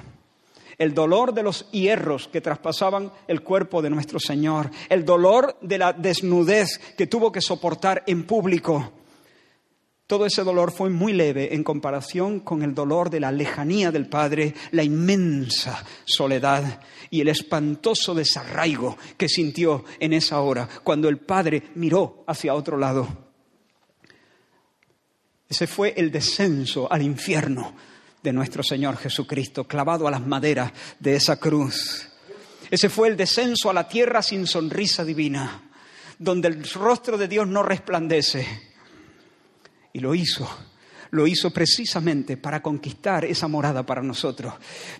El 0.78 0.94
dolor 0.94 1.32
de 1.32 1.42
los 1.42 1.70
hierros 1.70 2.28
que 2.28 2.40
traspasaban 2.40 3.10
el 3.26 3.42
cuerpo 3.42 3.80
de 3.80 3.90
nuestro 3.90 4.18
Señor, 4.18 4.70
el 4.88 5.04
dolor 5.04 5.56
de 5.62 5.78
la 5.78 5.92
desnudez 5.92 6.78
que 6.96 7.06
tuvo 7.06 7.32
que 7.32 7.40
soportar 7.40 8.02
en 8.06 8.24
público, 8.24 8.92
todo 10.06 10.24
ese 10.24 10.44
dolor 10.44 10.70
fue 10.70 10.88
muy 10.88 11.12
leve 11.12 11.52
en 11.52 11.64
comparación 11.64 12.38
con 12.38 12.62
el 12.62 12.74
dolor 12.74 13.10
de 13.10 13.18
la 13.18 13.32
lejanía 13.32 13.90
del 13.90 14.06
Padre, 14.06 14.54
la 14.70 14.84
inmensa 14.84 15.84
soledad 16.04 16.80
y 17.10 17.20
el 17.20 17.28
espantoso 17.28 18.14
desarraigo 18.14 18.96
que 19.16 19.28
sintió 19.28 19.84
en 19.98 20.12
esa 20.12 20.40
hora 20.40 20.68
cuando 20.84 21.08
el 21.08 21.18
Padre 21.18 21.70
miró 21.74 22.22
hacia 22.28 22.54
otro 22.54 22.76
lado. 22.76 23.08
Ese 25.48 25.66
fue 25.66 25.94
el 25.96 26.12
descenso 26.12 26.90
al 26.90 27.02
infierno 27.02 27.74
de 28.22 28.32
nuestro 28.32 28.62
Señor 28.62 28.96
Jesucristo, 28.96 29.64
clavado 29.64 30.06
a 30.06 30.10
las 30.10 30.26
maderas 30.26 30.72
de 30.98 31.16
esa 31.16 31.36
cruz. 31.36 32.08
Ese 32.70 32.88
fue 32.88 33.08
el 33.08 33.16
descenso 33.16 33.70
a 33.70 33.74
la 33.74 33.88
tierra 33.88 34.22
sin 34.22 34.46
sonrisa 34.46 35.04
divina, 35.04 35.62
donde 36.18 36.48
el 36.48 36.68
rostro 36.70 37.16
de 37.16 37.28
Dios 37.28 37.46
no 37.46 37.62
resplandece 37.62 38.46
y 39.92 40.00
lo 40.00 40.14
hizo. 40.14 40.48
Lo 41.10 41.26
hizo 41.26 41.52
precisamente 41.52 42.36
para 42.36 42.60
conquistar 42.60 43.24
esa 43.24 43.46
morada 43.46 43.86
para 43.86 44.02
nosotros, 44.02 44.54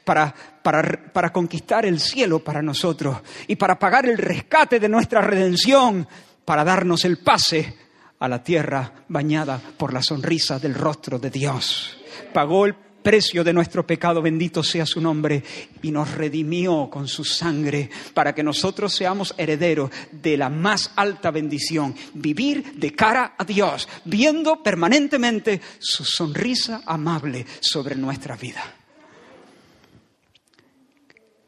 para, 0.05 0.33
para, 0.63 1.13
para 1.13 1.33
conquistar 1.33 1.85
el 1.85 1.99
cielo 1.99 2.39
para 2.39 2.63
nosotros 2.63 3.19
y 3.49 3.57
para 3.57 3.77
pagar 3.79 4.07
el 4.07 4.17
rescate 4.17 4.79
de 4.79 4.89
nuestra 4.89 5.21
redención, 5.21 6.07
para 6.45 6.63
darnos 6.63 7.05
el 7.05 7.19
pase 7.19 7.77
a 8.21 8.29
la 8.29 8.43
tierra 8.43 9.05
bañada 9.09 9.61
por 9.77 9.93
la 9.93 10.01
sonrisa 10.01 10.61
del 10.61 10.75
rostro 10.75 11.19
de 11.19 11.31
Dios. 11.31 11.99
Pagó 12.33 12.67
el 12.67 12.75
precio 13.07 13.45
de 13.45 13.53
nuestro 13.53 13.87
pecado, 13.87 14.21
bendito 14.21 14.65
sea 14.65 14.85
su 14.85 15.01
nombre, 15.01 15.41
y 15.81 15.93
nos 15.93 16.11
redimió 16.11 16.91
con 16.91 17.07
su 17.07 17.23
sangre 17.23 17.89
para 18.13 18.35
que 18.35 18.43
nosotros 18.43 18.93
seamos 18.93 19.33
herederos 19.39 19.93
de 20.11 20.37
la 20.37 20.49
más 20.49 20.91
alta 20.97 21.31
bendición, 21.31 21.95
vivir 22.15 22.73
de 22.75 22.97
cara 22.97 23.37
a 23.39 23.45
Dios, 23.45 23.89
viendo 24.07 24.61
permanentemente 24.61 25.61
su 25.79 26.05
sonrisa 26.05 26.83
amable 26.85 27.47
sobre 27.61 27.95
nuestra 27.95 28.35
vida. 28.35 28.75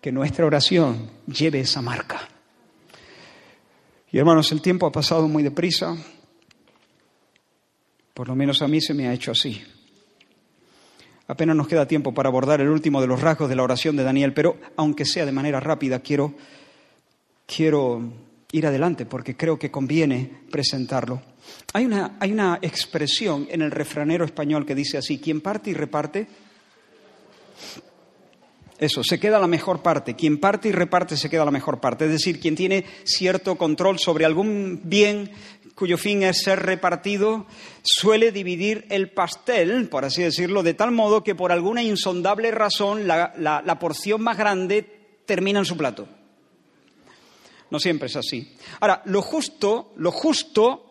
Que 0.01 0.13
nuestra 0.13 0.47
oración 0.47 1.11
lleve 1.27 1.59
esa 1.59 1.83
marca. 1.83 2.21
Y 4.13 4.19
hermanos, 4.19 4.53
el 4.53 4.63
tiempo 4.63 4.87
ha 4.87 4.93
pasado 4.93 5.27
muy 5.27 5.43
deprisa, 5.43 5.97
por 8.15 8.29
lo 8.29 8.37
menos 8.37 8.63
a 8.63 8.69
mí 8.69 8.81
se 8.81 8.95
me 8.95 9.09
ha 9.09 9.13
hecho 9.13 9.33
así. 9.33 9.61
Apenas 11.29 11.55
nos 11.55 11.69
queda 11.69 11.87
tiempo 11.87 12.15
para 12.15 12.31
abordar 12.31 12.63
el 12.63 12.69
último 12.69 13.03
de 13.03 13.07
los 13.07 13.21
rasgos 13.21 13.51
de 13.51 13.57
la 13.57 13.63
oración 13.63 13.97
de 13.97 14.03
Daniel, 14.03 14.33
pero 14.33 14.57
aunque 14.77 15.05
sea 15.05 15.27
de 15.27 15.33
manera 15.33 15.61
rápida, 15.61 16.01
quiero, 16.01 16.33
quiero 17.47 18.03
ir 18.51 18.67
adelante 18.67 19.05
porque 19.05 19.37
creo 19.37 19.59
que 19.59 19.71
conviene 19.71 20.31
presentarlo. 20.51 21.21
Hay 21.75 21.85
una, 21.85 22.17
hay 22.19 22.33
una 22.33 22.59
expresión 22.63 23.47
en 23.51 23.61
el 23.61 23.71
refranero 23.71 24.25
español 24.25 24.65
que 24.65 24.75
dice 24.75 24.97
así, 24.97 25.19
quien 25.19 25.43
parte 25.43 25.69
y 25.69 25.75
reparte, 25.75 26.27
eso, 28.79 29.03
se 29.03 29.19
queda 29.19 29.41
la 29.41 29.49
mejor 29.49 29.83
parte. 29.83 30.15
Quien 30.15 30.39
parte 30.39 30.69
y 30.69 30.73
reparte 30.73 31.17
se 31.17 31.29
queda 31.29 31.45
la 31.45 31.51
mejor 31.51 31.81
parte. 31.81 32.05
Es 32.05 32.13
decir, 32.13 32.39
quien 32.39 32.55
tiene 32.55 32.85
cierto 33.05 33.57
control 33.57 33.99
sobre 33.99 34.25
algún 34.25 34.81
bien 34.85 35.31
cuyo 35.79 35.97
fin 35.97 36.25
es 36.25 36.43
ser 36.43 36.61
repartido, 36.61 37.47
suele 37.83 38.33
dividir 38.33 38.87
el 38.91 39.13
pastel, 39.13 39.89
por 39.89 40.05
así 40.05 40.23
decirlo, 40.23 40.65
de 40.65 40.75
tal 40.75 40.91
modo 40.91 41.23
que 41.23 41.37
por 41.37 41.53
alguna 41.53 41.83
insondable 41.83 42.51
razón 42.51 43.07
la, 43.07 43.33
la 43.37 43.79
porción 43.79 44.21
más 44.21 44.37
grande 44.37 44.83
termina 45.25 45.61
en 45.61 45.65
su 45.65 45.77
plato. 45.77 46.09
No 47.71 47.79
siempre 47.79 48.07
es 48.07 48.17
así. 48.17 48.57
Ahora, 48.81 49.03
lo 49.05 49.23
justo, 49.23 49.93
lo 49.97 50.11
justo 50.11 50.89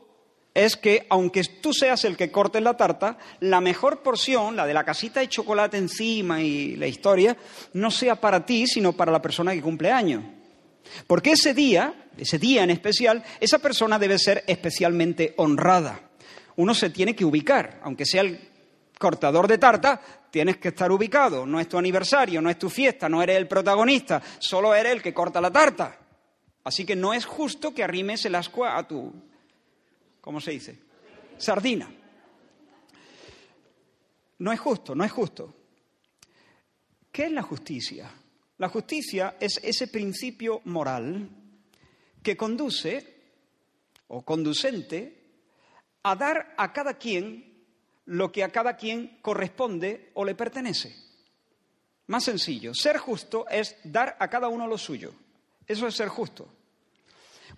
es 0.53 0.77
que 0.77 1.05
aunque 1.09 1.43
tú 1.43 1.73
seas 1.73 2.05
el 2.05 2.15
que 2.15 2.31
corte 2.31 2.61
la 2.61 2.77
tarta, 2.77 3.17
la 3.41 3.59
mejor 3.59 4.01
porción, 4.01 4.55
la 4.55 4.65
de 4.65 4.73
la 4.73 4.85
casita 4.85 5.19
de 5.19 5.27
chocolate 5.27 5.77
encima 5.77 6.41
y 6.41 6.75
la 6.77 6.87
historia, 6.87 7.35
no 7.73 7.91
sea 7.91 8.15
para 8.15 8.45
ti, 8.45 8.67
sino 8.67 8.93
para 8.93 9.11
la 9.11 9.21
persona 9.21 9.53
que 9.53 9.61
cumple 9.61 9.91
años. 9.91 10.23
Porque 11.05 11.31
ese 11.31 11.53
día, 11.53 12.09
ese 12.17 12.39
día 12.39 12.63
en 12.63 12.69
especial, 12.69 13.23
esa 13.39 13.59
persona 13.59 13.99
debe 13.99 14.17
ser 14.17 14.43
especialmente 14.47 15.33
honrada. 15.37 16.09
Uno 16.55 16.73
se 16.73 16.89
tiene 16.89 17.15
que 17.15 17.25
ubicar, 17.25 17.79
aunque 17.83 18.05
sea 18.05 18.21
el 18.21 18.39
cortador 18.97 19.47
de 19.47 19.57
tarta, 19.57 20.01
tienes 20.31 20.57
que 20.57 20.69
estar 20.69 20.91
ubicado. 20.91 21.45
No 21.45 21.59
es 21.59 21.69
tu 21.69 21.77
aniversario, 21.77 22.41
no 22.41 22.49
es 22.49 22.57
tu 22.57 22.69
fiesta, 22.69 23.07
no 23.07 23.21
eres 23.21 23.37
el 23.37 23.47
protagonista, 23.47 24.21
solo 24.39 24.73
eres 24.73 24.93
el 24.93 25.01
que 25.01 25.13
corta 25.13 25.39
la 25.39 25.51
tarta. 25.51 25.97
Así 26.63 26.85
que 26.85 26.95
no 26.95 27.13
es 27.13 27.25
justo 27.25 27.73
que 27.73 27.83
arrimes 27.83 28.25
el 28.25 28.35
ascua 28.35 28.77
a 28.77 28.87
tu, 28.87 29.13
¿cómo 30.19 30.41
se 30.41 30.51
dice? 30.51 30.79
Sardina. 31.37 31.89
No 34.39 34.51
es 34.51 34.59
justo, 34.59 34.93
no 34.93 35.03
es 35.03 35.11
justo. 35.11 35.53
¿Qué 37.11 37.25
es 37.25 37.31
la 37.31 37.41
justicia? 37.41 38.11
La 38.57 38.69
justicia 38.69 39.37
es 39.39 39.59
ese 39.63 39.87
principio 39.87 40.61
moral 40.65 41.29
que 42.23 42.35
conduce 42.35 43.15
o 44.07 44.23
conducente 44.23 45.17
a 46.03 46.15
dar 46.15 46.55
a 46.57 46.73
cada 46.73 46.97
quien 46.97 47.65
lo 48.05 48.31
que 48.31 48.43
a 48.43 48.49
cada 48.49 48.77
quien 48.77 49.19
corresponde 49.21 50.11
o 50.13 50.25
le 50.25 50.33
pertenece. 50.33 50.95
Más 52.07 52.23
sencillo, 52.23 52.73
ser 52.73 52.97
justo 52.97 53.45
es 53.49 53.75
dar 53.83 54.15
a 54.19 54.29
cada 54.29 54.47
uno 54.47 54.65
lo 54.65 54.77
suyo. 54.77 55.13
Eso 55.67 55.87
es 55.87 55.95
ser 55.95 56.07
justo. 56.07 56.47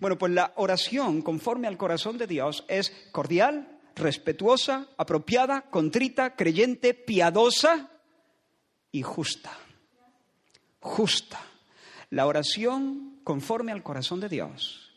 Bueno, 0.00 0.18
pues 0.18 0.32
la 0.32 0.52
oración 0.56 1.22
conforme 1.22 1.68
al 1.68 1.76
corazón 1.76 2.18
de 2.18 2.26
Dios 2.26 2.64
es 2.68 2.90
cordial, 3.12 3.80
respetuosa, 3.94 4.88
apropiada, 4.96 5.62
contrita, 5.70 6.34
creyente, 6.34 6.94
piadosa 6.94 7.90
y 8.90 9.02
justa. 9.02 9.56
Justa. 10.80 11.40
La 12.10 12.26
oración 12.26 13.20
conforme 13.22 13.72
al 13.72 13.82
corazón 13.82 14.20
de 14.20 14.28
Dios 14.28 14.90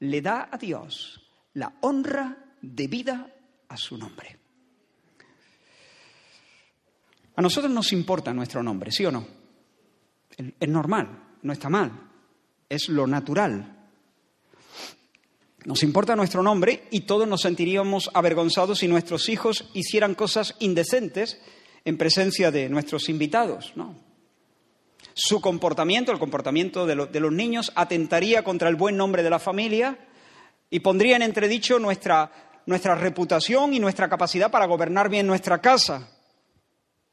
le 0.00 0.20
da 0.20 0.48
a 0.50 0.58
Dios 0.58 1.20
la 1.54 1.74
honra 1.80 2.36
debida 2.60 3.32
a 3.68 3.76
su 3.76 3.96
nombre. 3.96 4.38
A 7.36 7.42
nosotros 7.42 7.72
nos 7.72 7.92
importa 7.92 8.34
nuestro 8.34 8.62
nombre, 8.62 8.90
¿sí 8.90 9.04
o 9.06 9.12
no? 9.12 9.26
Es 10.58 10.68
normal, 10.68 11.36
no 11.42 11.52
está 11.52 11.68
mal, 11.68 11.92
es 12.68 12.88
lo 12.88 13.06
natural. 13.06 13.76
Nos 15.64 15.82
importa 15.82 16.16
nuestro 16.16 16.42
nombre 16.42 16.84
y 16.90 17.00
todos 17.02 17.28
nos 17.28 17.42
sentiríamos 17.42 18.10
avergonzados 18.14 18.80
si 18.80 18.88
nuestros 18.88 19.28
hijos 19.28 19.70
hicieran 19.74 20.14
cosas 20.14 20.56
indecentes 20.60 21.40
en 21.84 21.96
presencia 21.96 22.50
de 22.50 22.68
nuestros 22.68 23.08
invitados, 23.08 23.72
¿no? 23.76 24.07
Su 25.20 25.40
comportamiento, 25.40 26.12
el 26.12 26.20
comportamiento 26.20 26.86
de, 26.86 26.94
los 26.94 27.32
niños, 27.32 27.72
atentaría 27.74 28.44
contra 28.44 28.68
el 28.68 28.76
buen 28.76 28.96
nombre 28.96 29.24
de 29.24 29.30
la 29.30 29.40
familia 29.40 29.98
y 30.70 30.78
pondría 30.78 31.16
en 31.16 31.22
entredicho 31.22 31.80
nuestra, 31.80 32.60
nuestra 32.66 32.94
reputación 32.94 33.74
y 33.74 33.80
nuestra 33.80 34.08
capacidad 34.08 34.48
para 34.48 34.66
gobernar 34.66 35.08
bien 35.08 35.26
nuestra 35.26 35.60
casa. 35.60 36.08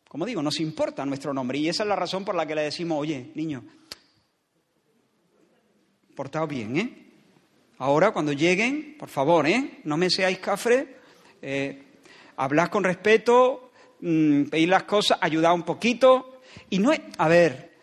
Como 0.08 0.24
digo, 0.24 0.44
nos 0.44 0.60
importa 0.60 1.04
nuestro 1.04 1.34
nombre 1.34 1.58
y 1.58 1.68
esa 1.68 1.82
es 1.82 1.90
la 1.90 1.96
razón 1.96 2.24
por 2.24 2.36
la 2.36 2.46
que 2.46 2.54
le 2.54 2.62
decimos, 2.62 3.00
oye, 3.00 3.32
niño, 3.34 3.64
portaos 6.16 6.48
bien, 6.48 6.78
¿eh? 6.78 7.12
Ahora, 7.80 8.12
cuando 8.12 8.34
lleguen, 8.34 8.98
por 9.00 9.10
favor, 9.10 9.48
¿eh? 9.48 9.80
No 9.84 9.98
me 9.98 10.12
seáis 10.12 10.38
cafre, 10.38 10.98
eh, 11.42 11.86
hablad 12.38 12.70
con 12.70 12.84
respeto, 12.84 13.72
mmm, 14.02 14.44
las 14.52 14.84
cosas, 14.84 15.18
ayudad 15.22 15.56
un 15.56 15.64
poquito. 15.64 16.42
Y 16.70 16.78
no 16.78 16.92
es, 16.94 17.02
a 17.18 17.28
ver, 17.28 17.75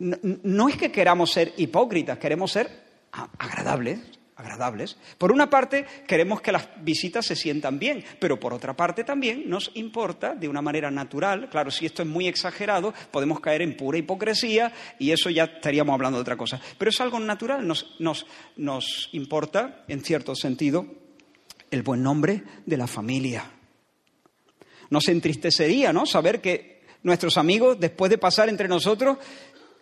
no, 0.00 0.68
es 0.68 0.76
que 0.76 0.90
queramos 0.90 1.30
ser 1.30 1.52
hipócritas, 1.58 2.18
queremos 2.18 2.50
ser 2.50 2.68
agradables, 3.12 4.00
agradables. 4.34 4.96
Por 5.18 5.30
una 5.30 5.50
parte, 5.50 5.84
queremos 6.06 6.40
que 6.40 6.52
las 6.52 6.68
visitas 6.82 7.26
se 7.26 7.36
sientan 7.36 7.78
bien, 7.78 8.02
pero 8.18 8.40
por 8.40 8.54
otra 8.54 8.74
parte 8.74 9.04
también 9.04 9.48
nos 9.48 9.70
importa 9.74 10.34
de 10.34 10.48
una 10.48 10.62
manera 10.62 10.90
natural, 10.90 11.50
claro, 11.50 11.70
si 11.70 11.84
esto 11.84 12.02
es 12.02 12.08
muy 12.08 12.26
exagerado, 12.26 12.94
podemos 13.10 13.40
caer 13.40 13.60
en 13.60 13.76
pura 13.76 13.98
hipocresía 13.98 14.72
y 14.98 15.10
eso 15.10 15.28
ya 15.28 15.44
estaríamos 15.44 15.92
hablando 15.92 16.18
de 16.18 16.22
otra 16.22 16.38
cosa. 16.38 16.58
Pero 16.78 16.88
es 16.88 17.00
algo 17.00 17.20
natural, 17.20 17.66
nos, 17.66 17.94
nos, 17.98 18.26
nos 18.56 19.10
importa, 19.12 19.84
en 19.86 20.02
cierto 20.02 20.34
sentido, 20.34 20.86
el 21.70 21.82
buen 21.82 22.02
nombre 22.02 22.42
de 22.64 22.76
la 22.78 22.86
familia. 22.86 23.44
Nos 24.88 25.08
entristecería, 25.08 25.92
¿no? 25.92 26.06
Saber 26.06 26.40
que 26.40 26.80
nuestros 27.02 27.38
amigos, 27.38 27.78
después 27.78 28.10
de 28.10 28.18
pasar 28.18 28.48
entre 28.48 28.68
nosotros, 28.68 29.18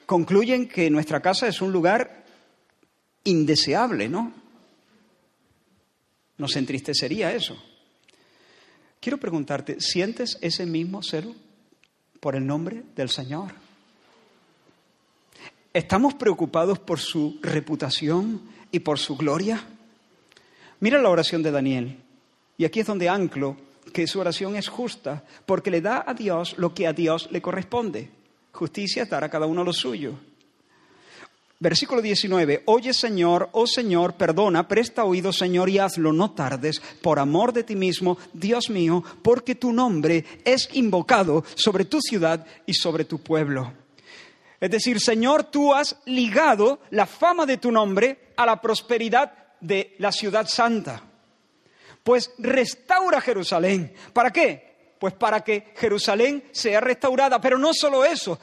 concluyen 0.09 0.67
que 0.67 0.89
nuestra 0.89 1.21
casa 1.21 1.47
es 1.49 1.61
un 1.61 1.71
lugar 1.71 2.25
indeseable, 3.25 4.09
¿no? 4.09 4.33
Nos 6.39 6.57
entristecería 6.57 7.35
eso. 7.35 7.63
Quiero 9.01 9.19
preguntarte, 9.19 9.83
¿sientes 9.83 10.39
ese 10.41 10.65
mismo 10.65 11.03
celo 11.03 11.35
por 12.21 12.37
el 12.37 12.47
nombre 12.47 12.85
del 12.97 13.11
Señor? 13.11 13.53
¿Estamos 15.75 16.15
preocupados 16.15 16.79
por 16.79 17.01
su 17.01 17.39
reputación 17.43 18.41
y 18.73 18.79
por 18.79 18.99
su 18.99 19.15
gloria? 19.15 19.63
Mira 20.81 21.03
la 21.03 21.11
oración 21.11 21.43
de 21.43 21.51
Daniel. 21.51 21.99
Y 22.57 22.65
aquí 22.65 22.81
es 22.81 22.87
donde 22.87 23.11
anclo 23.11 23.59
que 23.93 24.07
su 24.07 24.21
oración 24.21 24.57
es 24.57 24.69
justa, 24.69 25.23
porque 25.45 25.71
le 25.71 25.83
da 25.83 26.03
a 26.07 26.15
Dios 26.15 26.55
lo 26.57 26.73
que 26.73 26.87
a 26.87 26.95
Dios 26.95 27.29
le 27.31 27.43
corresponde. 27.43 28.17
Justicia 28.59 29.05
es 29.05 29.09
dar 29.09 29.23
a 29.23 29.31
cada 29.31 29.47
uno 29.47 29.63
lo 29.63 29.73
suyo. 29.73 30.15
Versículo 31.61 32.03
19. 32.03 32.65
Oye 32.67 32.93
Señor, 32.93 33.51
oh 33.53 33.69
Señor, 33.69 34.15
perdona, 34.15 34.67
presta 34.67 35.05
oído 35.05 35.33
Señor 35.33 35.69
y 35.69 35.79
hazlo, 35.79 36.13
no 36.13 36.33
tardes, 36.33 36.81
por 37.01 37.21
amor 37.21 37.53
de 37.53 37.63
ti 37.63 37.77
mismo, 37.77 38.19
Dios 38.33 38.69
mío, 38.69 39.05
porque 39.23 39.55
tu 39.55 39.73
nombre 39.73 40.25
es 40.45 40.69
invocado 40.73 41.45
sobre 41.55 41.85
tu 41.85 42.01
ciudad 42.01 42.45
y 42.67 42.75
sobre 42.75 43.05
tu 43.05 43.21
pueblo. 43.21 43.73
Es 44.59 44.73
decir, 44.73 44.99
Señor, 44.99 45.45
tú 45.45 45.73
has 45.73 45.97
ligado 46.05 46.81
la 46.91 47.07
fama 47.07 47.47
de 47.47 47.59
tu 47.59 47.71
nombre 47.71 48.33
a 48.37 48.45
la 48.45 48.61
prosperidad 48.61 49.33
de 49.61 49.95
la 49.99 50.11
ciudad 50.11 50.49
santa. 50.49 51.01
Pues 52.03 52.33
restaura 52.39 53.21
Jerusalén. 53.21 53.95
¿Para 54.13 54.33
qué? 54.33 54.68
Pues 54.99 55.15
para 55.15 55.41
que 55.43 55.73
Jerusalén 55.77 56.45
sea 56.53 56.81
restaurada. 56.81 57.41
Pero 57.41 57.59
no 57.59 57.73
solo 57.73 58.05
eso, 58.05 58.39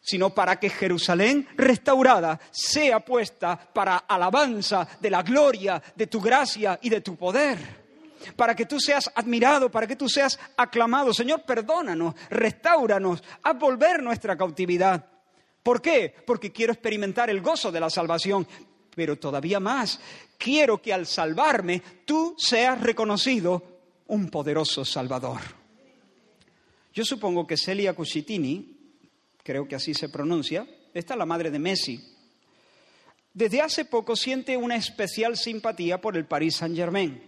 sino 0.00 0.30
para 0.30 0.58
que 0.58 0.70
Jerusalén 0.70 1.46
restaurada 1.56 2.40
sea 2.50 3.00
puesta 3.00 3.58
para 3.58 3.98
alabanza 3.98 4.88
de 5.00 5.10
la 5.10 5.22
gloria, 5.22 5.82
de 5.94 6.06
tu 6.06 6.20
gracia 6.20 6.78
y 6.82 6.88
de 6.88 7.00
tu 7.00 7.16
poder. 7.16 7.58
Para 8.34 8.54
que 8.54 8.66
tú 8.66 8.80
seas 8.80 9.10
admirado, 9.14 9.70
para 9.70 9.86
que 9.86 9.96
tú 9.96 10.08
seas 10.08 10.38
aclamado. 10.56 11.12
Señor, 11.12 11.42
perdónanos, 11.42 12.14
restauranos, 12.30 13.22
haz 13.42 13.58
volver 13.58 14.02
nuestra 14.02 14.36
cautividad. 14.36 15.04
¿Por 15.62 15.82
qué? 15.82 16.14
Porque 16.26 16.52
quiero 16.52 16.72
experimentar 16.72 17.28
el 17.28 17.42
gozo 17.42 17.70
de 17.70 17.80
la 17.80 17.90
salvación, 17.90 18.46
pero 18.94 19.16
todavía 19.16 19.60
más, 19.60 20.00
quiero 20.38 20.80
que 20.80 20.94
al 20.94 21.06
salvarme 21.06 21.82
tú 22.04 22.34
seas 22.38 22.80
reconocido 22.80 23.62
un 24.06 24.30
poderoso 24.30 24.84
Salvador. 24.84 25.57
Yo 26.92 27.04
supongo 27.04 27.46
que 27.46 27.56
Celia 27.56 27.94
Cuscitini, 27.94 28.76
creo 29.42 29.68
que 29.68 29.76
así 29.76 29.94
se 29.94 30.08
pronuncia, 30.08 30.66
esta 30.94 31.14
es 31.14 31.18
la 31.18 31.26
madre 31.26 31.50
de 31.50 31.58
Messi. 31.58 32.16
Desde 33.32 33.60
hace 33.60 33.84
poco 33.84 34.16
siente 34.16 34.56
una 34.56 34.76
especial 34.76 35.36
simpatía 35.36 36.00
por 36.00 36.16
el 36.16 36.26
Paris 36.26 36.56
Saint-Germain. 36.56 37.22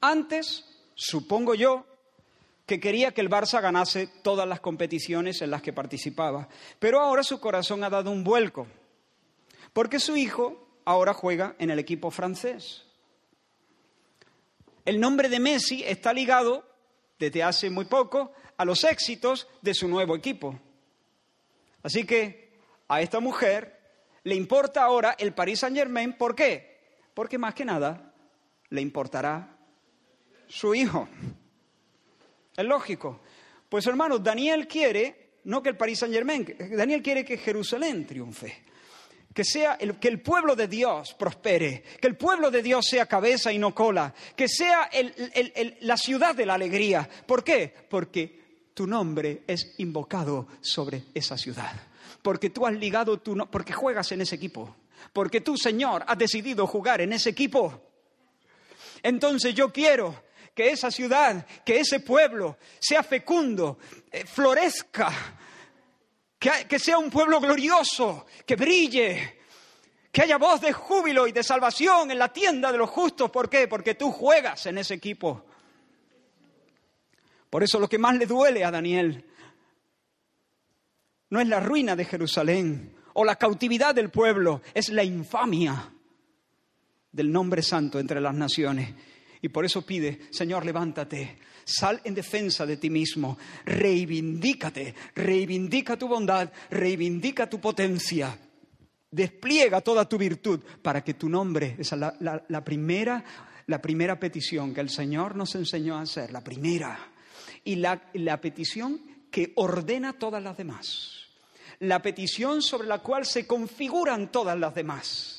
Antes, 0.00 0.64
supongo 0.94 1.54
yo, 1.54 1.86
que 2.66 2.80
quería 2.80 3.12
que 3.12 3.20
el 3.20 3.28
Barça 3.28 3.60
ganase 3.60 4.06
todas 4.22 4.48
las 4.48 4.60
competiciones 4.60 5.42
en 5.42 5.50
las 5.50 5.60
que 5.60 5.72
participaba, 5.72 6.48
pero 6.78 7.00
ahora 7.00 7.22
su 7.22 7.40
corazón 7.40 7.82
ha 7.84 7.90
dado 7.90 8.10
un 8.10 8.24
vuelco, 8.24 8.66
porque 9.72 9.98
su 9.98 10.16
hijo 10.16 10.68
ahora 10.84 11.12
juega 11.12 11.56
en 11.58 11.70
el 11.70 11.78
equipo 11.78 12.10
francés. 12.10 12.84
El 14.84 15.00
nombre 15.00 15.28
de 15.28 15.40
Messi 15.40 15.82
está 15.84 16.12
ligado 16.12 16.64
desde 17.20 17.42
hace 17.42 17.68
muy 17.68 17.84
poco 17.84 18.32
a 18.56 18.64
los 18.64 18.82
éxitos 18.82 19.46
de 19.60 19.74
su 19.74 19.86
nuevo 19.86 20.16
equipo. 20.16 20.58
Así 21.82 22.04
que 22.04 22.58
a 22.88 23.02
esta 23.02 23.20
mujer 23.20 23.78
le 24.24 24.34
importa 24.34 24.82
ahora 24.82 25.14
el 25.18 25.34
Paris 25.34 25.60
Saint 25.60 25.76
Germain. 25.76 26.14
¿Por 26.14 26.34
qué? 26.34 26.80
Porque 27.14 27.38
más 27.38 27.54
que 27.54 27.64
nada 27.64 28.14
le 28.70 28.80
importará 28.80 29.56
su 30.48 30.74
hijo. 30.74 31.08
Es 32.56 32.64
lógico. 32.64 33.20
Pues 33.68 33.86
hermanos, 33.86 34.24
Daniel 34.24 34.66
quiere, 34.66 35.34
no 35.44 35.62
que 35.62 35.68
el 35.68 35.76
Paris 35.76 35.98
Saint 35.98 36.14
Germain, 36.14 36.56
Daniel 36.72 37.02
quiere 37.02 37.24
que 37.24 37.36
Jerusalén 37.36 38.06
triunfe. 38.06 38.64
Que, 39.34 39.44
sea 39.44 39.74
el, 39.74 39.98
que 39.98 40.08
el 40.08 40.20
pueblo 40.20 40.56
de 40.56 40.66
Dios 40.66 41.14
prospere, 41.14 41.84
que 42.00 42.08
el 42.08 42.16
pueblo 42.16 42.50
de 42.50 42.62
Dios 42.62 42.86
sea 42.86 43.06
cabeza 43.06 43.52
y 43.52 43.58
no 43.58 43.74
cola, 43.74 44.12
que 44.34 44.48
sea 44.48 44.90
la 45.82 45.96
ciudad 45.96 46.34
de 46.34 46.46
la 46.46 46.54
alegría. 46.54 47.08
¿Por 47.26 47.44
qué? 47.44 47.72
Porque 47.88 48.40
tu 48.74 48.86
nombre 48.86 49.42
es 49.46 49.74
invocado 49.78 50.48
sobre 50.60 51.04
esa 51.14 51.38
ciudad. 51.38 51.72
Porque 52.22 52.50
tú 52.50 52.66
has 52.66 52.74
ligado 52.74 53.18
tu 53.18 53.36
no 53.36 53.50
porque 53.50 53.72
juegas 53.72 54.10
en 54.12 54.20
ese 54.20 54.34
equipo. 54.34 54.76
Porque 55.12 55.40
tú, 55.40 55.56
Señor, 55.56 56.04
has 56.06 56.18
decidido 56.18 56.66
jugar 56.66 57.00
en 57.00 57.12
ese 57.12 57.30
equipo. 57.30 57.80
Entonces 59.02 59.54
yo 59.54 59.72
quiero 59.72 60.24
que 60.54 60.70
esa 60.70 60.90
ciudad, 60.90 61.46
que 61.64 61.80
ese 61.80 62.00
pueblo 62.00 62.58
sea 62.78 63.02
fecundo, 63.02 63.78
eh, 64.10 64.24
florezca, 64.26 65.10
que, 66.40 66.78
sea 66.78 66.96
un 66.96 67.10
pueblo 67.10 67.38
glorioso, 67.38 68.26
que 68.46 68.56
brille, 68.56 69.40
que 70.10 70.22
haya 70.22 70.38
voz 70.38 70.62
de 70.62 70.72
júbilo 70.72 71.26
y 71.26 71.32
de 71.32 71.42
salvación 71.42 72.10
en 72.10 72.18
la 72.18 72.32
tienda 72.32 72.72
de 72.72 72.78
los 72.78 72.88
justos. 72.88 73.30
¿Por 73.30 73.50
qué? 73.50 73.68
Porque 73.68 73.94
tú 73.94 74.10
juegas 74.10 74.64
en 74.64 74.78
ese 74.78 74.94
equipo. 74.94 75.44
Por 77.50 77.62
eso 77.62 77.78
lo 77.78 77.88
que 77.88 77.98
más 77.98 78.16
le 78.16 78.24
duele 78.24 78.64
a 78.64 78.70
Daniel 78.70 79.26
no 81.28 81.40
es 81.40 81.46
la 81.46 81.60
ruina 81.60 81.94
de 81.94 82.06
Jerusalén 82.06 82.96
o 83.12 83.24
la 83.24 83.36
cautividad 83.36 83.94
del 83.94 84.08
pueblo, 84.10 84.62
es 84.72 84.88
la 84.88 85.04
infamia 85.04 85.92
del 87.12 87.30
nombre 87.30 87.60
santo 87.60 87.98
entre 87.98 88.20
las 88.20 88.34
naciones. 88.34 88.94
Y 89.42 89.50
por 89.50 89.66
eso 89.66 89.84
pide, 89.84 90.20
Señor, 90.30 90.64
levántate, 90.64 91.38
sal 91.70 92.00
en 92.04 92.14
defensa 92.14 92.66
de 92.66 92.76
ti 92.76 92.90
mismo, 92.90 93.38
reivindícate, 93.64 94.94
reivindica 95.14 95.96
tu 95.96 96.08
bondad, 96.08 96.50
reivindica 96.70 97.48
tu 97.48 97.60
potencia, 97.60 98.36
despliega 99.10 99.80
toda 99.80 100.08
tu 100.08 100.18
virtud 100.18 100.60
para 100.82 101.02
que 101.02 101.14
tu 101.14 101.28
nombre, 101.28 101.76
esa 101.78 101.96
es 101.96 102.44
la, 102.48 102.64
primera, 102.64 103.24
la 103.66 103.80
primera 103.80 104.18
petición 104.18 104.74
que 104.74 104.80
el 104.80 104.90
Señor 104.90 105.36
nos 105.36 105.54
enseñó 105.54 105.96
a 105.96 106.02
hacer, 106.02 106.32
la 106.32 106.42
primera, 106.42 106.98
y 107.64 107.76
la, 107.76 108.10
la 108.14 108.40
petición 108.40 109.00
que 109.30 109.52
ordena 109.56 110.14
todas 110.14 110.42
las 110.42 110.56
demás, 110.56 111.26
la 111.80 112.02
petición 112.02 112.62
sobre 112.62 112.88
la 112.88 112.98
cual 112.98 113.24
se 113.24 113.46
configuran 113.46 114.30
todas 114.30 114.58
las 114.58 114.74
demás. 114.74 115.36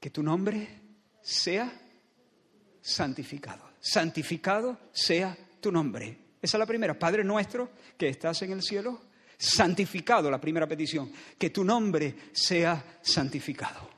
Que 0.00 0.10
tu 0.10 0.22
nombre 0.22 0.68
sea 1.20 1.72
santificado. 2.80 3.67
Santificado 3.80 4.78
sea 4.92 5.36
tu 5.60 5.70
nombre. 5.70 6.18
Esa 6.40 6.56
es 6.56 6.58
la 6.58 6.66
primera. 6.66 6.98
Padre 6.98 7.24
nuestro 7.24 7.70
que 7.96 8.08
estás 8.08 8.42
en 8.42 8.52
el 8.52 8.62
cielo, 8.62 9.00
santificado, 9.36 10.30
la 10.30 10.40
primera 10.40 10.66
petición. 10.66 11.12
Que 11.38 11.50
tu 11.50 11.64
nombre 11.64 12.14
sea 12.32 12.98
santificado. 13.02 13.88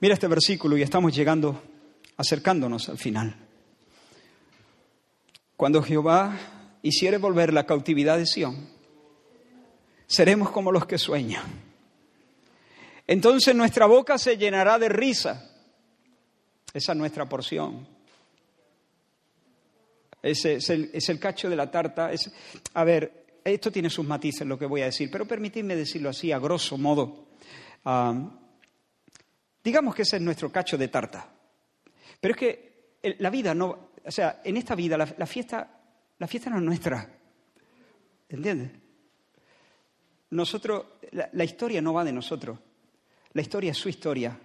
Mira 0.00 0.14
este 0.14 0.28
versículo 0.28 0.78
y 0.78 0.82
estamos 0.82 1.14
llegando, 1.14 1.62
acercándonos 2.16 2.88
al 2.88 2.98
final. 2.98 3.36
Cuando 5.56 5.82
Jehová 5.82 6.38
hiciere 6.82 7.18
volver 7.18 7.52
la 7.52 7.66
cautividad 7.66 8.16
de 8.16 8.24
Sión, 8.24 8.70
seremos 10.06 10.50
como 10.50 10.72
los 10.72 10.86
que 10.86 10.96
sueñan 10.96 11.70
entonces 13.10 13.56
nuestra 13.56 13.86
boca 13.86 14.18
se 14.18 14.36
llenará 14.36 14.78
de 14.78 14.88
risa. 14.88 15.49
Esa 16.72 16.92
es 16.92 16.98
nuestra 16.98 17.28
porción. 17.28 17.86
Ese 20.22 20.54
es 20.54 21.08
el, 21.08 21.18
cacho 21.18 21.48
de 21.48 21.56
la 21.56 21.70
tarta. 21.70 22.10
a 22.74 22.84
ver, 22.84 23.26
esto 23.44 23.72
tiene 23.72 23.88
sus 23.88 24.06
matices 24.06 24.46
lo 24.46 24.58
que 24.58 24.66
voy 24.66 24.82
a 24.82 24.86
decir, 24.86 25.10
pero 25.10 25.26
permitidme 25.26 25.74
decirlo 25.74 26.10
así, 26.10 26.30
a 26.30 26.38
grosso 26.38 26.76
modo. 26.76 27.28
digamos 29.64 29.94
que 29.94 30.02
ese 30.02 30.16
es 30.16 30.22
nuestro 30.22 30.52
cacho 30.52 30.76
de 30.76 30.88
tarta. 30.88 31.28
Pero 32.20 32.34
es 32.34 32.40
que 32.40 32.96
la 33.18 33.30
vida 33.30 33.54
no, 33.54 33.90
o 34.04 34.10
sea, 34.10 34.42
en 34.44 34.56
esta 34.56 34.74
vida 34.74 34.98
la, 34.98 35.26
fiesta, 35.26 35.80
la 36.18 36.26
fiesta 36.26 36.50
no 36.50 36.58
es 36.58 36.62
nuestra. 36.62 37.08
¿Entiendes? 38.28 38.70
Nosotros, 40.30 40.84
la 41.32 41.44
historia 41.44 41.80
no 41.80 41.94
va 41.94 42.04
de 42.04 42.12
nosotros. 42.12 42.58
La 43.32 43.42
historia 43.42 43.70
es 43.70 43.78
su 43.78 43.88
historia, 43.88 44.38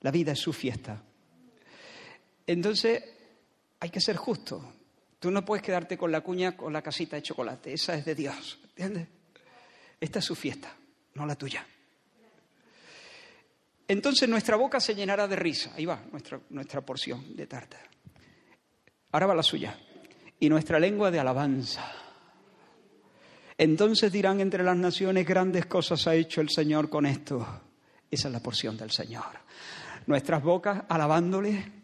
la 0.00 0.10
vida 0.10 0.32
es 0.32 0.38
su 0.38 0.52
fiesta. 0.52 1.02
Entonces, 2.52 3.02
hay 3.78 3.90
que 3.90 4.00
ser 4.00 4.16
justo. 4.16 4.74
Tú 5.20 5.30
no 5.30 5.44
puedes 5.44 5.62
quedarte 5.62 5.96
con 5.96 6.10
la 6.10 6.20
cuña 6.20 6.56
con 6.56 6.72
la 6.72 6.82
casita 6.82 7.14
de 7.14 7.22
chocolate, 7.22 7.72
esa 7.72 7.94
es 7.94 8.04
de 8.04 8.14
Dios, 8.14 8.58
¿entiendes? 8.70 9.06
Esta 10.00 10.18
es 10.18 10.24
su 10.24 10.34
fiesta, 10.34 10.74
no 11.14 11.26
la 11.26 11.36
tuya. 11.36 11.64
Entonces 13.86 14.28
nuestra 14.28 14.56
boca 14.56 14.80
se 14.80 14.94
llenará 14.94 15.28
de 15.28 15.36
risa, 15.36 15.74
ahí 15.76 15.84
va 15.84 16.02
nuestra, 16.10 16.40
nuestra 16.50 16.80
porción 16.80 17.36
de 17.36 17.46
tarta. 17.46 17.78
Ahora 19.12 19.26
va 19.26 19.34
la 19.34 19.42
suya. 19.42 19.78
Y 20.40 20.48
nuestra 20.48 20.80
lengua 20.80 21.10
de 21.10 21.20
alabanza. 21.20 21.92
Entonces 23.58 24.10
dirán 24.10 24.40
entre 24.40 24.64
las 24.64 24.76
naciones, 24.76 25.26
grandes 25.26 25.66
cosas 25.66 26.06
ha 26.06 26.14
hecho 26.14 26.40
el 26.40 26.48
Señor 26.48 26.88
con 26.88 27.04
esto 27.04 27.46
esa 28.10 28.28
es 28.28 28.32
la 28.32 28.40
porción 28.40 28.76
del 28.76 28.90
Señor. 28.90 29.38
Nuestras 30.06 30.42
bocas 30.42 30.82
alabándole, 30.88 31.79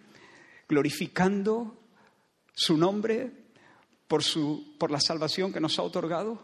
glorificando 0.68 1.82
su 2.52 2.76
nombre 2.76 3.32
por, 4.08 4.22
su, 4.22 4.76
por 4.78 4.90
la 4.90 5.00
salvación 5.00 5.52
que 5.52 5.60
nos 5.60 5.78
ha 5.78 5.82
otorgado 5.82 6.42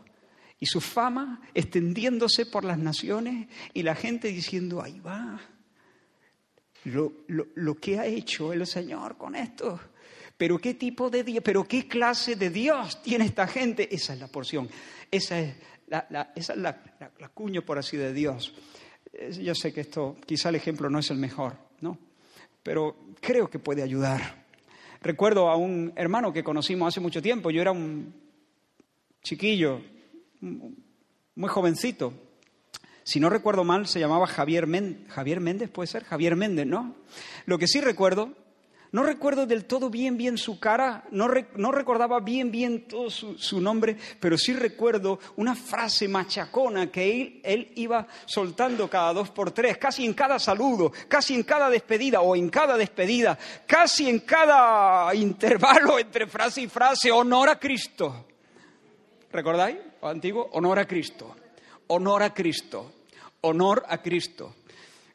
y 0.59 0.67
su 0.67 0.81
fama 0.81 1.41
extendiéndose 1.55 2.47
por 2.47 2.65
las 2.65 2.79
naciones 2.79 3.49
y 3.75 3.83
la 3.83 3.95
gente 3.95 4.29
diciendo, 4.29 4.83
ahí 4.83 5.01
va, 5.01 5.41
lo, 6.85 7.13
lo, 7.27 7.75
que 7.77 7.99
ha 7.99 8.07
hecho 8.07 8.53
el 8.53 8.67
Señor 8.67 9.17
con 9.17 9.35
esto. 9.35 9.81
Pero 10.37 10.59
qué 10.59 10.75
tipo 10.75 11.11
de 11.11 11.25
Dios, 11.25 11.43
pero 11.45 11.65
qué 11.65 11.87
clase 11.87 12.37
de 12.37 12.51
Dios 12.51 13.03
tiene 13.03 13.25
esta 13.25 13.47
gente. 13.47 13.95
Esa 13.95 14.15
es 14.15 14.21
la 14.21 14.29
porción, 14.29 14.69
esa 15.11 15.41
es 15.41 15.57
la, 15.89 16.33
esa 16.35 16.53
es 16.53 16.59
la, 16.59 16.81
la 17.19 17.29
cuño, 17.29 17.63
por 17.63 17.79
así 17.79 17.97
de 17.97 18.13
Dios. 18.13 18.55
Yo 19.41 19.55
sé 19.55 19.73
que 19.73 19.83
esto, 19.83 20.17
quizá 20.27 20.49
el 20.49 20.57
ejemplo 20.57 20.89
no 20.89 20.99
es 20.99 21.11
el 21.11 21.19
mejor. 21.19 21.57
Pero 22.63 22.97
creo 23.21 23.49
que 23.49 23.59
puede 23.59 23.83
ayudar. 23.83 24.45
Recuerdo 25.01 25.49
a 25.49 25.57
un 25.57 25.93
hermano 25.97 26.33
que 26.33 26.45
conocimos 26.45 26.89
hace 26.89 27.01
mucho 27.01 27.21
tiempo, 27.21 27.51
yo 27.51 27.61
era 27.61 27.73
un 27.73 28.15
chiquillo, 29.23 29.81
muy 30.41 31.49
jovencito. 31.49 32.13
Si 33.05 33.19
no 33.19 33.29
recuerdo 33.29 33.65
mal, 33.65 33.87
se 33.87 33.99
llamaba 33.99 34.27
Javier 34.27 34.67
Méndez, 34.67 35.09
Javier 35.09 35.41
Méndez, 35.41 35.71
puede 35.71 35.89
ser, 35.89 36.05
Javier 36.05 36.37
Méndez, 36.37 36.67
¿no? 36.67 36.95
Lo 37.47 37.59
que 37.59 37.67
sí 37.67 37.81
recuerdo 37.81 38.33
no 38.93 39.03
recuerdo 39.03 39.47
del 39.47 39.65
todo 39.65 39.89
bien, 39.89 40.19
bien 40.19 40.37
su 40.37 40.61
cara, 40.61 41.05
no, 41.13 41.27
recordaba 41.27 42.21
bien, 42.21 42.51
bien 42.51 42.87
todo 42.87 43.09
su, 43.09 43.61
nombre, 43.61 43.97
pero 44.21 44.37
sí 44.37 44.53
recuerdo 44.53 45.19
una 45.37 45.55
frase 45.55 46.09
machacona 46.09 46.91
que 46.91 47.41
él, 47.43 47.73
iba 47.77 48.07
soltando 48.27 48.91
cada 48.91 49.15
dos 49.15 49.31
por 49.31 49.51
tres, 49.51 49.79
casi 49.79 50.05
en 50.05 50.13
cada 50.13 50.39
saludo, 50.39 50.93
casi 51.09 51.35
en 51.35 51.43
cada 51.43 51.71
despedida 51.71 52.21
o 52.21 52.37
en 52.37 52.51
cada 52.51 52.77
despedida, 52.77 53.39
casi 53.67 54.11
en 54.11 54.21
cada 54.21 55.15
intervalo 55.15 55.99
entre 55.99 56.27
frase 56.27 56.61
y 56.61 56.69
frase, 56.69 57.11
honor 57.11 57.49
a 57.49 57.59
Cristo. 57.59 58.27
¿Recordáis? 59.33 59.79
Antiguo, 60.03 60.51
honor 60.53 60.81
a 60.81 60.87
Cristo, 60.87 61.35
honor 61.87 62.25
a 62.25 62.35
Cristo, 62.35 62.93
honor 63.41 63.85
a 63.89 64.03
Cristo. 64.03 64.57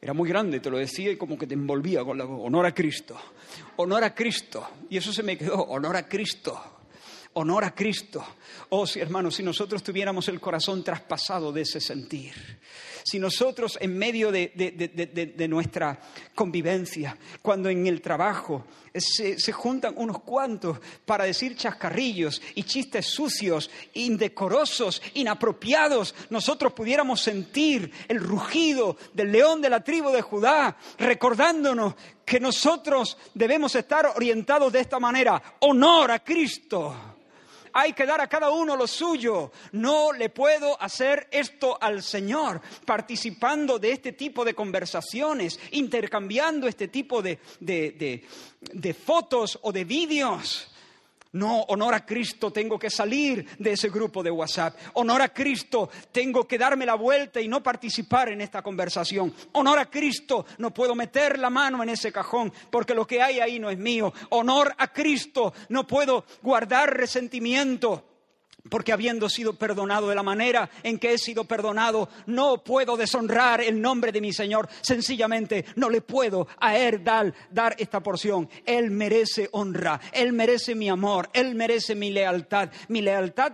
Era 0.01 0.13
muy 0.13 0.29
grande, 0.29 0.59
te 0.59 0.69
lo 0.69 0.77
decía 0.77 1.11
y 1.11 1.17
como 1.17 1.37
que 1.37 1.47
te 1.47 1.55
envolvía 1.55 2.03
con 2.03 2.17
la 2.17 2.25
honor 2.25 2.65
a 2.65 2.73
Cristo 2.73 3.17
honor 3.77 4.03
a 4.03 4.13
Cristo. 4.13 4.69
Y 4.89 4.97
eso 4.97 5.11
se 5.13 5.23
me 5.23 5.37
quedó, 5.37 5.55
honor 5.63 5.95
a 5.95 6.07
Cristo. 6.07 6.61
Honor 7.33 7.65
a 7.65 7.75
Cristo. 7.75 8.25
Oh, 8.69 8.85
sí, 8.87 8.99
hermanos, 8.99 9.35
si 9.35 9.43
nosotros 9.43 9.83
tuviéramos 9.83 10.27
el 10.27 10.39
corazón 10.39 10.83
traspasado 10.83 11.51
de 11.51 11.61
ese 11.61 11.79
sentir, 11.79 12.33
si 13.09 13.19
nosotros 13.19 13.77
en 13.79 13.97
medio 13.97 14.33
de, 14.33 15.47
nuestra 15.47 15.97
convivencia, 16.35 17.17
cuando 17.41 17.69
en 17.69 17.87
el 17.87 18.01
trabajo 18.01 18.65
se, 18.93 19.39
se, 19.39 19.53
juntan 19.53 19.93
unos 19.95 20.19
cuantos 20.23 20.79
para 21.05 21.23
decir 21.23 21.55
chascarrillos 21.55 22.41
y 22.55 22.63
chistes 22.63 23.05
sucios, 23.05 23.71
indecorosos, 23.93 25.01
inapropiados, 25.13 26.15
nosotros 26.29 26.73
pudiéramos 26.73 27.21
sentir 27.21 27.89
el 28.09 28.19
rugido 28.19 28.97
del 29.13 29.31
león 29.31 29.61
de 29.61 29.69
la 29.69 29.85
tribu 29.85 30.09
de 30.09 30.21
Judá, 30.21 30.75
recordándonos 30.97 31.95
que 32.25 32.41
nosotros 32.41 33.17
debemos 33.33 33.73
estar 33.75 34.05
orientados 34.17 34.73
de 34.73 34.81
esta 34.81 34.99
manera, 34.99 35.41
honor 35.59 36.11
a 36.11 36.19
Cristo 36.19 37.16
hay 37.79 37.93
que 37.93 38.07
dar 38.07 38.19
a 38.19 38.27
cada 38.27 38.49
uno 38.49 38.75
lo 38.75 38.87
suyo. 38.87 39.51
No 39.73 40.11
le 40.11 40.29
puedo 40.29 40.81
hacer 40.81 41.27
esto 41.29 41.77
al 41.79 42.01
Señor 42.01 42.59
participando 42.85 43.77
de 43.77 43.91
este 43.91 44.13
tipo 44.13 44.43
de 44.43 44.55
conversaciones, 44.55 45.59
intercambiando 45.71 46.67
este 46.67 46.87
tipo 46.87 47.21
de, 47.21 47.37
de 47.59 48.93
fotos 48.93 49.59
o 49.61 49.71
de 49.71 49.85
vídeos. 49.85 50.71
No, 51.33 51.61
honor 51.63 51.93
a 51.93 52.05
Cristo, 52.05 52.51
tengo 52.51 52.79
que 52.79 52.89
salir 52.89 53.45
de 53.59 53.73
ese 53.73 53.89
grupo 53.89 54.23
de 54.23 54.31
WhatsApp. 54.31 54.75
Honor 54.93 55.21
a 55.21 55.29
Cristo, 55.29 55.89
tengo 56.11 56.47
que 56.47 56.57
darme 56.57 56.85
la 56.85 56.95
vuelta 56.95 57.41
y 57.41 57.47
no 57.47 57.61
participar 57.61 58.29
en 58.29 58.41
esta 58.41 58.61
conversación. 58.61 59.33
Honor 59.53 59.79
a 59.79 59.89
Cristo, 59.89 60.45
no 60.57 60.73
puedo 60.73 60.95
meter 60.95 61.37
la 61.39 61.49
mano 61.49 61.83
en 61.83 61.89
ese 61.89 62.11
cajón 62.11 62.51
porque 62.71 62.95
lo 62.95 63.05
que 63.05 63.21
hay 63.21 63.39
ahí 63.39 63.59
no 63.59 63.69
es 63.69 63.77
mío. 63.77 64.13
Honor 64.29 64.73
a 64.77 64.91
Cristo, 64.91 65.53
no 65.69 65.85
puedo 65.85 66.25
guardar 66.41 66.95
resentimiento 66.95 68.16
porque 68.69 68.93
habiendo 68.93 69.29
sido 69.29 69.53
perdonado 69.53 70.09
de 70.09 70.15
la 70.15 70.23
manera 70.23 70.69
en 70.83 70.99
que 70.99 71.13
he 71.13 71.17
sido 71.17 71.45
perdonado, 71.45 72.09
no 72.25 72.63
puedo 72.63 72.97
deshonrar 72.97 73.61
el 73.61 73.81
nombre 73.81 74.11
de 74.11 74.21
mi 74.21 74.33
Señor. 74.33 74.67
Sencillamente 74.81 75.65
no 75.75 75.89
le 75.89 76.01
puedo 76.01 76.47
a 76.59 76.73
dar, 76.99 77.33
dar, 77.51 77.75
esta 77.77 78.01
porción. 78.01 78.49
Él 78.65 78.91
merece 78.91 79.49
honra, 79.51 79.99
Él 80.11 80.33
merece 80.33 80.75
mi 80.75 80.89
amor, 80.89 81.29
Él 81.33 81.55
merece 81.55 81.95
mi 81.95 82.11
lealtad. 82.11 82.69
Mi 82.87 83.01
lealtad 83.01 83.53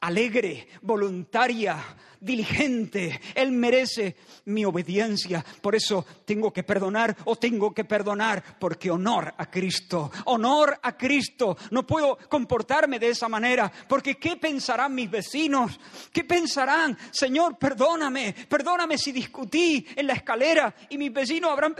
alegre, 0.00 0.68
voluntaria, 0.82 1.76
diligente. 2.20 3.20
Él 3.34 3.52
merece 3.52 4.16
mi 4.46 4.64
obediencia. 4.64 5.44
Por 5.60 5.74
eso 5.74 6.04
tengo 6.24 6.52
que 6.52 6.62
perdonar 6.62 7.16
o 7.24 7.36
tengo 7.36 7.72
que 7.72 7.84
perdonar 7.84 8.58
porque 8.58 8.90
honor 8.90 9.34
a 9.36 9.50
Cristo. 9.50 10.10
Honor 10.26 10.78
a 10.82 10.96
Cristo. 10.96 11.56
No 11.70 11.86
puedo 11.86 12.16
comportarme 12.28 12.98
de 12.98 13.08
esa 13.08 13.28
manera 13.28 13.70
porque 13.88 14.16
¿qué 14.16 14.36
pensarán 14.36 14.94
mis 14.94 15.10
vecinos? 15.10 15.78
¿Qué 16.12 16.24
pensarán? 16.24 16.96
Señor, 17.10 17.58
perdóname. 17.58 18.34
Perdóname 18.48 18.98
si 18.98 19.12
discutí 19.12 19.86
en 19.96 20.06
la 20.06 20.14
escalera 20.14 20.74
y 20.88 20.98
mis 20.98 21.12
vecinos 21.12 21.50
habrán 21.50 21.74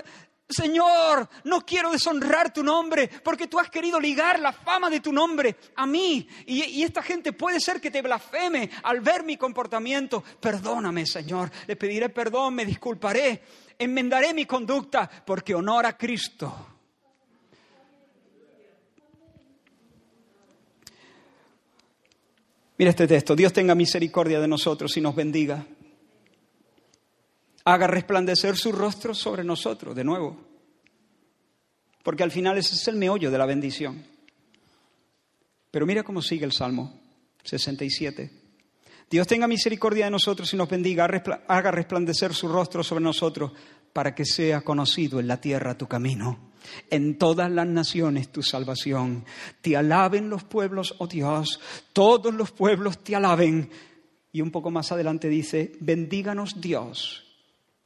Señor, 0.51 1.28
no 1.44 1.64
quiero 1.64 1.92
deshonrar 1.92 2.53
tu 2.53 2.62
nombre 2.62 3.09
porque 3.22 3.46
tú 3.46 3.59
has 3.59 3.70
querido 3.70 4.01
ligar 4.01 4.40
la 4.40 4.53
fama 4.53 4.90
de 4.90 5.01
tu 5.01 5.12
nombre 5.12 5.57
a 5.76 5.86
mí. 5.86 6.26
Y, 6.46 6.82
esta 6.82 7.03
gente 7.03 7.32
puede 7.32 7.61
ser 7.61 7.80
que 7.80 7.90
te 7.90 8.03
blasfeme 8.03 8.68
al 8.82 9.01
ver 9.01 9.22
mi 9.22 9.36
comportamiento. 9.36 10.24
Perdóname, 10.40 11.07
Señor. 11.07 11.51
Le 11.66 11.76
pediré 11.76 12.09
perdón, 12.09 12.55
me 12.55 12.66
disculparé, 12.66 13.42
enmendaré 13.78 14.34
mi 14.34 14.44
conducta 14.44 15.09
porque 15.24 15.55
honora 15.55 15.90
a 15.90 15.96
Cristo. 15.96 16.66
Mira 22.76 22.90
este 22.90 23.07
texto. 23.07 23.36
Dios 23.36 23.53
tenga 23.53 23.74
misericordia 23.74 24.40
de 24.40 24.48
nosotros 24.48 24.96
y 24.96 25.01
nos 25.01 25.14
bendiga 25.14 25.64
haga 27.64 27.86
resplandecer 27.86 28.56
su 28.56 28.72
rostro 28.72 29.14
sobre 29.14 29.44
nosotros 29.44 29.94
de 29.94 30.04
nuevo. 30.04 30.36
Porque 32.02 32.22
al 32.22 32.30
final 32.30 32.58
ese 32.58 32.74
es 32.74 32.88
el 32.88 32.96
meollo 32.96 33.30
de 33.30 33.38
la 33.38 33.46
bendición. 33.46 34.04
Pero 35.70 35.86
mira 35.86 36.02
cómo 36.02 36.22
sigue 36.22 36.44
el 36.44 36.52
Salmo 36.52 36.98
67. 37.44 38.30
Dios 39.11 39.26
tenga 39.26 39.46
misericordia 39.46 40.06
de 40.06 40.11
nosotros 40.11 40.52
y 40.52 40.56
nos 40.56 40.68
bendiga, 40.68 41.08
haga 41.48 41.70
resplandecer 41.70 42.32
su 42.32 42.48
rostro 42.48 42.82
sobre 42.82 43.04
nosotros 43.04 43.52
para 43.92 44.14
que 44.14 44.24
sea 44.24 44.61
conocido 44.61 45.18
en 45.18 45.26
la 45.26 45.40
tierra 45.40 45.76
tu 45.76 45.88
camino, 45.88 46.52
en 46.90 47.18
todas 47.18 47.50
las 47.50 47.66
naciones 47.66 48.30
tu 48.30 48.42
salvación. 48.42 49.24
Te 49.61 49.76
alaben 49.76 50.30
los 50.30 50.44
pueblos, 50.44 50.94
oh 50.98 51.08
Dios, 51.08 51.61
todos 51.92 52.32
los 52.32 52.52
pueblos 52.52 53.02
te 53.02 53.16
alaben. 53.16 53.68
Y 54.32 54.42
un 54.42 54.52
poco 54.52 54.70
más 54.70 54.92
adelante 54.92 55.28
dice, 55.28 55.72
bendíganos 55.80 56.61
Dios 56.61 57.30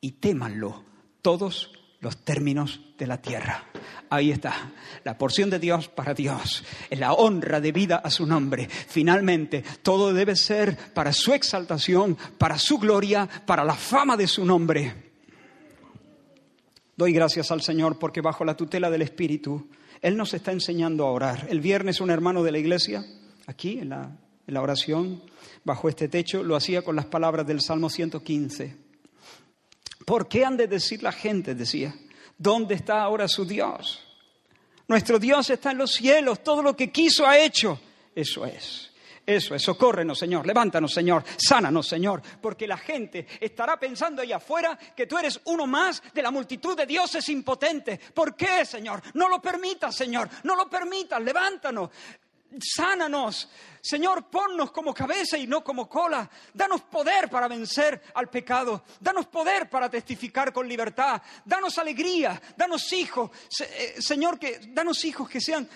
y 0.04 0.12
témanlo 0.12 0.84
todos 1.22 1.72
los 2.00 2.26
términos 2.26 2.78
de 2.98 3.06
la 3.06 3.22
tierra. 3.22 3.64
Ahí 4.10 4.32
está, 4.32 4.70
la 5.02 5.16
porción 5.16 5.48
de 5.48 5.58
Dios 5.58 5.88
para 5.88 6.12
Dios, 6.12 6.62
la 6.90 7.14
honra 7.14 7.58
de 7.58 7.72
vida 7.72 7.96
a 8.04 8.10
su 8.10 8.26
nombre. 8.26 8.68
Finalmente, 8.68 9.64
todo 9.82 10.12
debe 10.12 10.36
ser 10.36 10.76
para 10.92 11.10
su 11.14 11.32
exaltación, 11.32 12.18
para 12.36 12.58
su 12.58 12.76
gloria, 12.76 13.26
para 13.46 13.64
la 13.64 13.72
fama 13.72 14.18
de 14.18 14.26
su 14.26 14.44
nombre. 14.44 15.10
Doy 16.98 17.14
gracias 17.14 17.50
al 17.50 17.62
Señor 17.62 17.98
porque 17.98 18.20
bajo 18.20 18.44
la 18.44 18.58
tutela 18.58 18.90
del 18.90 19.00
Espíritu, 19.00 19.70
Él 20.02 20.18
nos 20.18 20.34
está 20.34 20.52
enseñando 20.52 21.06
a 21.06 21.12
orar. 21.12 21.46
El 21.48 21.62
viernes 21.62 22.02
un 22.02 22.10
hermano 22.10 22.42
de 22.42 22.52
la 22.52 22.58
iglesia, 22.58 23.06
aquí 23.46 23.78
en 23.78 23.88
la, 23.88 24.18
en 24.46 24.52
la 24.52 24.60
oración, 24.60 25.22
bajo 25.64 25.88
este 25.88 26.08
techo, 26.08 26.42
lo 26.42 26.56
hacía 26.56 26.82
con 26.82 26.94
las 26.94 27.06
palabras 27.06 27.46
del 27.46 27.62
Salmo 27.62 27.88
115. 27.88 28.83
¿Por 30.04 30.28
qué 30.28 30.44
han 30.44 30.56
de 30.56 30.66
decir 30.66 31.02
la 31.02 31.12
gente? 31.12 31.54
Decía, 31.54 31.94
¿dónde 32.36 32.74
está 32.74 33.02
ahora 33.02 33.28
su 33.28 33.44
Dios? 33.44 34.00
Nuestro 34.86 35.18
Dios 35.18 35.48
está 35.50 35.70
en 35.70 35.78
los 35.78 35.92
cielos, 35.92 36.42
todo 36.44 36.62
lo 36.62 36.76
que 36.76 36.90
quiso 36.90 37.26
ha 37.26 37.38
hecho. 37.38 37.80
Eso 38.14 38.44
es. 38.44 38.90
Eso 39.26 39.54
es, 39.54 39.62
socórrenos, 39.62 40.18
Señor, 40.18 40.46
levántanos, 40.46 40.92
Señor, 40.92 41.24
sánanos, 41.38 41.88
Señor, 41.88 42.20
porque 42.42 42.66
la 42.66 42.76
gente 42.76 43.26
estará 43.40 43.78
pensando 43.78 44.20
allá 44.20 44.36
afuera 44.36 44.78
que 44.94 45.06
tú 45.06 45.16
eres 45.16 45.40
uno 45.44 45.66
más 45.66 46.02
de 46.12 46.20
la 46.20 46.30
multitud 46.30 46.76
de 46.76 46.84
dioses 46.84 47.26
impotentes. 47.30 47.98
¿Por 48.12 48.36
qué, 48.36 48.66
Señor? 48.66 49.00
No 49.14 49.30
lo 49.30 49.40
permitas, 49.40 49.96
Señor, 49.96 50.28
no 50.42 50.54
lo 50.54 50.68
permitas, 50.68 51.22
levántanos 51.22 51.88
sánanos. 52.60 53.48
Señor, 53.80 54.30
ponnos 54.30 54.70
como 54.70 54.94
cabeza 54.94 55.36
y 55.36 55.46
no 55.46 55.62
como 55.62 55.88
cola. 55.88 56.28
Danos 56.52 56.82
poder 56.82 57.28
para 57.28 57.48
vencer 57.48 58.02
al 58.14 58.30
pecado. 58.30 58.84
Danos 59.00 59.26
poder 59.26 59.68
para 59.68 59.90
testificar 59.90 60.52
con 60.52 60.66
libertad. 60.66 61.20
Danos 61.44 61.78
alegría. 61.78 62.40
Danos 62.56 62.92
hijos. 62.92 63.30
Eh, 63.60 63.96
Señor, 63.98 64.38
que 64.38 64.60
danos 64.68 65.04
hijos 65.04 65.28
que 65.28 65.40
sean 65.40 65.68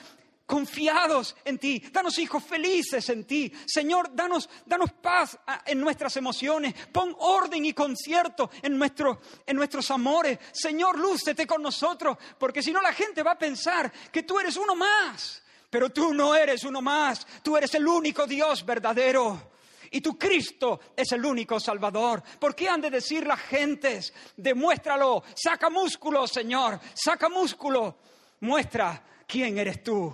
confiados 0.49 1.37
en 1.45 1.59
ti, 1.59 1.79
danos 1.93 2.19
hijos 2.19 2.43
felices 2.43 3.07
en 3.11 3.27
ti. 3.27 3.53
Señor, 3.67 4.15
danos, 4.15 4.49
danos 4.65 4.93
paz 4.93 5.39
ah, 5.47 5.63
en 5.67 5.79
nuestras 5.79 6.17
emociones, 6.17 6.75
pon 6.91 7.15
orden 7.19 7.67
y 7.67 7.75
concierto 7.75 8.51
en, 8.63 8.79
nuestro, 8.79 9.21
en 9.45 9.57
nuestros 9.57 9.91
amores. 9.91 10.39
Señor, 10.53 10.99
lúcete 10.99 11.47
con 11.47 11.61
nosotros, 11.63 12.17
porque 12.39 12.63
si 12.63 12.73
no 12.73 12.81
la 12.81 12.95
gente 12.95 13.23
va 13.23 13.33
a 13.33 13.39
pensar 13.39 13.93
que 14.11 14.23
tú 14.23 14.41
eres 14.41 14.57
uno 14.57 14.75
más. 14.75 15.43
Pero 15.71 15.91
tú 15.91 16.15
no 16.15 16.35
eres 16.35 16.65
uno 16.65 16.81
más, 16.81 17.27
tú 17.43 17.57
eres 17.57 17.75
el 17.75 17.87
único 17.87 18.27
Dios 18.27 18.65
verdadero. 18.65 19.51
Y 19.91 20.01
tu 20.01 20.19
Cristo 20.19 20.81
es 20.97 21.13
el 21.13 21.25
único 21.25 21.59
Salvador. 21.59 22.23
¿Por 22.39 22.55
qué 22.55 22.69
han 22.69 22.81
de 22.81 22.91
decir 22.91 23.27
las 23.27 23.41
gentes? 23.41 24.13
Demuéstralo. 24.37 25.23
Saca 25.35 25.71
músculo, 25.71 26.27
Señor. 26.27 26.79
Saca 26.95 27.29
músculo. 27.29 27.99
Muestra 28.41 29.03
quién 29.27 29.59
eres 29.59 29.83
tú 29.83 30.13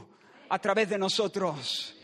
a 0.49 0.59
través 0.59 0.89
de 0.89 0.99
nosotros. 0.99 1.95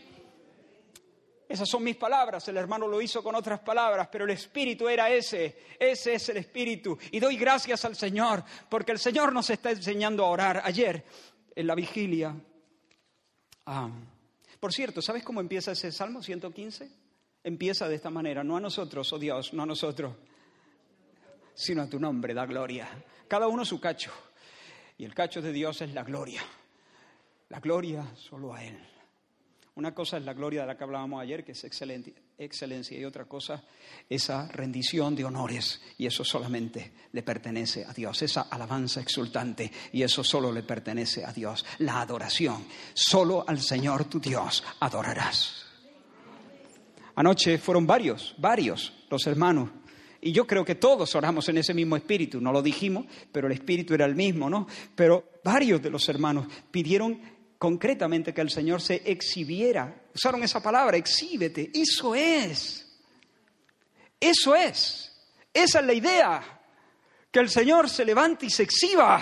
Esas 1.47 1.67
son 1.67 1.83
mis 1.83 1.97
palabras. 1.97 2.47
El 2.47 2.57
hermano 2.57 2.87
lo 2.87 3.01
hizo 3.01 3.21
con 3.23 3.35
otras 3.35 3.59
palabras, 3.59 4.07
pero 4.11 4.25
el 4.25 4.31
espíritu 4.31 4.87
era 4.87 5.09
ese. 5.09 5.75
Ese 5.79 6.13
es 6.13 6.29
el 6.29 6.37
espíritu. 6.37 6.97
Y 7.11 7.19
doy 7.19 7.35
gracias 7.37 7.83
al 7.85 7.95
Señor 7.95 8.43
porque 8.69 8.93
el 8.93 8.99
Señor 8.99 9.33
nos 9.33 9.49
está 9.49 9.71
enseñando 9.71 10.25
a 10.25 10.29
orar. 10.29 10.61
Ayer, 10.63 11.05
en 11.55 11.67
la 11.67 11.75
vigilia, 11.75 12.35
Ah. 13.65 13.89
Por 14.59 14.73
cierto, 14.73 15.01
¿sabes 15.01 15.23
cómo 15.23 15.41
empieza 15.41 15.71
ese 15.71 15.91
Salmo 15.91 16.21
115? 16.21 16.89
Empieza 17.43 17.87
de 17.87 17.95
esta 17.95 18.09
manera, 18.09 18.43
no 18.43 18.57
a 18.57 18.59
nosotros, 18.59 19.11
oh 19.13 19.19
Dios, 19.19 19.53
no 19.53 19.63
a 19.63 19.65
nosotros, 19.65 20.15
sino 21.55 21.81
a 21.81 21.89
tu 21.89 21.99
nombre, 21.99 22.33
da 22.33 22.45
gloria. 22.45 22.87
Cada 23.27 23.47
uno 23.47 23.65
su 23.65 23.79
cacho. 23.79 24.11
Y 24.97 25.05
el 25.05 25.15
cacho 25.15 25.41
de 25.41 25.51
Dios 25.51 25.81
es 25.81 25.93
la 25.93 26.03
gloria. 26.03 26.41
La 27.49 27.59
gloria 27.59 28.05
solo 28.15 28.53
a 28.53 28.63
Él. 28.63 28.77
Una 29.75 29.95
cosa 29.95 30.17
es 30.17 30.25
la 30.25 30.33
gloria 30.33 30.61
de 30.61 30.67
la 30.67 30.77
que 30.77 30.83
hablábamos 30.83 31.21
ayer, 31.21 31.43
que 31.43 31.53
es 31.53 31.63
excelente, 31.63 32.13
excelencia, 32.43 32.97
y 32.97 33.05
otra 33.05 33.25
cosa, 33.25 33.63
esa 34.09 34.47
rendición 34.47 35.15
de 35.15 35.25
honores, 35.25 35.81
y 35.97 36.05
eso 36.05 36.23
solamente 36.23 36.93
le 37.11 37.23
pertenece 37.23 37.85
a 37.85 37.93
Dios, 37.93 38.21
esa 38.21 38.41
alabanza 38.41 39.01
exultante, 39.01 39.71
y 39.91 40.03
eso 40.03 40.23
solo 40.23 40.51
le 40.51 40.63
pertenece 40.63 41.23
a 41.23 41.31
Dios, 41.31 41.65
la 41.79 42.01
adoración, 42.01 42.65
solo 42.93 43.43
al 43.47 43.59
Señor 43.59 44.05
tu 44.05 44.19
Dios 44.19 44.63
adorarás. 44.79 45.65
Anoche 47.15 47.57
fueron 47.57 47.85
varios, 47.85 48.35
varios 48.37 48.93
los 49.09 49.27
hermanos, 49.27 49.69
y 50.21 50.31
yo 50.31 50.45
creo 50.45 50.63
que 50.63 50.75
todos 50.75 51.15
oramos 51.15 51.49
en 51.49 51.57
ese 51.57 51.73
mismo 51.73 51.95
espíritu, 51.95 52.39
no 52.39 52.51
lo 52.51 52.61
dijimos, 52.61 53.05
pero 53.31 53.47
el 53.47 53.53
espíritu 53.53 53.95
era 53.95 54.05
el 54.05 54.15
mismo, 54.15 54.49
¿no? 54.49 54.67
Pero 54.95 55.31
varios 55.43 55.81
de 55.81 55.89
los 55.89 56.07
hermanos 56.09 56.45
pidieron 56.69 57.19
concretamente 57.57 58.33
que 58.33 58.41
el 58.41 58.51
Señor 58.51 58.81
se 58.81 59.01
exhibiera. 59.05 60.00
Usaron 60.13 60.43
esa 60.43 60.61
palabra, 60.61 60.97
exhíbete. 60.97 61.71
Eso 61.73 62.13
es. 62.15 62.87
Eso 64.19 64.55
es. 64.55 65.11
Esa 65.53 65.79
es 65.79 65.85
la 65.85 65.93
idea. 65.93 66.61
Que 67.31 67.39
el 67.39 67.49
Señor 67.49 67.89
se 67.89 68.05
levante 68.05 68.45
y 68.45 68.49
se 68.49 68.63
exhiba. 68.63 69.21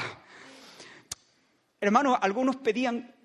Hermanos, 1.80 2.18
algunos 2.22 2.58
pedían 2.58 3.16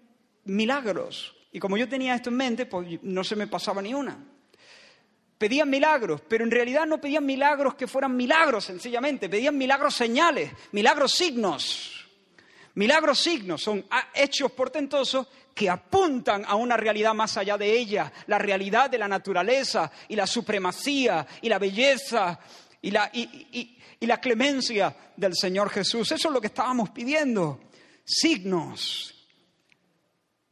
milagros. 0.45 1.35
Y 1.53 1.59
como 1.59 1.77
yo 1.77 1.89
tenía 1.89 2.15
esto 2.15 2.31
en 2.31 2.37
mente, 2.37 2.67
pues 2.67 2.99
no 3.03 3.25
se 3.25 3.37
me 3.37 3.47
pasaba 3.47 3.81
ni 3.81 3.95
una. 3.95 4.19
Pedían 5.39 5.69
milagros, 5.69 6.21
pero 6.29 6.45
en 6.45 6.51
realidad 6.51 6.87
no 6.87 7.01
pedían 7.01 7.27
milagros 7.27 7.75
que 7.75 7.87
fueran 7.87 8.17
milagros 8.17 8.65
sencillamente, 8.65 9.29
pedían 9.29 9.59
milagros 9.59 9.95
señales, 9.95 10.53
milagros 10.73 11.13
signos. 11.13 12.07
Milagros 12.75 13.21
signos 13.21 13.63
son 13.63 13.85
hechos 14.15 14.51
portentosos 14.53 15.27
que 15.55 15.71
apuntan 15.71 16.45
a 16.47 16.57
una 16.57 16.77
realidad 16.77 17.15
más 17.15 17.37
allá 17.37 17.57
de 17.57 17.79
ella, 17.79 18.13
la 18.27 18.39
realidad 18.39 18.91
de 18.91 18.99
la 18.99 19.09
naturaleza 19.09 19.91
y 20.09 20.17
la 20.17 20.27
supremacía 20.27 21.27
y 21.41 21.49
la 21.49 21.59
belleza 21.59 22.39
y 22.83 22.91
la, 22.91 23.11
y, 23.13 23.79
la 24.01 24.21
clemencia 24.21 24.95
del 25.17 25.35
Señor 25.35 25.71
Jesús. 25.71 26.13
Eso 26.13 26.29
es 26.29 26.35
lo 26.35 26.41
que 26.41 26.49
estábamos 26.49 26.91
pidiendo. 26.91 27.61
Signos, 28.05 29.27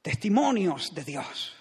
testimonios 0.01 0.95
de 0.95 1.05
Dios. 1.05 1.53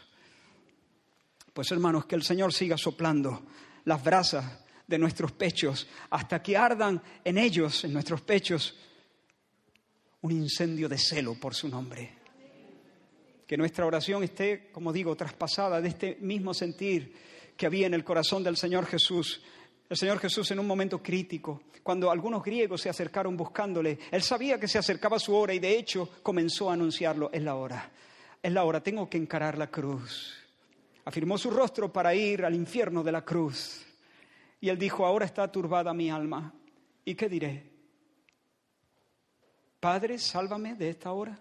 Pues 1.51 1.69
hermanos, 1.71 2.05
que 2.05 2.15
el 2.15 2.23
Señor 2.23 2.53
siga 2.53 2.77
soplando 2.77 3.45
las 3.83 4.01
brasas 4.01 4.45
de 4.87 4.97
nuestros 4.97 5.33
pechos 5.33 5.87
hasta 6.11 6.41
que 6.41 6.55
ardan 6.55 7.01
en 7.25 7.37
ellos, 7.37 7.83
en 7.83 7.91
nuestros 7.91 8.21
pechos, 8.21 8.77
un 10.21 10.31
incendio 10.31 10.87
de 10.87 10.97
celo 10.97 11.35
por 11.35 11.53
su 11.53 11.67
nombre. 11.67 12.20
Que 13.51 13.57
nuestra 13.57 13.85
oración 13.85 14.23
esté, 14.23 14.69
como 14.71 14.93
digo, 14.93 15.13
traspasada 15.17 15.81
de 15.81 15.89
este 15.89 16.17
mismo 16.21 16.53
sentir 16.53 17.13
que 17.57 17.65
había 17.65 17.85
en 17.85 17.93
el 17.93 18.05
corazón 18.05 18.45
del 18.45 18.55
Señor 18.55 18.85
Jesús 18.85 19.43
El 19.89 19.97
Señor 19.97 20.19
Jesús 20.19 20.49
en 20.51 20.59
un 20.59 20.65
momento 20.65 21.03
crítico, 21.03 21.63
cuando 21.83 22.09
algunos 22.09 22.45
griegos 22.45 22.79
se 22.79 22.87
acercaron 22.87 23.35
buscándole, 23.35 23.99
Él 24.09 24.21
sabía 24.21 24.57
que 24.57 24.69
se 24.69 24.77
acercaba 24.77 25.19
su 25.19 25.35
hora 25.35 25.53
y 25.53 25.59
de 25.59 25.77
hecho 25.77 26.07
comenzó 26.23 26.69
a 26.69 26.75
anunciarlo, 26.75 27.29
es 27.33 27.43
la 27.43 27.55
hora, 27.55 27.91
es 28.41 28.53
la 28.53 28.63
hora, 28.63 28.81
tengo 28.81 29.09
que 29.09 29.17
encarar 29.17 29.57
la 29.57 29.67
cruz. 29.67 30.33
Afirmó 31.03 31.37
su 31.37 31.51
rostro 31.51 31.91
para 31.91 32.15
ir 32.15 32.45
al 32.45 32.55
infierno 32.55 33.03
de 33.03 33.11
la 33.11 33.25
cruz. 33.25 33.85
Y 34.61 34.69
Él 34.69 34.77
dijo, 34.77 35.05
ahora 35.05 35.25
está 35.25 35.51
turbada 35.51 35.93
mi 35.93 36.09
alma. 36.09 36.53
¿Y 37.03 37.15
qué 37.15 37.27
diré? 37.27 37.69
Padre, 39.81 40.19
sálvame 40.19 40.75
de 40.75 40.89
esta 40.89 41.11
hora. 41.11 41.37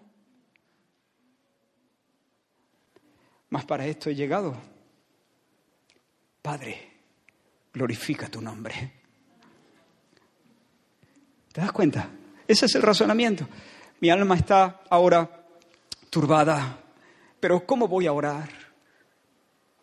Mas 3.51 3.65
para 3.65 3.85
esto 3.85 4.09
he 4.09 4.15
llegado. 4.15 4.55
Padre, 6.41 6.89
glorifica 7.73 8.27
tu 8.27 8.41
nombre. 8.41 8.93
¿Te 11.51 11.61
das 11.61 11.71
cuenta? 11.71 12.09
Ese 12.47 12.65
es 12.65 12.75
el 12.75 12.81
razonamiento. 12.81 13.47
Mi 13.99 14.09
alma 14.09 14.35
está 14.35 14.81
ahora 14.89 15.45
turbada, 16.09 16.79
pero 17.39 17.65
¿cómo 17.65 17.87
voy 17.87 18.07
a 18.07 18.13
orar? 18.13 18.49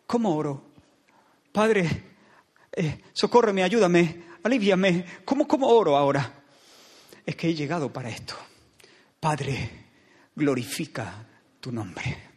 ¿Cómo 0.07 0.35
oro? 0.35 0.63
Padre, 1.51 2.03
eh, 2.71 3.03
socórreme, 3.13 3.63
ayúdame, 3.63 4.23
aliviame. 4.43 5.05
¿Cómo, 5.23 5.47
¿Cómo 5.47 5.67
oro 5.67 5.95
ahora? 5.95 6.41
Es 7.23 7.35
que 7.35 7.49
he 7.49 7.53
llegado 7.53 7.93
para 7.93 8.09
esto. 8.09 8.33
Padre, 9.19 9.69
glorifica 10.35 11.23
tu 11.59 11.71
nombre. 11.71 12.28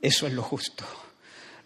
Eso 0.00 0.26
es 0.26 0.32
lo 0.32 0.42
justo. 0.42 0.84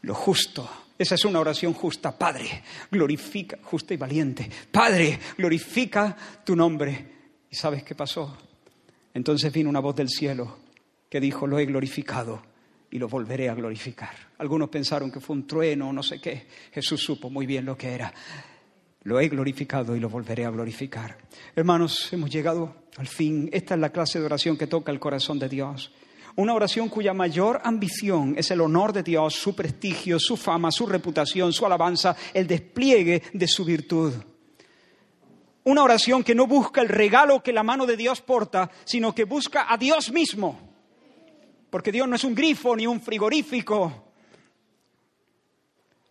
Lo 0.03 0.15
justo 0.15 0.69
esa 1.03 1.17
es 1.17 1.25
una 1.25 1.41
oración 1.41 1.73
justa. 1.73 2.17
Padre, 2.17 2.63
glorifica, 2.89 3.59
justa 3.65 3.93
y 3.93 3.97
valiente. 3.97 4.49
Padre, 4.71 5.19
glorifica 5.37 6.17
tu 6.45 6.55
nombre. 6.55 7.07
¿Y 7.51 7.57
sabes 7.57 7.83
qué 7.83 7.97
pasó? 7.97 8.39
Entonces 9.13 9.53
vino 9.53 9.69
una 9.69 9.81
voz 9.81 9.97
del 9.97 10.09
cielo 10.09 10.59
que 11.09 11.19
dijo, 11.19 11.49
lo 11.49 11.59
he 11.59 11.67
glorificado 11.67 12.41
y 12.89 13.01
lo 13.01 13.09
volveré 13.09 13.49
a 13.49 13.55
glorificar. 13.55 14.15
Algunos 14.39 14.69
pensaron 14.69 15.11
que 15.11 15.19
fue 15.19 15.35
un 15.35 15.45
trueno 15.45 15.89
o 15.89 15.93
no 15.93 16.05
sé 16.05 16.21
qué. 16.21 16.47
Jesús 16.73 17.03
supo 17.03 17.29
muy 17.31 17.47
bien 17.47 17.65
lo 17.65 17.77
que 17.77 17.93
era. 17.93 18.15
Lo 19.03 19.19
he 19.19 19.29
glorificado 19.29 19.97
y 19.97 20.01
lo 20.01 20.09
volveré 20.09 20.45
a 20.45 20.51
glorificar. 20.51 21.19
Hermanos, 21.57 22.13
hemos 22.13 22.31
llegado 22.31 22.77
al 22.97 23.09
fin. 23.09 23.51
Esta 23.53 23.75
es 23.75 23.81
la 23.81 23.91
clase 23.91 24.21
de 24.21 24.27
oración 24.27 24.57
que 24.57 24.69
toca 24.69 24.93
el 24.93 25.01
corazón 25.01 25.41
de 25.41 25.49
Dios. 25.49 25.91
Una 26.37 26.55
oración 26.55 26.89
cuya 26.89 27.13
mayor 27.13 27.61
ambición 27.63 28.35
es 28.39 28.51
el 28.51 28.61
honor 28.61 28.93
de 28.93 29.03
Dios, 29.03 29.35
su 29.35 29.55
prestigio, 29.55 30.19
su 30.19 30.37
fama, 30.37 30.71
su 30.71 30.87
reputación, 30.87 31.53
su 31.53 31.67
alabanza, 31.67 32.17
el 32.33 32.47
despliegue 32.47 33.23
de 33.33 33.49
su 33.49 33.65
virtud. 33.65 34.15
Una 35.65 35.85
oración 35.85 36.25
que 36.25 36.35
no 36.35 36.47
busca 36.47 36.81
el 36.81 36.89
regalo 36.89 37.43
que 37.43 37.53
la 37.53 37.63
mano 37.63 37.87
de 37.87 37.97
Dios 37.97 38.21
porta, 38.23 38.71
sino 38.85 39.15
que 39.15 39.25
busca 39.25 39.73
a 39.73 39.77
Dios 39.77 40.11
mismo. 40.11 40.59
Porque 41.71 41.93
Dios 41.93 42.09
no 42.09 42.17
es 42.17 42.25
un 42.25 42.35
grifo 42.35 42.75
ni 42.75 42.87
un 42.87 43.01
frigorífico. 43.01 44.13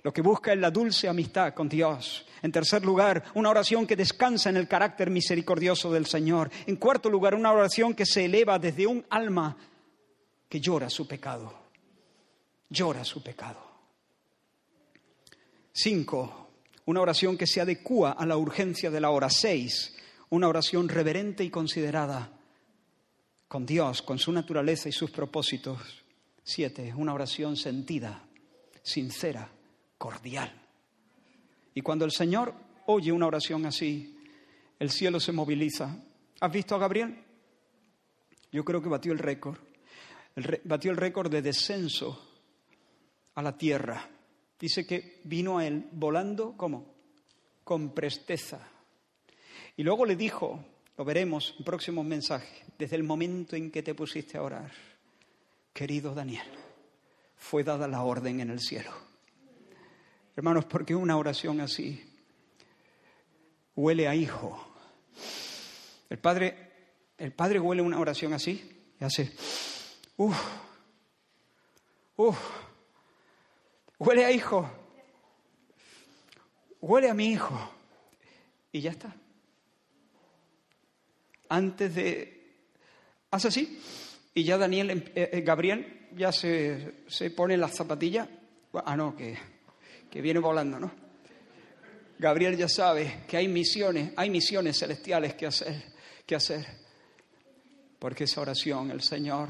Lo 0.04 0.14
que 0.14 0.22
busca 0.22 0.54
es 0.54 0.60
la 0.60 0.72
dulce 0.72 1.08
amistad 1.08 1.54
con 1.54 1.68
Dios. 1.68 2.26
En 2.42 2.52
tercer 2.52 2.84
lugar, 2.84 3.24
una 3.36 3.50
oración 3.50 3.86
que 3.86 3.96
descansa 3.96 4.50
en 4.50 4.58
el 4.58 4.68
carácter 4.68 5.10
misericordioso 5.10 5.92
del 5.92 6.08
Señor. 6.08 6.50
En 6.66 6.78
cuarto 6.78 7.10
lugar, 7.10 7.36
una 7.36 7.52
oración 7.52 7.94
que 7.94 8.06
se 8.06 8.26
eleva 8.26 8.58
desde 8.58 8.88
un 8.88 9.06
alma 9.10 9.58
que 10.52 10.60
llora 10.60 10.90
su 10.90 11.08
pecado. 11.08 11.50
Llora 12.70 13.06
su 13.06 13.24
pecado. 13.24 13.66
Cinco, 15.72 16.50
una 16.88 17.00
oración 17.00 17.38
que 17.38 17.48
se 17.48 17.62
adecua 17.62 18.12
a 18.12 18.26
la 18.26 18.36
urgencia 18.36 18.92
de 18.92 19.00
la 19.00 19.12
hora. 19.12 19.30
Seis, 19.30 19.96
una 20.30 20.50
oración 20.50 20.90
reverente 20.90 21.46
y 21.46 21.50
considerada 21.50 22.38
con 23.48 23.66
Dios, 23.66 24.02
con 24.02 24.20
su 24.20 24.34
naturaleza 24.34 24.90
y 24.90 24.92
sus 24.92 25.10
propósitos. 25.10 26.04
Siete, 26.44 26.94
una 26.98 27.14
oración 27.14 27.56
sentida, 27.56 28.22
sincera, 28.84 29.50
cordial. 29.98 30.52
Y 31.74 31.82
cuando 31.82 32.04
el 32.04 32.12
Señor 32.12 32.54
oye 32.88 33.14
una 33.14 33.28
oración 33.28 33.66
así, 33.66 34.18
el 34.80 34.92
cielo 34.92 35.22
se 35.22 35.32
moviliza. 35.32 35.96
¿Has 36.42 36.52
visto 36.52 36.76
a 36.76 36.80
Gabriel? 36.80 37.24
Yo 38.52 38.66
creo 38.66 38.82
que 38.82 38.90
batió 38.90 39.14
el 39.14 39.20
récord 39.20 39.71
batió 40.64 40.92
el 40.92 40.98
récord 40.98 41.32
de 41.32 41.42
descenso 41.42 42.32
a 43.36 43.42
la 43.42 43.58
tierra. 43.58 44.10
Dice 44.60 44.86
que 44.86 45.22
vino 45.24 45.58
a 45.58 45.66
él 45.66 45.90
volando, 45.92 46.56
¿cómo? 46.56 46.94
Con 47.64 47.94
presteza. 47.94 48.68
Y 49.76 49.84
luego 49.84 50.06
le 50.06 50.16
dijo, 50.16 50.64
lo 50.98 51.06
veremos 51.06 51.56
en 51.58 51.66
próximos 51.66 52.06
mensajes, 52.06 52.64
desde 52.78 52.96
el 52.96 53.04
momento 53.04 53.56
en 53.56 53.72
que 53.72 53.84
te 53.84 53.96
pusiste 53.96 54.38
a 54.38 54.44
orar, 54.44 54.72
querido 55.74 56.14
Daniel, 56.14 56.48
fue 57.36 57.64
dada 57.64 57.88
la 57.88 58.04
orden 58.04 58.40
en 58.40 58.52
el 58.52 58.60
cielo. 58.60 58.92
Hermanos, 60.36 60.66
porque 60.66 60.96
una 60.96 61.18
oración 61.18 61.60
así 61.62 62.04
huele 63.76 64.08
a 64.08 64.16
hijo. 64.16 64.68
El 66.10 66.20
padre, 66.20 66.72
el 67.18 67.34
padre 67.34 67.60
huele 67.60 67.82
una 67.82 68.00
oración 68.00 68.34
así 68.34 68.94
y 69.00 69.04
hace 69.04 69.32
Uf, 70.18 70.38
uf, 72.16 72.38
huele 73.98 74.26
a 74.26 74.32
hijo, 74.32 74.70
huele 76.82 77.10
a 77.10 77.14
mi 77.14 77.32
hijo. 77.32 77.58
Y 78.72 78.82
ya 78.82 78.92
está. 78.92 79.14
Antes 81.50 81.96
de... 81.96 82.42
Hace 83.32 83.48
así. 83.50 83.82
Y 84.34 84.44
ya 84.44 84.58
Daniel, 84.58 84.90
em, 84.90 85.04
eh, 85.14 85.30
eh, 85.34 85.42
Gabriel 85.42 86.08
ya 86.16 86.32
se, 86.32 87.04
se 87.08 87.32
pone 87.32 87.58
las 87.58 87.76
zapatillas. 87.76 88.28
Ah, 88.74 88.96
no, 88.96 89.16
que, 89.16 89.38
que 90.10 90.22
viene 90.22 90.40
volando, 90.40 90.80
¿no? 90.80 90.92
Gabriel 92.18 92.56
ya 92.56 92.70
sabe 92.70 93.24
que 93.28 93.36
hay 93.36 93.48
misiones, 93.48 94.14
hay 94.16 94.30
misiones 94.30 94.78
celestiales 94.78 95.34
que 95.34 95.48
hacer, 95.48 95.84
que 96.26 96.36
hacer. 96.36 96.66
Porque 98.00 98.24
esa 98.24 98.42
oración 98.42 98.92
el 98.92 99.02
Señor 99.02 99.50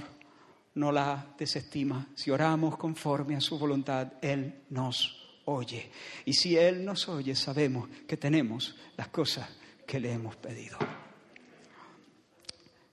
no 0.75 0.91
la 0.91 1.33
desestima. 1.37 2.07
Si 2.15 2.31
oramos 2.31 2.77
conforme 2.77 3.35
a 3.35 3.41
su 3.41 3.57
voluntad, 3.57 4.13
Él 4.21 4.63
nos 4.69 5.39
oye. 5.45 5.91
Y 6.25 6.33
si 6.33 6.57
Él 6.57 6.85
nos 6.85 7.07
oye, 7.09 7.35
sabemos 7.35 7.89
que 8.07 8.17
tenemos 8.17 8.75
las 8.97 9.09
cosas 9.09 9.49
que 9.85 9.99
le 9.99 10.11
hemos 10.11 10.35
pedido. 10.37 10.77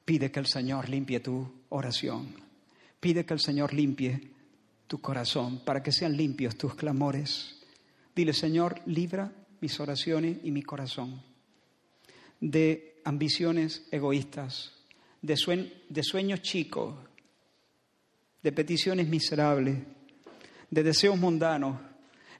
Pide 0.05 0.31
que 0.31 0.41
el 0.41 0.47
Señor 0.47 0.89
limpie 0.89 1.20
tu 1.20 1.51
oración. 1.68 2.35
Pide 2.99 3.24
que 3.24 3.35
el 3.35 3.41
Señor 3.41 3.74
limpie 3.74 4.33
tu 4.87 5.01
corazón 5.01 5.64
para 5.64 5.83
que 5.83 5.93
sean 5.93 6.16
limpios 6.16 6.57
tus 6.57 6.74
clamores. 6.74 7.61
Dile, 8.16 8.33
Señor, 8.33 8.81
libra 8.87 9.31
mis 9.61 9.79
oraciones 9.81 10.39
y 10.43 10.51
mi 10.51 10.62
corazón 10.62 11.22
de 12.41 13.01
ambiciones 13.05 13.87
egoístas, 13.91 14.72
de, 15.22 15.35
de 15.89 16.03
sueños 16.03 16.43
chicos 16.43 16.95
de 18.43 18.53
peticiones 18.53 19.09
miserables, 19.09 19.78
de 20.70 20.82
deseos 20.82 21.18
mundanos. 21.18 21.78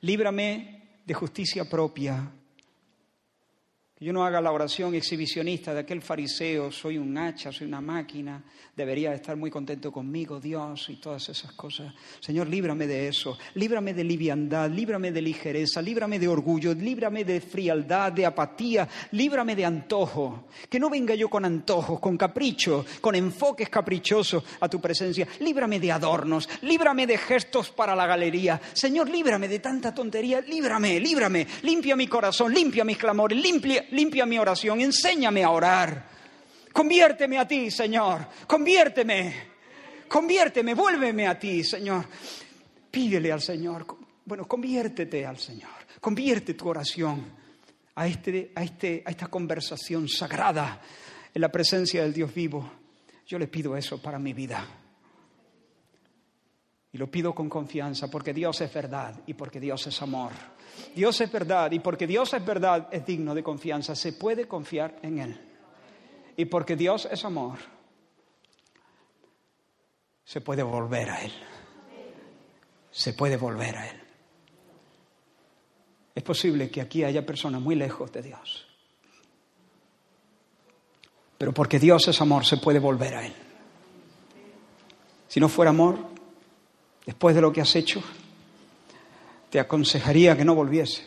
Líbrame 0.01 1.01
de 1.05 1.14
justicia 1.14 1.68
propia, 1.68 2.30
yo 4.01 4.12
no 4.12 4.24
haga 4.24 4.40
la 4.40 4.53
oración 4.53 4.94
exhibicionista 4.94 5.74
de 5.74 5.80
aquel 5.80 6.03
fariseo, 6.03 6.70
soy 6.70 6.99
un 6.99 7.18
hacha, 7.18 7.51
soy 7.51 7.66
una 7.66 7.80
máquina, 7.80 8.40
debería 8.76 9.12
estar 9.12 9.36
muy 9.36 9.51
contento 9.51 9.90
conmigo, 9.90 10.38
Dios, 10.38 10.88
y 10.88 10.96
todas 10.96 11.28
esas 11.28 11.53
cosas. 11.53 11.92
Señor, 12.20 12.46
líbrame 12.46 12.86
de 12.86 13.09
eso, 13.09 13.36
líbrame 13.55 13.94
de 13.94 14.05
liviandad, 14.05 14.70
líbrame 14.70 15.11
de 15.11 15.20
ligereza, 15.20 15.82
líbrame 15.82 16.20
de 16.20 16.28
orgullo, 16.28 16.74
líbrame 16.74 17.24
de 17.24 17.40
frialdad, 17.40 18.12
de 18.12 18.24
apatía, 18.24 18.88
líbrame 19.12 19.57
de 19.57 19.64
antojo. 19.64 20.44
Que 20.68 20.78
no 20.78 20.88
venga 20.90 21.16
yo 21.16 21.28
con 21.28 21.44
antojos, 21.44 21.99
con 21.99 22.16
capricho, 22.16 22.86
con 23.01 23.16
enfoques 23.16 23.68
caprichosos 23.68 24.44
a 24.61 24.68
tu 24.68 24.80
presencia. 24.80 25.26
Líbrame 25.40 25.80
de 25.80 25.90
adornos, 25.90 26.49
líbrame 26.62 27.05
de 27.09 27.18
gestos 27.18 27.70
para 27.70 27.96
la 27.96 28.07
galería. 28.07 28.61
Señor, 28.74 29.11
líbrame 29.11 29.49
de 29.49 29.59
tanta 29.59 29.92
tontería, 29.92 30.40
líbrame, 30.40 31.01
líbrame, 31.01 31.49
limpia 31.62 31.96
mi 31.96 32.07
corazón, 32.07 32.55
limpia 32.55 32.84
mis 32.84 32.96
clamores, 32.96 33.36
limpia 33.36 33.88
limpia 33.91 34.26
mi 34.26 34.39
oración, 34.39 34.80
enséñame 34.80 35.45
a 35.45 35.51
orar. 35.51 36.09
Conviérteme 36.72 37.39
a 37.39 37.49
ti, 37.49 37.70
Señor, 37.70 38.26
conviérteme, 38.47 39.34
conviérteme, 40.09 40.74
vuélveme 40.74 41.26
a 41.26 41.39
ti, 41.39 41.64
Señor. 41.64 42.07
Pídele 42.91 43.32
al 43.32 43.43
Señor, 43.43 43.86
bueno, 44.24 44.47
conviértete 44.47 45.26
al 45.26 45.39
Señor, 45.39 45.70
convierte 46.01 46.55
tu 46.55 46.68
oración 46.68 47.24
a, 47.95 48.07
este, 48.07 48.53
a, 48.55 48.62
este, 48.62 49.03
a 49.05 49.11
esta 49.11 49.26
conversación 49.26 50.09
sagrada 50.09 50.80
en 51.34 51.41
la 51.41 51.51
presencia 51.51 52.03
del 52.03 52.12
Dios 52.12 52.32
vivo. 52.32 52.70
Yo 53.26 53.39
le 53.39 53.49
pido 53.49 53.76
eso 53.76 54.01
para 54.01 54.18
mi 54.18 54.32
vida. 54.32 54.66
Lo 56.99 57.09
pido 57.09 57.32
con 57.32 57.49
confianza 57.49 58.11
porque 58.11 58.34
Dios 58.34 58.61
es 58.61 58.74
verdad 58.74 59.14
y 59.24 59.34
porque 59.34 59.61
Dios 59.61 59.86
es 59.86 60.03
amor. 60.03 60.32
Dios 60.96 61.20
es 61.20 61.30
verdad 61.30 61.70
y 61.70 61.78
porque 61.78 62.09
Dios 62.09 62.34
es 62.34 62.44
verdad 62.44 62.88
es 62.90 63.07
digno 63.07 63.36
de 63.36 63.42
confianza. 63.44 63.94
Se 63.94 64.14
puede 64.14 64.49
confiar 64.49 64.99
en 65.03 65.20
Él. 65.20 65.40
Y 66.36 66.46
porque 66.46 66.74
Dios 66.74 67.07
es 67.09 67.24
amor, 67.24 67.59
se 70.24 70.40
puede 70.40 70.64
volver 70.64 71.09
a 71.11 71.22
Él. 71.22 71.32
Se 72.90 73.12
puede 73.12 73.36
volver 73.36 73.76
a 73.76 73.90
Él. 73.90 74.03
Es 76.16 76.24
posible 76.24 76.68
que 76.68 76.80
aquí 76.80 77.05
haya 77.05 77.24
personas 77.24 77.61
muy 77.61 77.76
lejos 77.76 78.11
de 78.11 78.22
Dios. 78.22 78.66
Pero 81.38 81.55
porque 81.55 81.78
Dios 81.78 82.09
es 82.09 82.20
amor, 82.20 82.44
se 82.44 82.57
puede 82.57 82.80
volver 82.80 83.14
a 83.14 83.24
Él. 83.24 83.34
Si 85.28 85.38
no 85.38 85.49
fuera 85.49 85.70
amor, 85.70 86.17
después 87.09 87.34
de 87.34 87.40
lo 87.40 87.50
que 87.50 87.62
has 87.62 87.74
hecho, 87.74 88.02
te 89.48 89.59
aconsejaría 89.59 90.36
que 90.36 90.44
no 90.44 90.54
volviese. 90.54 91.06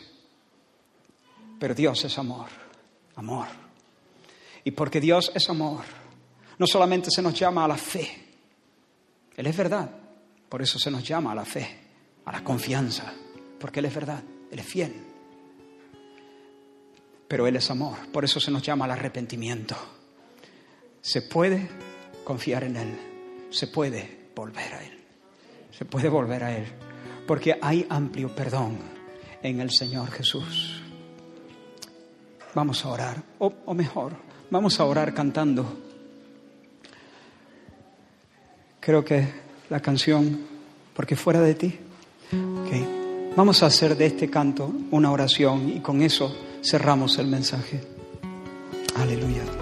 Pero 1.60 1.76
Dios 1.76 2.04
es 2.04 2.18
amor, 2.18 2.48
amor. 3.14 3.46
Y 4.64 4.72
porque 4.72 5.00
Dios 5.00 5.30
es 5.32 5.48
amor, 5.48 5.84
no 6.58 6.66
solamente 6.66 7.08
se 7.08 7.22
nos 7.22 7.34
llama 7.34 7.64
a 7.64 7.68
la 7.68 7.76
fe, 7.76 8.18
Él 9.36 9.46
es 9.46 9.56
verdad, 9.56 9.92
por 10.48 10.60
eso 10.60 10.76
se 10.76 10.90
nos 10.90 11.04
llama 11.04 11.30
a 11.30 11.36
la 11.36 11.44
fe, 11.44 11.68
a 12.24 12.32
la 12.32 12.42
confianza, 12.42 13.14
porque 13.60 13.78
Él 13.78 13.86
es 13.86 13.94
verdad, 13.94 14.24
Él 14.50 14.58
es 14.58 14.66
fiel. 14.66 14.92
Pero 17.28 17.46
Él 17.46 17.54
es 17.54 17.70
amor, 17.70 18.10
por 18.12 18.24
eso 18.24 18.40
se 18.40 18.50
nos 18.50 18.62
llama 18.62 18.86
al 18.86 18.90
arrepentimiento. 18.90 19.76
Se 21.00 21.22
puede 21.22 21.68
confiar 22.24 22.64
en 22.64 22.76
Él, 22.76 22.98
se 23.50 23.68
puede 23.68 24.30
volver 24.34 24.74
a 24.74 24.84
Él, 24.84 25.01
se 25.72 25.84
puede 25.84 26.08
volver 26.08 26.44
a 26.44 26.56
Él, 26.56 26.66
porque 27.26 27.58
hay 27.60 27.86
amplio 27.88 28.34
perdón 28.34 28.78
en 29.42 29.60
el 29.60 29.70
Señor 29.70 30.10
Jesús. 30.10 30.82
Vamos 32.54 32.84
a 32.84 32.88
orar, 32.88 33.22
o, 33.38 33.74
mejor, 33.74 34.12
vamos 34.50 34.78
a 34.78 34.84
orar 34.84 35.14
cantando. 35.14 35.78
Creo 38.78 39.04
que 39.04 39.26
la 39.70 39.80
canción, 39.80 40.40
porque 40.94 41.16
fuera 41.16 41.40
de 41.40 41.54
ti, 41.54 41.78
vamos 43.34 43.62
a 43.62 43.66
hacer 43.66 43.96
de 43.96 44.06
este 44.06 44.28
canto 44.28 44.70
una 44.90 45.10
oración 45.10 45.70
y 45.70 45.80
con 45.80 46.02
eso 46.02 46.36
cerramos 46.62 47.18
el 47.18 47.28
mensaje. 47.28 47.80
Aleluya. 48.96 49.61